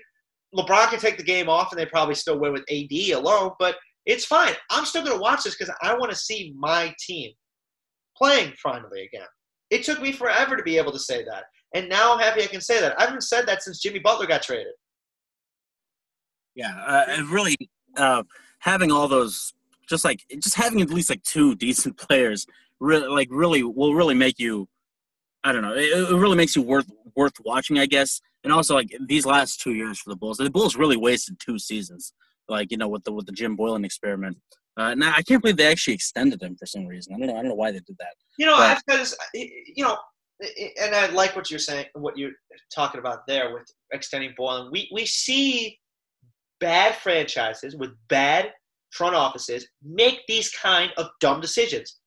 LeBron 0.56 0.90
can 0.90 1.00
take 1.00 1.18
the 1.18 1.24
game 1.24 1.50
off 1.50 1.72
and 1.72 1.80
they 1.80 1.86
probably 1.86 2.16
still 2.16 2.40
win 2.40 2.54
with 2.54 2.64
AD 2.70 3.12
alone, 3.14 3.52
but 3.60 3.76
it's 4.10 4.26
fine. 4.26 4.54
I'm 4.72 4.86
still 4.86 5.04
going 5.04 5.16
to 5.16 5.22
watch 5.22 5.44
this 5.44 5.56
because 5.56 5.74
I 5.84 5.94
want 5.96 6.12
to 6.12 6.18
see 6.18 6.54
my 6.58 6.94
team 7.00 7.32
playing 8.18 8.54
finally 8.62 9.04
again. 9.04 9.28
It 9.70 9.84
took 9.84 10.02
me 10.02 10.12
forever 10.12 10.58
to 10.58 10.64
be 10.64 10.78
able 10.78 10.92
to 10.92 11.00
say 11.00 11.24
that. 11.26 11.44
And 11.76 11.88
now 11.88 12.14
I'm 12.14 12.20
happy 12.20 12.42
I 12.42 12.48
can 12.48 12.60
say 12.60 12.82
that. 12.82 13.00
I 13.00 13.04
haven't 13.06 13.22
said 13.22 13.46
that 13.46 13.62
since 13.62 13.80
Jimmy 13.80 14.00
Butler 14.00 14.26
got 14.26 14.42
traded. 14.42 14.74
Yeah, 16.56 16.76
uh, 16.88 17.06
and 17.08 17.30
really 17.30 17.56
uh, 17.96 18.24
having 18.58 18.92
all 18.92 19.08
those, 19.08 19.54
just 19.88 20.04
like 20.04 20.26
just 20.42 20.56
having 20.56 20.82
at 20.82 20.90
least 20.90 21.12
like 21.12 21.22
two 21.22 21.54
decent 21.68 21.96
players, 21.96 22.48
really 22.80 23.08
like 23.08 23.28
really 23.30 23.62
will 23.62 23.94
really 23.94 24.16
make 24.16 24.40
you. 24.40 24.68
I 25.44 25.54
don't 25.54 25.62
know. 25.62 25.76
It, 25.76 26.12
it 26.12 26.16
really 26.16 26.36
makes 26.36 26.56
you 26.56 26.64
worth 26.64 26.90
worth 27.16 27.34
watching, 27.46 27.78
I 27.78 27.86
guess. 27.86 28.20
And 28.44 28.52
also, 28.52 28.74
like 28.74 28.92
these 29.08 29.28
last 29.28 29.62
two 29.62 29.74
years 29.74 30.00
for 30.00 30.10
the 30.10 30.16
Bulls, 30.16 30.38
the 30.38 30.50
Bulls 30.50 30.76
really 30.76 30.98
wasted 30.98 31.40
two 31.40 31.60
seasons. 31.60 32.12
Like 32.50 32.72
you 32.72 32.78
know, 32.78 32.88
with 32.88 33.04
the 33.04 33.12
with 33.12 33.26
the 33.26 33.32
Jim 33.32 33.56
Boylen 33.58 33.86
experiment. 33.86 34.38
Uh, 34.78 34.96
now 34.96 35.14
I 35.16 35.22
can't 35.22 35.42
believe 35.42 35.58
they 35.58 35.68
actually 35.68 35.94
extended 35.94 36.42
him 36.42 36.56
for 36.56 36.66
some 36.66 36.86
reason. 36.86 37.14
I 37.14 37.18
don't 37.20 37.28
know. 37.28 37.34
I 37.34 37.38
don't 37.38 37.50
know 37.50 37.56
why 37.56 37.72
they 37.72 37.80
did 37.80 37.98
that. 38.00 38.16
You 38.38 38.46
know, 38.46 38.58
But- 38.58 38.82
because 38.86 39.16
you 39.34 39.84
know, 39.84 39.98
and 40.82 40.96
I 40.96 41.08
like 41.08 41.36
what 41.36 41.50
you're 41.52 41.60
saying, 41.60 41.88
what 41.94 42.18
you're 42.18 42.32
talking 42.74 43.00
about 43.00 43.28
there 43.28 43.54
with 43.54 43.68
extending 43.92 44.34
Boylen. 44.40 44.72
We 44.72 44.90
we 44.94 45.06
see 45.06 45.80
bad 46.60 46.96
franchises 46.96 47.76
with 47.76 47.92
bad 48.08 48.52
front 48.92 49.16
offices 49.16 49.68
make 49.84 50.22
these 50.28 50.50
kind 50.52 50.92
of 50.98 51.08
dumb 51.20 51.42
decisions. 51.42 51.98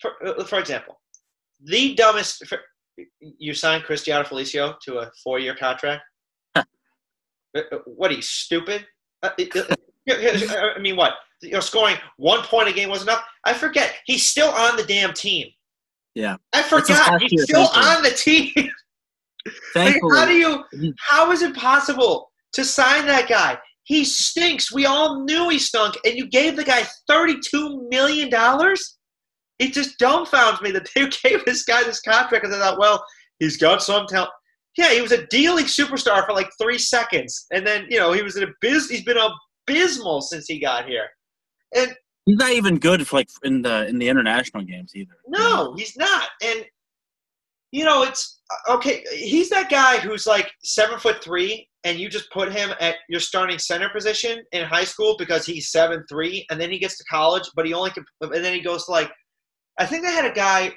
For 0.00 0.12
uh, 0.26 0.44
for 0.44 0.58
example, 0.58 1.00
the 1.64 1.94
dumbest. 1.94 2.46
For, 2.46 2.58
you 3.20 3.54
signed 3.54 3.84
Cristiano 3.84 4.24
Felicio 4.24 4.74
to 4.80 4.98
a 4.98 5.10
four-year 5.22 5.54
contract. 5.54 6.02
Uh, 6.56 6.62
uh, 7.56 7.62
What 7.86 8.10
are 8.10 8.14
you 8.14 8.22
stupid? 8.22 8.84
Uh, 9.22 9.30
I 9.38 10.78
mean, 10.80 10.96
what? 10.96 11.14
You 11.42 11.52
know, 11.52 11.60
scoring 11.60 11.96
one 12.16 12.42
point 12.42 12.68
a 12.68 12.72
game 12.72 12.88
was 12.88 13.02
enough. 13.02 13.22
I 13.44 13.54
forget. 13.54 13.94
He's 14.06 14.28
still 14.28 14.48
on 14.48 14.76
the 14.76 14.84
damn 14.84 15.12
team. 15.12 15.48
Yeah. 16.14 16.36
I 16.52 16.62
forgot. 16.62 17.20
He's 17.20 17.32
year, 17.32 17.44
still 17.44 17.68
on 17.74 18.02
the 18.02 18.10
team. 18.10 18.52
like, 19.74 20.00
how 20.12 20.26
do 20.26 20.32
you? 20.32 20.64
Mhm. 20.74 20.94
How 20.98 21.30
is 21.30 21.42
it 21.42 21.54
possible 21.54 22.30
to 22.52 22.64
sign 22.64 23.06
that 23.06 23.28
guy? 23.28 23.58
He 23.84 24.04
stinks. 24.04 24.72
We 24.72 24.84
all 24.86 25.24
knew 25.24 25.48
he 25.48 25.58
stunk, 25.58 25.96
and 26.04 26.14
you 26.14 26.26
gave 26.26 26.56
the 26.56 26.64
guy 26.64 26.82
thirty-two 27.06 27.88
million 27.90 28.30
dollars. 28.30 28.98
It 29.58 29.72
just 29.72 29.98
dumbfounds 29.98 30.60
me 30.60 30.70
that 30.72 30.88
they 30.94 31.08
gave 31.22 31.44
this 31.44 31.64
guy 31.64 31.82
this 31.84 32.00
contract 32.00 32.42
because 32.42 32.56
I 32.56 32.60
thought, 32.60 32.78
well, 32.78 33.04
he's 33.38 33.56
got 33.56 33.82
some 33.82 34.06
talent. 34.06 34.30
Yeah, 34.78 34.94
he 34.94 35.02
was 35.02 35.10
a 35.10 35.26
D 35.26 35.50
League 35.50 35.66
superstar 35.66 36.24
for 36.24 36.32
like 36.32 36.48
three 36.62 36.78
seconds, 36.78 37.46
and 37.52 37.66
then 37.66 37.86
you 37.90 37.98
know 37.98 38.12
he 38.12 38.22
was 38.22 38.36
an 38.36 38.44
abys- 38.62 38.88
He's 38.88 39.04
been 39.04 39.18
abysmal 39.18 40.20
since 40.20 40.46
he 40.46 40.60
got 40.60 40.86
here. 40.86 41.08
And 41.74 41.92
he's 42.26 42.38
not 42.38 42.52
even 42.52 42.78
good 42.78 43.04
for 43.04 43.16
like 43.16 43.28
in 43.42 43.60
the 43.62 43.88
in 43.88 43.98
the 43.98 44.08
international 44.08 44.62
games 44.62 44.92
either. 44.94 45.16
No, 45.26 45.74
he's 45.76 45.96
not. 45.96 46.28
And 46.44 46.64
you 47.72 47.84
know, 47.84 48.04
it's 48.04 48.40
uh, 48.68 48.74
okay. 48.76 49.02
He's 49.12 49.50
that 49.50 49.68
guy 49.68 49.98
who's 49.98 50.28
like 50.28 50.48
seven 50.62 51.00
foot 51.00 51.24
three, 51.24 51.68
and 51.82 51.98
you 51.98 52.08
just 52.08 52.30
put 52.30 52.52
him 52.52 52.70
at 52.78 52.94
your 53.08 53.20
starting 53.20 53.58
center 53.58 53.88
position 53.88 54.44
in 54.52 54.64
high 54.64 54.84
school 54.84 55.16
because 55.18 55.44
he's 55.44 55.72
seven 55.72 56.04
three, 56.08 56.46
and 56.50 56.60
then 56.60 56.70
he 56.70 56.78
gets 56.78 56.96
to 56.98 57.04
college, 57.10 57.50
but 57.56 57.66
he 57.66 57.74
only 57.74 57.90
can, 57.90 58.04
and 58.20 58.44
then 58.44 58.54
he 58.54 58.60
goes 58.60 58.84
to 58.86 58.92
like, 58.92 59.10
I 59.80 59.86
think 59.86 60.04
they 60.04 60.12
had 60.12 60.24
a 60.24 60.32
guy. 60.32 60.72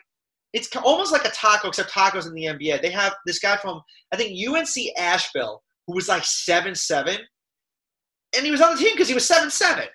It's 0.53 0.73
almost 0.75 1.11
like 1.11 1.25
a 1.25 1.29
Tacko, 1.29 1.69
except 1.69 1.91
Tacko's 1.91 2.27
in 2.27 2.33
the 2.33 2.45
NBA. 2.45 2.81
They 2.81 2.89
have 2.91 3.15
this 3.25 3.39
guy 3.39 3.55
from 3.57 3.81
I 4.13 4.17
think 4.17 4.37
UNC 4.47 4.67
Asheville 4.97 5.61
who 5.87 5.95
was 5.95 6.07
like 6.07 6.23
seven 6.25 6.75
seven, 6.75 7.17
and 8.35 8.45
he 8.45 8.51
was 8.51 8.61
on 8.61 8.73
the 8.75 8.77
team 8.81 8.91
because 8.93 9.07
he 9.07 9.13
was 9.13 9.27
seven 9.27 9.49
seven. 9.49 9.85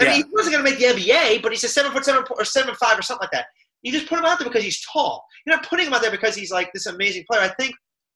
I 0.00 0.04
Yeah. 0.04 0.10
mean, 0.10 0.24
he 0.24 0.32
wasn't 0.32 0.54
going 0.54 0.64
to 0.64 0.70
make 0.70 0.78
the 0.80 0.86
NBA, 1.02 1.42
but 1.42 1.52
he's 1.52 1.64
a 1.64 1.68
seven 1.68 1.92
foot 1.92 2.04
seven 2.04 2.24
or 2.30 2.44
seven 2.44 2.74
five 2.74 2.98
or 2.98 3.02
something 3.02 3.22
like 3.24 3.30
that. 3.32 3.46
You 3.82 3.92
just 3.92 4.08
put 4.08 4.18
him 4.18 4.24
out 4.24 4.38
there 4.38 4.48
because 4.48 4.64
he's 4.64 4.82
tall. 4.92 5.24
You're 5.46 5.56
not 5.56 5.66
putting 5.68 5.86
him 5.86 5.92
out 5.94 6.02
there 6.02 6.10
because 6.10 6.34
he's 6.34 6.50
like 6.50 6.72
this 6.72 6.86
amazing 6.86 7.24
player. 7.30 7.42
I 7.42 7.48
think 7.60 7.74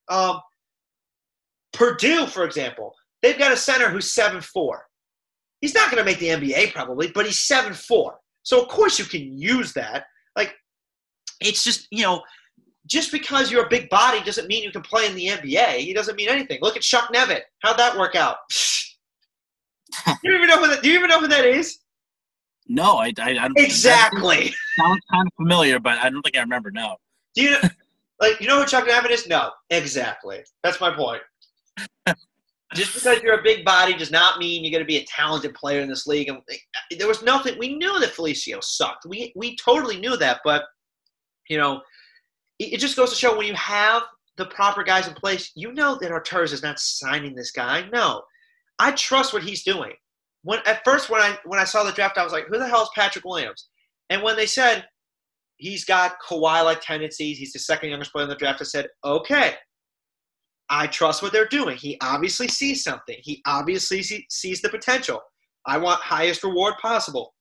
um, 0.08 0.40
Purdue, 1.72 2.26
for 2.26 2.44
example, 2.44 2.94
they've 3.22 3.38
got 3.38 3.52
a 3.52 3.56
center 3.56 3.88
who's 3.90 4.10
seven 4.12 4.40
four. 4.40 4.84
He's 5.60 5.74
not 5.74 5.90
going 5.90 5.98
to 5.98 6.04
make 6.04 6.18
the 6.18 6.28
NBA 6.28 6.72
probably, 6.72 7.10
but 7.12 7.26
he's 7.26 7.38
seven 7.38 7.74
four. 7.74 8.18
So 8.42 8.62
of 8.62 8.68
course 8.68 8.98
you 8.98 9.04
can 9.04 9.36
use 9.38 9.72
that. 9.74 10.04
Like 10.36 10.54
it's 11.40 11.64
just 11.64 11.88
you 11.90 12.02
know, 12.02 12.22
just 12.86 13.12
because 13.12 13.50
you're 13.50 13.66
a 13.66 13.68
big 13.68 13.88
body 13.90 14.22
doesn't 14.22 14.48
mean 14.48 14.62
you 14.62 14.70
can 14.70 14.82
play 14.82 15.06
in 15.06 15.14
the 15.14 15.28
NBA. 15.28 15.78
He 15.78 15.92
doesn't 15.92 16.16
mean 16.16 16.28
anything. 16.28 16.58
Look 16.62 16.76
at 16.76 16.82
Chuck 16.82 17.12
Nevitt. 17.12 17.42
How'd 17.62 17.78
that 17.78 17.96
work 17.96 18.16
out? 18.16 18.36
you 20.22 20.30
don't 20.30 20.42
even 20.42 20.48
know 20.48 20.60
who 20.60 20.68
that. 20.68 20.82
Do 20.82 20.88
you 20.88 20.98
even 20.98 21.10
know 21.10 21.20
who 21.20 21.28
that 21.28 21.44
is? 21.44 21.78
No, 22.68 22.98
I, 22.98 23.12
I, 23.18 23.30
I 23.30 23.34
don't. 23.34 23.58
Exactly. 23.58 24.54
Sounds 24.78 25.00
kind 25.10 25.26
of 25.26 25.32
familiar, 25.36 25.78
but 25.78 25.98
I 25.98 26.10
don't 26.10 26.22
think 26.22 26.36
I 26.36 26.40
remember. 26.40 26.70
No. 26.70 26.96
Do 27.34 27.42
you 27.42 27.50
know, 27.52 27.60
like 28.20 28.40
you 28.40 28.48
know 28.48 28.60
who 28.60 28.66
Chuck 28.66 28.86
Nevitt 28.86 29.10
is? 29.10 29.26
No, 29.26 29.50
exactly. 29.70 30.40
That's 30.62 30.80
my 30.80 30.90
point. 30.90 31.22
Just 32.74 32.94
because 32.94 33.22
you're 33.22 33.38
a 33.38 33.42
big 33.42 33.64
body 33.64 33.94
does 33.96 34.10
not 34.10 34.38
mean 34.38 34.62
you're 34.62 34.72
going 34.72 34.84
to 34.84 34.86
be 34.86 34.98
a 34.98 35.04
talented 35.06 35.54
player 35.54 35.80
in 35.80 35.88
this 35.88 36.06
league. 36.06 36.28
And 36.28 36.38
there 36.98 37.08
was 37.08 37.22
nothing. 37.22 37.58
We 37.58 37.74
knew 37.74 37.98
that 37.98 38.12
Felicio 38.12 38.62
sucked. 38.62 39.06
We 39.06 39.32
we 39.34 39.56
totally 39.56 39.98
knew 39.98 40.18
that. 40.18 40.40
But 40.44 40.64
you 41.48 41.58
know, 41.58 41.80
it, 42.58 42.74
it 42.74 42.80
just 42.80 42.96
goes 42.96 43.10
to 43.10 43.16
show 43.16 43.36
when 43.36 43.46
you 43.46 43.54
have 43.54 44.02
the 44.36 44.46
proper 44.46 44.82
guys 44.84 45.08
in 45.08 45.14
place, 45.14 45.50
you 45.54 45.72
know 45.72 45.98
that 46.00 46.10
Arturas 46.10 46.52
is 46.52 46.62
not 46.62 46.78
signing 46.78 47.34
this 47.34 47.50
guy. 47.50 47.88
No, 47.92 48.22
I 48.78 48.92
trust 48.92 49.32
what 49.32 49.42
he's 49.42 49.64
doing. 49.64 49.92
when 50.42 50.60
at 50.66 50.84
first 50.84 51.10
when 51.10 51.20
I 51.20 51.38
when 51.44 51.58
I 51.58 51.64
saw 51.64 51.82
the 51.84 51.92
draft, 51.92 52.18
I 52.18 52.24
was 52.24 52.32
like, 52.32 52.46
who 52.48 52.58
the 52.58 52.68
hell 52.68 52.82
is 52.82 52.90
Patrick 52.94 53.24
Williams? 53.24 53.68
And 54.10 54.22
when 54.22 54.36
they 54.36 54.46
said 54.46 54.86
he's 55.56 55.84
got 55.84 56.16
Kawhi-like 56.26 56.80
tendencies, 56.80 57.38
he's 57.38 57.52
the 57.52 57.58
second 57.58 57.90
youngest 57.90 58.12
player 58.12 58.24
in 58.24 58.30
the 58.30 58.36
draft, 58.36 58.60
I 58.60 58.64
said, 58.64 58.86
okay, 59.04 59.54
I 60.70 60.86
trust 60.86 61.22
what 61.22 61.32
they're 61.32 61.48
doing. 61.48 61.76
He 61.76 61.98
obviously 62.00 62.48
sees 62.48 62.84
something. 62.84 63.16
He 63.22 63.42
obviously 63.46 64.02
see, 64.02 64.24
sees 64.30 64.60
the 64.62 64.68
potential. 64.68 65.20
I 65.66 65.78
want 65.78 66.00
highest 66.00 66.44
reward 66.44 66.74
possible. 66.80 67.34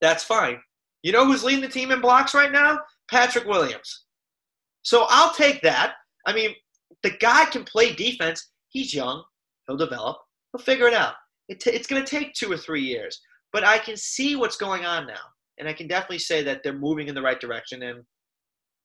That's 0.00 0.24
fine. 0.24 0.58
You 1.02 1.12
know 1.12 1.26
who's 1.26 1.44
leading 1.44 1.60
the 1.60 1.68
team 1.68 1.90
in 1.90 2.00
blocks 2.00 2.34
right 2.34 2.50
now? 2.50 2.78
Patrick 3.12 3.46
Williams. 3.46 4.06
So 4.82 5.06
I'll 5.10 5.34
take 5.34 5.60
that. 5.62 5.94
I 6.26 6.32
mean, 6.32 6.54
the 7.02 7.10
guy 7.20 7.44
can 7.44 7.62
play 7.62 7.92
defense. 7.92 8.50
He's 8.70 8.94
young. 8.94 9.22
He'll 9.66 9.76
develop. 9.76 10.16
He'll 10.52 10.64
figure 10.64 10.88
it 10.88 10.94
out. 10.94 11.14
It 11.48 11.60
t- 11.60 11.70
it's 11.70 11.86
going 11.86 12.02
to 12.02 12.10
take 12.10 12.32
two 12.32 12.50
or 12.50 12.56
three 12.56 12.82
years. 12.82 13.20
But 13.52 13.64
I 13.64 13.78
can 13.78 13.96
see 13.96 14.34
what's 14.34 14.56
going 14.56 14.86
on 14.86 15.06
now. 15.06 15.20
And 15.58 15.68
I 15.68 15.74
can 15.74 15.86
definitely 15.86 16.18
say 16.18 16.42
that 16.42 16.62
they're 16.64 16.72
moving 16.72 17.08
in 17.08 17.14
the 17.14 17.22
right 17.22 17.38
direction. 17.38 17.82
And, 17.82 18.02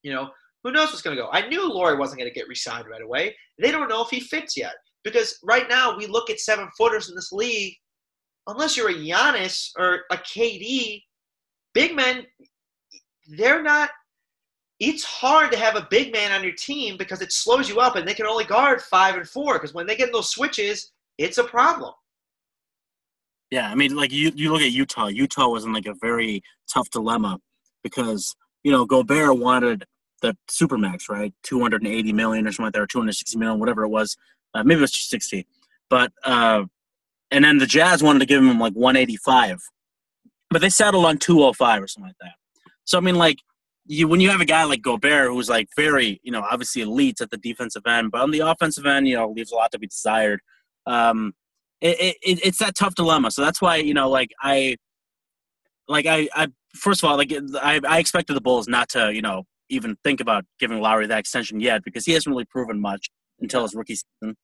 you 0.04 0.14
know, 0.14 0.30
who 0.64 0.72
knows 0.72 0.90
what's 0.90 1.02
going 1.02 1.16
to 1.16 1.22
go? 1.22 1.30
I 1.32 1.48
knew 1.48 1.72
Lauri 1.72 1.98
wasn't 1.98 2.20
going 2.20 2.30
to 2.30 2.38
get 2.38 2.50
re-signed 2.50 2.88
right 2.90 3.02
away. 3.02 3.36
They 3.58 3.72
don't 3.72 3.88
know 3.88 4.04
if 4.04 4.10
he 4.10 4.20
fits 4.20 4.58
yet 4.58 4.76
because 5.06 5.40
right 5.44 5.70
now 5.70 5.98
we 5.98 6.06
look 6.06 6.30
at 6.30 6.42
seven 6.42 6.68
footers 6.78 7.10
in 7.10 7.16
this 7.16 7.32
league. 7.32 7.74
Unless 8.48 8.76
you're 8.76 8.90
a 8.90 8.94
Giannis 8.94 9.72
or 9.78 10.02
a 10.12 10.18
KD, 10.18 11.02
big 11.74 11.96
men, 11.96 12.26
they're 13.38 13.64
not. 13.64 13.90
It's 14.80 15.04
hard 15.04 15.52
to 15.52 15.58
have 15.58 15.76
a 15.76 15.88
big 15.90 16.14
man 16.14 16.32
on 16.32 16.44
your 16.44 16.54
team 16.54 16.98
because 16.98 17.22
it 17.22 17.32
slows 17.32 17.68
you 17.68 17.80
up, 17.80 17.96
and 17.96 18.08
they 18.08 18.14
can 18.14 18.28
only 18.28 18.46
guard 18.46 18.82
five 18.82 19.16
and 19.16 19.28
four. 19.28 19.54
Because 19.54 19.74
when 19.74 19.88
they 19.88 19.96
get 19.96 20.08
in 20.08 20.14
those 20.14 20.30
switches, 20.30 20.92
it's 21.18 21.40
a 21.40 21.44
problem. 21.44 21.94
Yeah, 23.50 23.72
I 23.72 23.76
mean, 23.76 23.96
like 23.96 24.12
you, 24.12 24.32
you 24.36 24.52
look 24.52 24.62
at 24.62 24.72
Utah. 24.72 25.08
Utah 25.08 25.48
was 25.48 25.66
in 25.66 25.74
like 25.74 25.86
a 25.86 25.96
very 26.02 26.44
tough 26.72 26.90
dilemma 26.90 27.40
because 27.84 28.36
you 28.64 28.72
know 28.72 28.86
Gobert 28.86 29.38
wanted 29.38 29.86
the 30.22 30.36
supermax, 30.50 31.10
right? 31.10 31.34
280 31.44 32.14
million 32.14 32.48
or 32.48 32.52
something 32.52 32.66
like 32.66 32.74
that, 32.74 32.82
or 32.82 32.88
260 32.88 33.38
million, 33.38 33.60
whatever 33.60 33.84
it 33.84 33.90
was. 33.90 34.18
Uh, 34.54 34.64
maybe 34.64 34.80
it 34.80 34.82
was 34.82 34.96
60. 34.96 35.46
But, 35.90 36.12
uh, 36.24 36.66
and 37.32 37.46
then 37.46 37.58
the 37.58 37.66
Jazz 37.66 38.04
wanted 38.04 38.20
to 38.20 38.26
give 38.26 38.42
him 38.42 38.60
like 38.60 38.74
185. 38.74 39.62
But 40.50 40.62
they 40.62 40.70
settled 40.70 41.06
on 41.06 41.18
205 41.18 41.84
or 41.84 41.88
something 41.88 42.10
like 42.10 42.16
that. 42.22 42.34
So, 42.86 42.98
I 42.98 43.02
mean, 43.02 43.16
like, 43.16 43.40
you, 43.88 44.08
when 44.08 44.20
you 44.20 44.30
have 44.30 44.42
a 44.42 44.46
guy 44.46 44.64
like 44.66 44.82
Gobert 44.82 45.30
who's 45.30 45.50
like 45.50 45.68
very, 45.76 46.20
you 46.24 46.32
know, 46.32 46.42
obviously 46.50 46.82
elite 46.82 47.22
at 47.22 47.32
the 47.32 47.38
defensive 47.38 47.84
end, 47.88 48.12
but 48.12 48.22
on 48.22 48.32
the 48.32 48.40
offensive 48.40 48.86
end, 48.86 49.08
you 49.08 49.16
know, 49.16 49.30
leaves 49.30 49.52
a 49.52 49.56
lot 49.56 49.72
to 49.72 49.80
be 49.80 49.88
desired. 49.88 50.42
Um, 50.86 51.34
it, 51.82 52.16
it, 52.22 52.40
it's 52.44 52.58
that 52.60 52.76
tough 52.76 52.96
dilemma. 52.96 53.32
So 53.32 53.42
that's 53.42 53.62
why, 53.62 53.78
you 53.78 53.94
know, 53.94 54.10
like 54.10 54.30
I, 54.42 54.78
like 55.88 56.06
I, 56.06 56.28
I 56.36 56.48
first 56.76 57.04
of 57.04 57.10
all, 57.10 57.18
like 57.18 57.34
I, 57.62 57.80
I 57.88 58.00
expected 58.00 58.36
the 58.36 58.42
Bulls 58.42 58.68
not 58.68 58.90
to, 58.90 59.14
you 59.14 59.22
know, 59.22 59.44
even 59.70 59.98
think 60.04 60.22
about 60.22 60.46
giving 60.60 60.80
Lauri 60.80 61.08
that 61.08 61.20
extension 61.20 61.60
yet 61.60 61.84
because 61.84 62.06
he 62.06 62.14
hasn't 62.14 62.32
really 62.32 62.46
proven 62.46 62.80
much 62.80 63.10
until 63.40 63.64
his 63.64 63.76
rookie 63.76 63.96
season. 63.96 64.36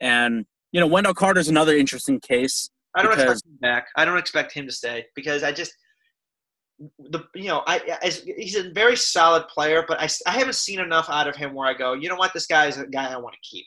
And 0.00 0.46
you 0.72 0.80
know, 0.80 0.86
Wendell 0.86 1.14
Carter's 1.14 1.48
another 1.48 1.76
interesting 1.76 2.20
case. 2.20 2.70
I 2.94 3.02
don't 3.02 3.12
expect 3.12 3.46
him 3.46 3.58
back. 3.60 3.86
I 3.96 4.04
don't 4.04 4.18
expect 4.18 4.52
him 4.52 4.66
to 4.66 4.72
stay 4.72 5.06
because 5.14 5.42
I 5.42 5.52
just 5.52 5.72
the 6.98 7.24
you 7.34 7.48
know 7.48 7.62
I 7.66 7.98
as, 8.02 8.22
he's 8.22 8.56
a 8.56 8.70
very 8.70 8.96
solid 8.96 9.46
player, 9.48 9.84
but 9.86 10.00
I, 10.00 10.08
I 10.26 10.38
haven't 10.38 10.54
seen 10.54 10.80
enough 10.80 11.08
out 11.10 11.28
of 11.28 11.36
him 11.36 11.54
where 11.54 11.68
I 11.68 11.74
go, 11.74 11.92
you 11.92 12.08
know 12.08 12.16
what, 12.16 12.32
this 12.32 12.46
guy 12.46 12.66
is 12.66 12.78
a 12.78 12.86
guy 12.86 13.12
I 13.12 13.16
want 13.16 13.34
to 13.34 13.40
keep. 13.42 13.66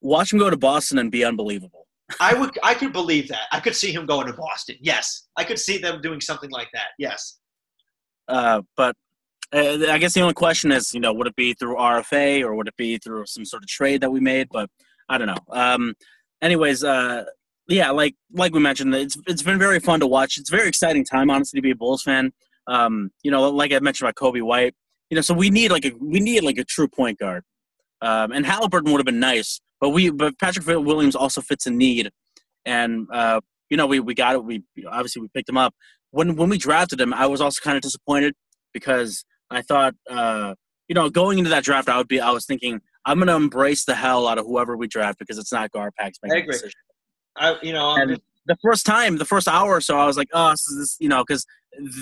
Watch 0.00 0.32
him 0.32 0.38
go 0.38 0.50
to 0.50 0.56
Boston 0.56 0.98
and 0.98 1.10
be 1.10 1.24
unbelievable. 1.24 1.86
I 2.20 2.34
would 2.34 2.56
I 2.62 2.74
could 2.74 2.92
believe 2.92 3.28
that. 3.28 3.46
I 3.52 3.60
could 3.60 3.74
see 3.74 3.92
him 3.92 4.06
going 4.06 4.26
to 4.26 4.32
Boston. 4.32 4.76
Yes, 4.80 5.28
I 5.36 5.44
could 5.44 5.58
see 5.58 5.78
them 5.78 6.00
doing 6.00 6.20
something 6.20 6.50
like 6.50 6.68
that. 6.74 6.88
Yes. 6.98 7.38
Uh, 8.28 8.62
but 8.76 8.94
uh, 9.52 9.86
I 9.88 9.98
guess 9.98 10.14
the 10.14 10.20
only 10.20 10.34
question 10.34 10.72
is, 10.72 10.92
you 10.94 11.00
know, 11.00 11.12
would 11.12 11.26
it 11.26 11.36
be 11.36 11.54
through 11.54 11.76
RFA 11.76 12.42
or 12.42 12.54
would 12.54 12.68
it 12.68 12.76
be 12.76 12.98
through 12.98 13.26
some 13.26 13.44
sort 13.44 13.62
of 13.62 13.68
trade 13.68 14.00
that 14.00 14.10
we 14.10 14.20
made? 14.20 14.48
But 14.50 14.68
I 15.08 15.18
don't 15.18 15.26
know. 15.26 15.36
Um, 15.50 15.94
anyways, 16.42 16.84
uh, 16.84 17.24
yeah, 17.68 17.90
like 17.90 18.14
like 18.32 18.52
we 18.52 18.60
mentioned, 18.60 18.94
it's 18.94 19.16
it's 19.26 19.42
been 19.42 19.58
very 19.58 19.80
fun 19.80 20.00
to 20.00 20.06
watch. 20.06 20.38
It's 20.38 20.50
a 20.50 20.56
very 20.56 20.68
exciting 20.68 21.04
time, 21.04 21.30
honestly, 21.30 21.58
to 21.58 21.62
be 21.62 21.70
a 21.70 21.76
Bulls 21.76 22.02
fan. 22.02 22.32
Um, 22.66 23.10
you 23.22 23.30
know, 23.30 23.48
like 23.50 23.72
I 23.72 23.78
mentioned 23.80 24.08
about 24.08 24.16
Coby 24.16 24.42
White. 24.42 24.74
You 25.10 25.16
know, 25.16 25.22
so 25.22 25.34
we 25.34 25.50
need 25.50 25.70
like 25.70 25.84
a 25.84 25.92
we 26.00 26.20
need 26.20 26.42
like 26.42 26.58
a 26.58 26.64
true 26.64 26.88
point 26.88 27.18
guard. 27.18 27.44
Um, 28.02 28.32
and 28.32 28.44
Halliburton 28.44 28.90
would 28.92 28.98
have 28.98 29.06
been 29.06 29.20
nice, 29.20 29.60
but 29.80 29.90
we 29.90 30.10
but 30.10 30.38
Patrick 30.38 30.66
Williams 30.66 31.16
also 31.16 31.40
fits 31.40 31.66
a 31.66 31.70
need, 31.70 32.10
and 32.64 33.06
uh, 33.12 33.40
you 33.70 33.76
know 33.76 33.86
we 33.86 34.00
we 34.00 34.14
got 34.14 34.34
it. 34.34 34.44
We 34.44 34.62
obviously 34.86 35.22
we 35.22 35.28
picked 35.28 35.48
him 35.48 35.56
up. 35.56 35.74
When 36.10 36.36
when 36.36 36.48
we 36.48 36.58
drafted 36.58 37.00
him, 37.00 37.14
I 37.14 37.26
was 37.26 37.40
also 37.40 37.60
kind 37.62 37.76
of 37.76 37.82
disappointed 37.82 38.34
because 38.74 39.24
I 39.50 39.62
thought, 39.62 39.94
uh, 40.10 40.54
you 40.88 40.94
know, 40.94 41.08
going 41.08 41.38
into 41.38 41.50
that 41.50 41.64
draft, 41.64 41.88
I 41.88 41.96
would 41.96 42.08
be, 42.08 42.20
I 42.20 42.30
was 42.30 42.44
thinking, 42.44 42.80
I'm 43.06 43.18
going 43.18 43.28
to 43.28 43.34
embrace 43.34 43.84
the 43.84 43.94
hell 43.94 44.26
out 44.26 44.38
of 44.38 44.46
whoever 44.46 44.76
we 44.76 44.88
draft 44.88 45.18
because 45.18 45.38
it's 45.38 45.52
not 45.52 45.70
Garpax 45.70 46.14
making 46.22 46.36
I 46.36 46.36
agree. 46.38 46.58
I, 47.36 47.56
you 47.62 47.72
know, 47.72 47.96
and 47.96 48.20
the 48.46 48.56
first 48.62 48.86
time, 48.86 49.16
the 49.16 49.24
first 49.24 49.48
hour 49.48 49.76
or 49.76 49.80
so, 49.80 49.98
I 49.98 50.06
was 50.06 50.16
like, 50.16 50.28
oh, 50.32 50.50
this 50.50 50.66
is, 50.68 50.96
you 51.00 51.08
know, 51.08 51.24
because 51.26 51.46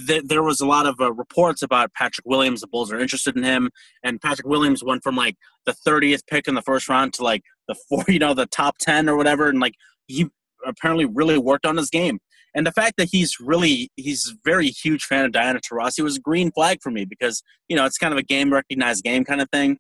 th- 0.07 0.25
there 0.25 0.43
was 0.43 0.61
a 0.61 0.67
lot 0.67 0.87
of 0.87 1.01
uh, 1.01 1.13
reports 1.13 1.63
about 1.63 1.93
Patrick 1.95 2.27
Williams. 2.27 2.61
The 2.61 2.67
Bulls 2.67 2.93
are 2.93 2.99
interested 2.99 3.37
in 3.37 3.43
him, 3.43 3.71
and 4.03 4.21
Patrick 4.21 4.47
Williams 4.47 4.83
went 4.83 5.03
from 5.03 5.17
like 5.17 5.37
the 5.67 5.73
30th 5.87 6.27
pick 6.27 6.49
in 6.49 6.55
the 6.55 6.63
first 6.63 6.89
round 6.89 7.13
to 7.15 7.23
like 7.23 7.43
the 7.69 7.77
four, 7.89 8.05
you 8.09 8.19
know, 8.19 8.35
the 8.35 8.47
top 8.47 8.79
10 8.79 9.09
or 9.09 9.17
whatever, 9.17 9.49
and 9.49 9.61
like 9.61 9.75
he 10.07 10.27
apparently 10.67 11.05
really 11.05 11.39
worked 11.39 11.67
on 11.67 11.77
his 11.77 11.91
game. 11.91 12.19
And 12.55 12.67
the 12.67 12.73
fact 12.73 12.99
that 12.99 13.09
he's 13.11 13.41
really 13.41 13.91
he's 13.97 14.35
very 14.45 14.69
huge 14.69 15.05
fan 15.05 15.25
of 15.25 15.33
Diana 15.33 15.61
Taurasi 15.61 16.03
was 16.03 16.19
a 16.19 16.21
green 16.21 16.53
flag 16.53 16.79
for 16.83 16.91
me 16.91 17.07
because 17.07 17.43
you 17.69 17.77
know 17.77 17.87
it's 17.87 17.97
kind 17.97 18.13
of 18.13 18.19
a 18.19 18.23
game 18.23 18.53
recognized 18.53 19.05
game 19.05 19.25
kind 19.25 19.41
of 19.41 19.49
thing. 19.51 19.79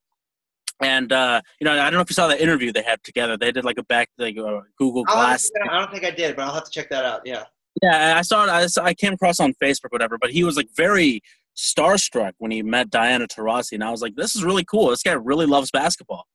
And 0.85 1.13
uh, 1.13 1.41
you 1.61 1.65
know, 1.65 1.73
I 1.73 1.85
don't 1.85 1.95
know 1.95 2.01
if 2.01 2.11
you 2.11 2.15
saw 2.15 2.29
that 2.29 2.41
interview 2.41 2.73
they 2.73 2.83
had 2.83 3.03
together. 3.03 3.37
They 3.37 3.53
did 3.53 3.65
like 3.65 3.79
a 3.79 3.85
back 3.85 4.09
like 4.19 4.37
a 4.37 4.61
Google 4.77 5.05
Glass. 5.05 5.51
I 5.71 5.79
don't 5.79 5.91
think 5.91 6.05
I 6.05 6.11
did, 6.11 6.37
but 6.37 6.43
I'll 6.43 6.55
have 6.55 6.65
to 6.65 6.71
check 6.71 6.91
that 6.91 7.05
out. 7.05 7.23
Yeah. 7.25 7.45
Yeah, 7.83 8.15
I 8.17 8.23
saw 8.23 8.45
it. 8.45 8.51
I, 8.51 8.67
saw, 8.67 8.85
I 8.85 8.93
came 8.95 9.15
across 9.15 9.41
on 9.41 9.55
Facebook, 9.55 9.91
whatever. 9.91 10.19
But 10.19 10.31
he 10.31 10.45
was 10.45 10.57
like 10.57 10.69
very 10.77 11.23
starstruck 11.57 12.33
when 12.39 12.51
he 12.51 12.63
met 12.63 12.91
Diana 12.91 13.27
Taurasi, 13.27 13.73
and 13.73 13.83
I 13.83 13.91
was 13.91 14.03
like, 14.03 14.15
"This 14.15 14.37
is 14.37 14.45
really 14.45 14.65
cool. 14.65 14.91
This 14.91 15.03
guy 15.03 15.13
really 15.13 15.47
loves 15.47 15.71
basketball." 15.71 16.27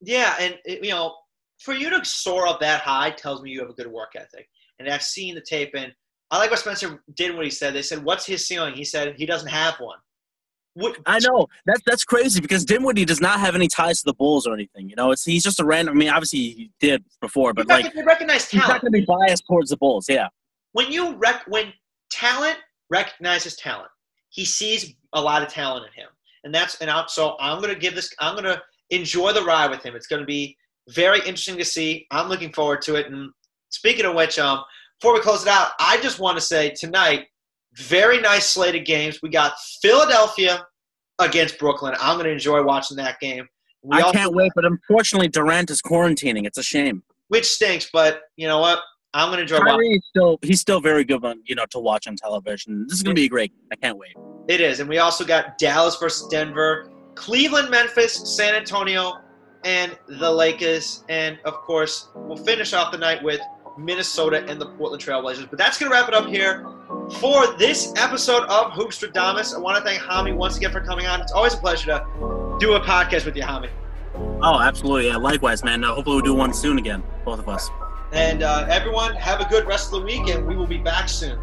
Yeah, 0.00 0.34
and 0.40 0.58
you 0.64 0.90
know, 0.90 1.14
for 1.60 1.74
you 1.74 1.90
to 1.90 2.04
soar 2.04 2.48
up 2.48 2.60
that 2.60 2.80
high 2.80 3.10
tells 3.10 3.42
me 3.42 3.50
you 3.50 3.60
have 3.60 3.68
a 3.68 3.74
good 3.74 3.86
work 3.86 4.12
ethic 4.16 4.48
and 4.78 4.88
I've 4.88 5.02
seen 5.02 5.34
the 5.34 5.40
tape. 5.40 5.70
And 5.74 5.92
I 6.30 6.38
like 6.38 6.50
what 6.50 6.60
Spencer 6.60 7.02
did 7.14 7.34
when 7.34 7.44
he 7.44 7.50
said. 7.50 7.74
They 7.74 7.82
said, 7.82 8.04
"What's 8.04 8.26
his 8.26 8.46
ceiling?" 8.46 8.74
He 8.74 8.84
said, 8.84 9.14
"He 9.16 9.26
doesn't 9.26 9.48
have 9.48 9.78
one." 9.80 9.98
What, 10.78 10.96
I 11.06 11.18
know 11.20 11.46
that's 11.66 11.80
that's 11.86 12.04
crazy 12.04 12.40
because 12.40 12.64
Dinwiddie 12.64 13.04
does 13.04 13.20
not 13.20 13.40
have 13.40 13.54
any 13.54 13.68
ties 13.68 13.98
to 13.98 14.04
the 14.06 14.14
Bulls 14.14 14.46
or 14.46 14.54
anything. 14.54 14.88
You 14.88 14.96
know, 14.96 15.10
it's 15.10 15.24
he's 15.24 15.42
just 15.42 15.60
a 15.60 15.64
random. 15.64 15.94
I 15.94 15.98
mean, 15.98 16.08
obviously 16.08 16.38
he 16.38 16.70
did 16.80 17.04
before, 17.20 17.52
but 17.52 17.66
like 17.68 17.92
he 17.92 18.02
recognize 18.02 18.48
talent. 18.48 18.64
He's 18.64 18.68
not 18.68 18.80
going 18.80 18.92
to 18.92 18.98
be 18.98 19.04
biased 19.04 19.44
towards 19.46 19.70
the 19.70 19.76
Bulls. 19.76 20.06
Yeah. 20.08 20.28
When 20.72 20.90
you 20.92 21.14
rec 21.16 21.44
when 21.48 21.72
talent 22.10 22.58
recognizes 22.90 23.56
talent, 23.56 23.90
he 24.30 24.44
sees 24.44 24.94
a 25.12 25.20
lot 25.20 25.42
of 25.42 25.48
talent 25.48 25.86
in 25.86 26.02
him, 26.02 26.08
and 26.44 26.54
that's 26.54 26.80
and 26.80 26.90
I'm, 26.90 27.08
so 27.08 27.36
I'm 27.40 27.60
going 27.60 27.74
to 27.74 27.80
give 27.80 27.94
this. 27.94 28.12
I'm 28.20 28.34
going 28.34 28.44
to 28.44 28.62
enjoy 28.90 29.32
the 29.32 29.42
ride 29.42 29.70
with 29.70 29.82
him. 29.82 29.96
It's 29.96 30.06
going 30.06 30.20
to 30.20 30.26
be 30.26 30.56
very 30.90 31.18
interesting 31.20 31.58
to 31.58 31.64
see. 31.64 32.06
I'm 32.10 32.28
looking 32.28 32.52
forward 32.52 32.82
to 32.82 32.96
it, 32.96 33.06
and 33.06 33.30
Speaking 33.70 34.06
of 34.06 34.14
which, 34.14 34.38
um, 34.38 34.62
before 35.00 35.14
we 35.14 35.20
close 35.20 35.42
it 35.42 35.48
out, 35.48 35.72
I 35.78 35.98
just 36.00 36.18
want 36.18 36.38
to 36.38 36.40
say 36.40 36.70
tonight, 36.70 37.26
very 37.78 38.20
nice 38.20 38.50
slate 38.50 38.74
of 38.74 38.84
games. 38.84 39.20
We 39.22 39.30
got 39.30 39.54
Philadelphia 39.80 40.66
against 41.18 41.58
Brooklyn. 41.58 41.94
I'm 42.00 42.16
going 42.16 42.26
to 42.26 42.32
enjoy 42.32 42.62
watching 42.62 42.96
that 42.98 43.20
game. 43.20 43.46
We 43.82 43.96
I 43.96 44.00
also, 44.02 44.18
can't 44.18 44.34
wait, 44.34 44.52
but 44.54 44.64
unfortunately, 44.64 45.28
Durant 45.28 45.70
is 45.70 45.80
quarantining. 45.80 46.46
It's 46.46 46.58
a 46.58 46.62
shame. 46.62 47.02
Which 47.28 47.46
stinks, 47.46 47.88
but 47.92 48.22
you 48.36 48.48
know 48.48 48.58
what? 48.58 48.80
I'm 49.14 49.28
going 49.28 49.36
to 49.36 49.42
enjoy. 49.42 49.64
Kyrie 49.64 50.00
still 50.08 50.38
he's 50.42 50.60
still 50.60 50.80
very 50.80 51.04
good, 51.04 51.24
on, 51.24 51.40
you 51.46 51.54
know, 51.54 51.64
to 51.70 51.78
watch 51.78 52.06
on 52.06 52.16
television. 52.16 52.86
This 52.88 52.98
is 52.98 53.02
going 53.02 53.14
to 53.14 53.20
be 53.20 53.26
a 53.26 53.28
great. 53.28 53.52
I 53.72 53.76
can't 53.76 53.96
wait. 53.96 54.14
It 54.48 54.60
is, 54.60 54.80
and 54.80 54.88
we 54.88 54.98
also 54.98 55.24
got 55.24 55.58
Dallas 55.58 55.96
versus 55.96 56.26
Denver, 56.28 56.90
Cleveland, 57.14 57.70
Memphis, 57.70 58.36
San 58.36 58.54
Antonio, 58.54 59.14
and 59.64 59.96
the 60.08 60.30
Lakers, 60.30 61.04
and 61.08 61.38
of 61.44 61.54
course, 61.54 62.08
we'll 62.14 62.36
finish 62.36 62.72
off 62.72 62.92
the 62.92 62.98
night 62.98 63.22
with 63.22 63.40
Minnesota, 63.78 64.44
and 64.48 64.60
the 64.60 64.66
Portland 64.66 65.02
Trailblazers. 65.02 65.48
But 65.48 65.58
that's 65.58 65.78
going 65.78 65.90
to 65.90 65.96
wrap 65.96 66.08
it 66.08 66.14
up 66.14 66.26
here 66.26 66.66
for 67.14 67.56
this 67.56 67.92
episode 67.96 68.44
of 68.44 68.72
Hoopstradamus. 68.72 69.54
I 69.54 69.58
want 69.58 69.76
to 69.76 69.82
thank 69.82 70.00
Hami 70.02 70.34
once 70.34 70.56
again 70.56 70.70
for 70.70 70.80
coming 70.80 71.06
on. 71.06 71.20
It's 71.20 71.32
always 71.32 71.54
a 71.54 71.58
pleasure 71.58 71.86
to 71.86 72.56
do 72.60 72.74
a 72.74 72.80
podcast 72.80 73.24
with 73.24 73.36
you, 73.36 73.42
Hami. 73.42 73.70
Oh, 74.42 74.60
absolutely. 74.60 75.08
Yeah, 75.08 75.16
likewise, 75.16 75.64
man. 75.64 75.84
Uh, 75.84 75.94
hopefully, 75.94 76.16
we'll 76.16 76.24
do 76.24 76.34
one 76.34 76.52
soon 76.52 76.78
again, 76.78 77.02
both 77.24 77.38
of 77.38 77.48
us. 77.48 77.68
And 78.12 78.42
uh, 78.42 78.66
everyone, 78.70 79.14
have 79.16 79.40
a 79.40 79.48
good 79.48 79.66
rest 79.66 79.92
of 79.92 80.00
the 80.00 80.06
week, 80.06 80.28
and 80.28 80.46
we 80.46 80.56
will 80.56 80.66
be 80.66 80.78
back 80.78 81.08
soon. 81.08 81.38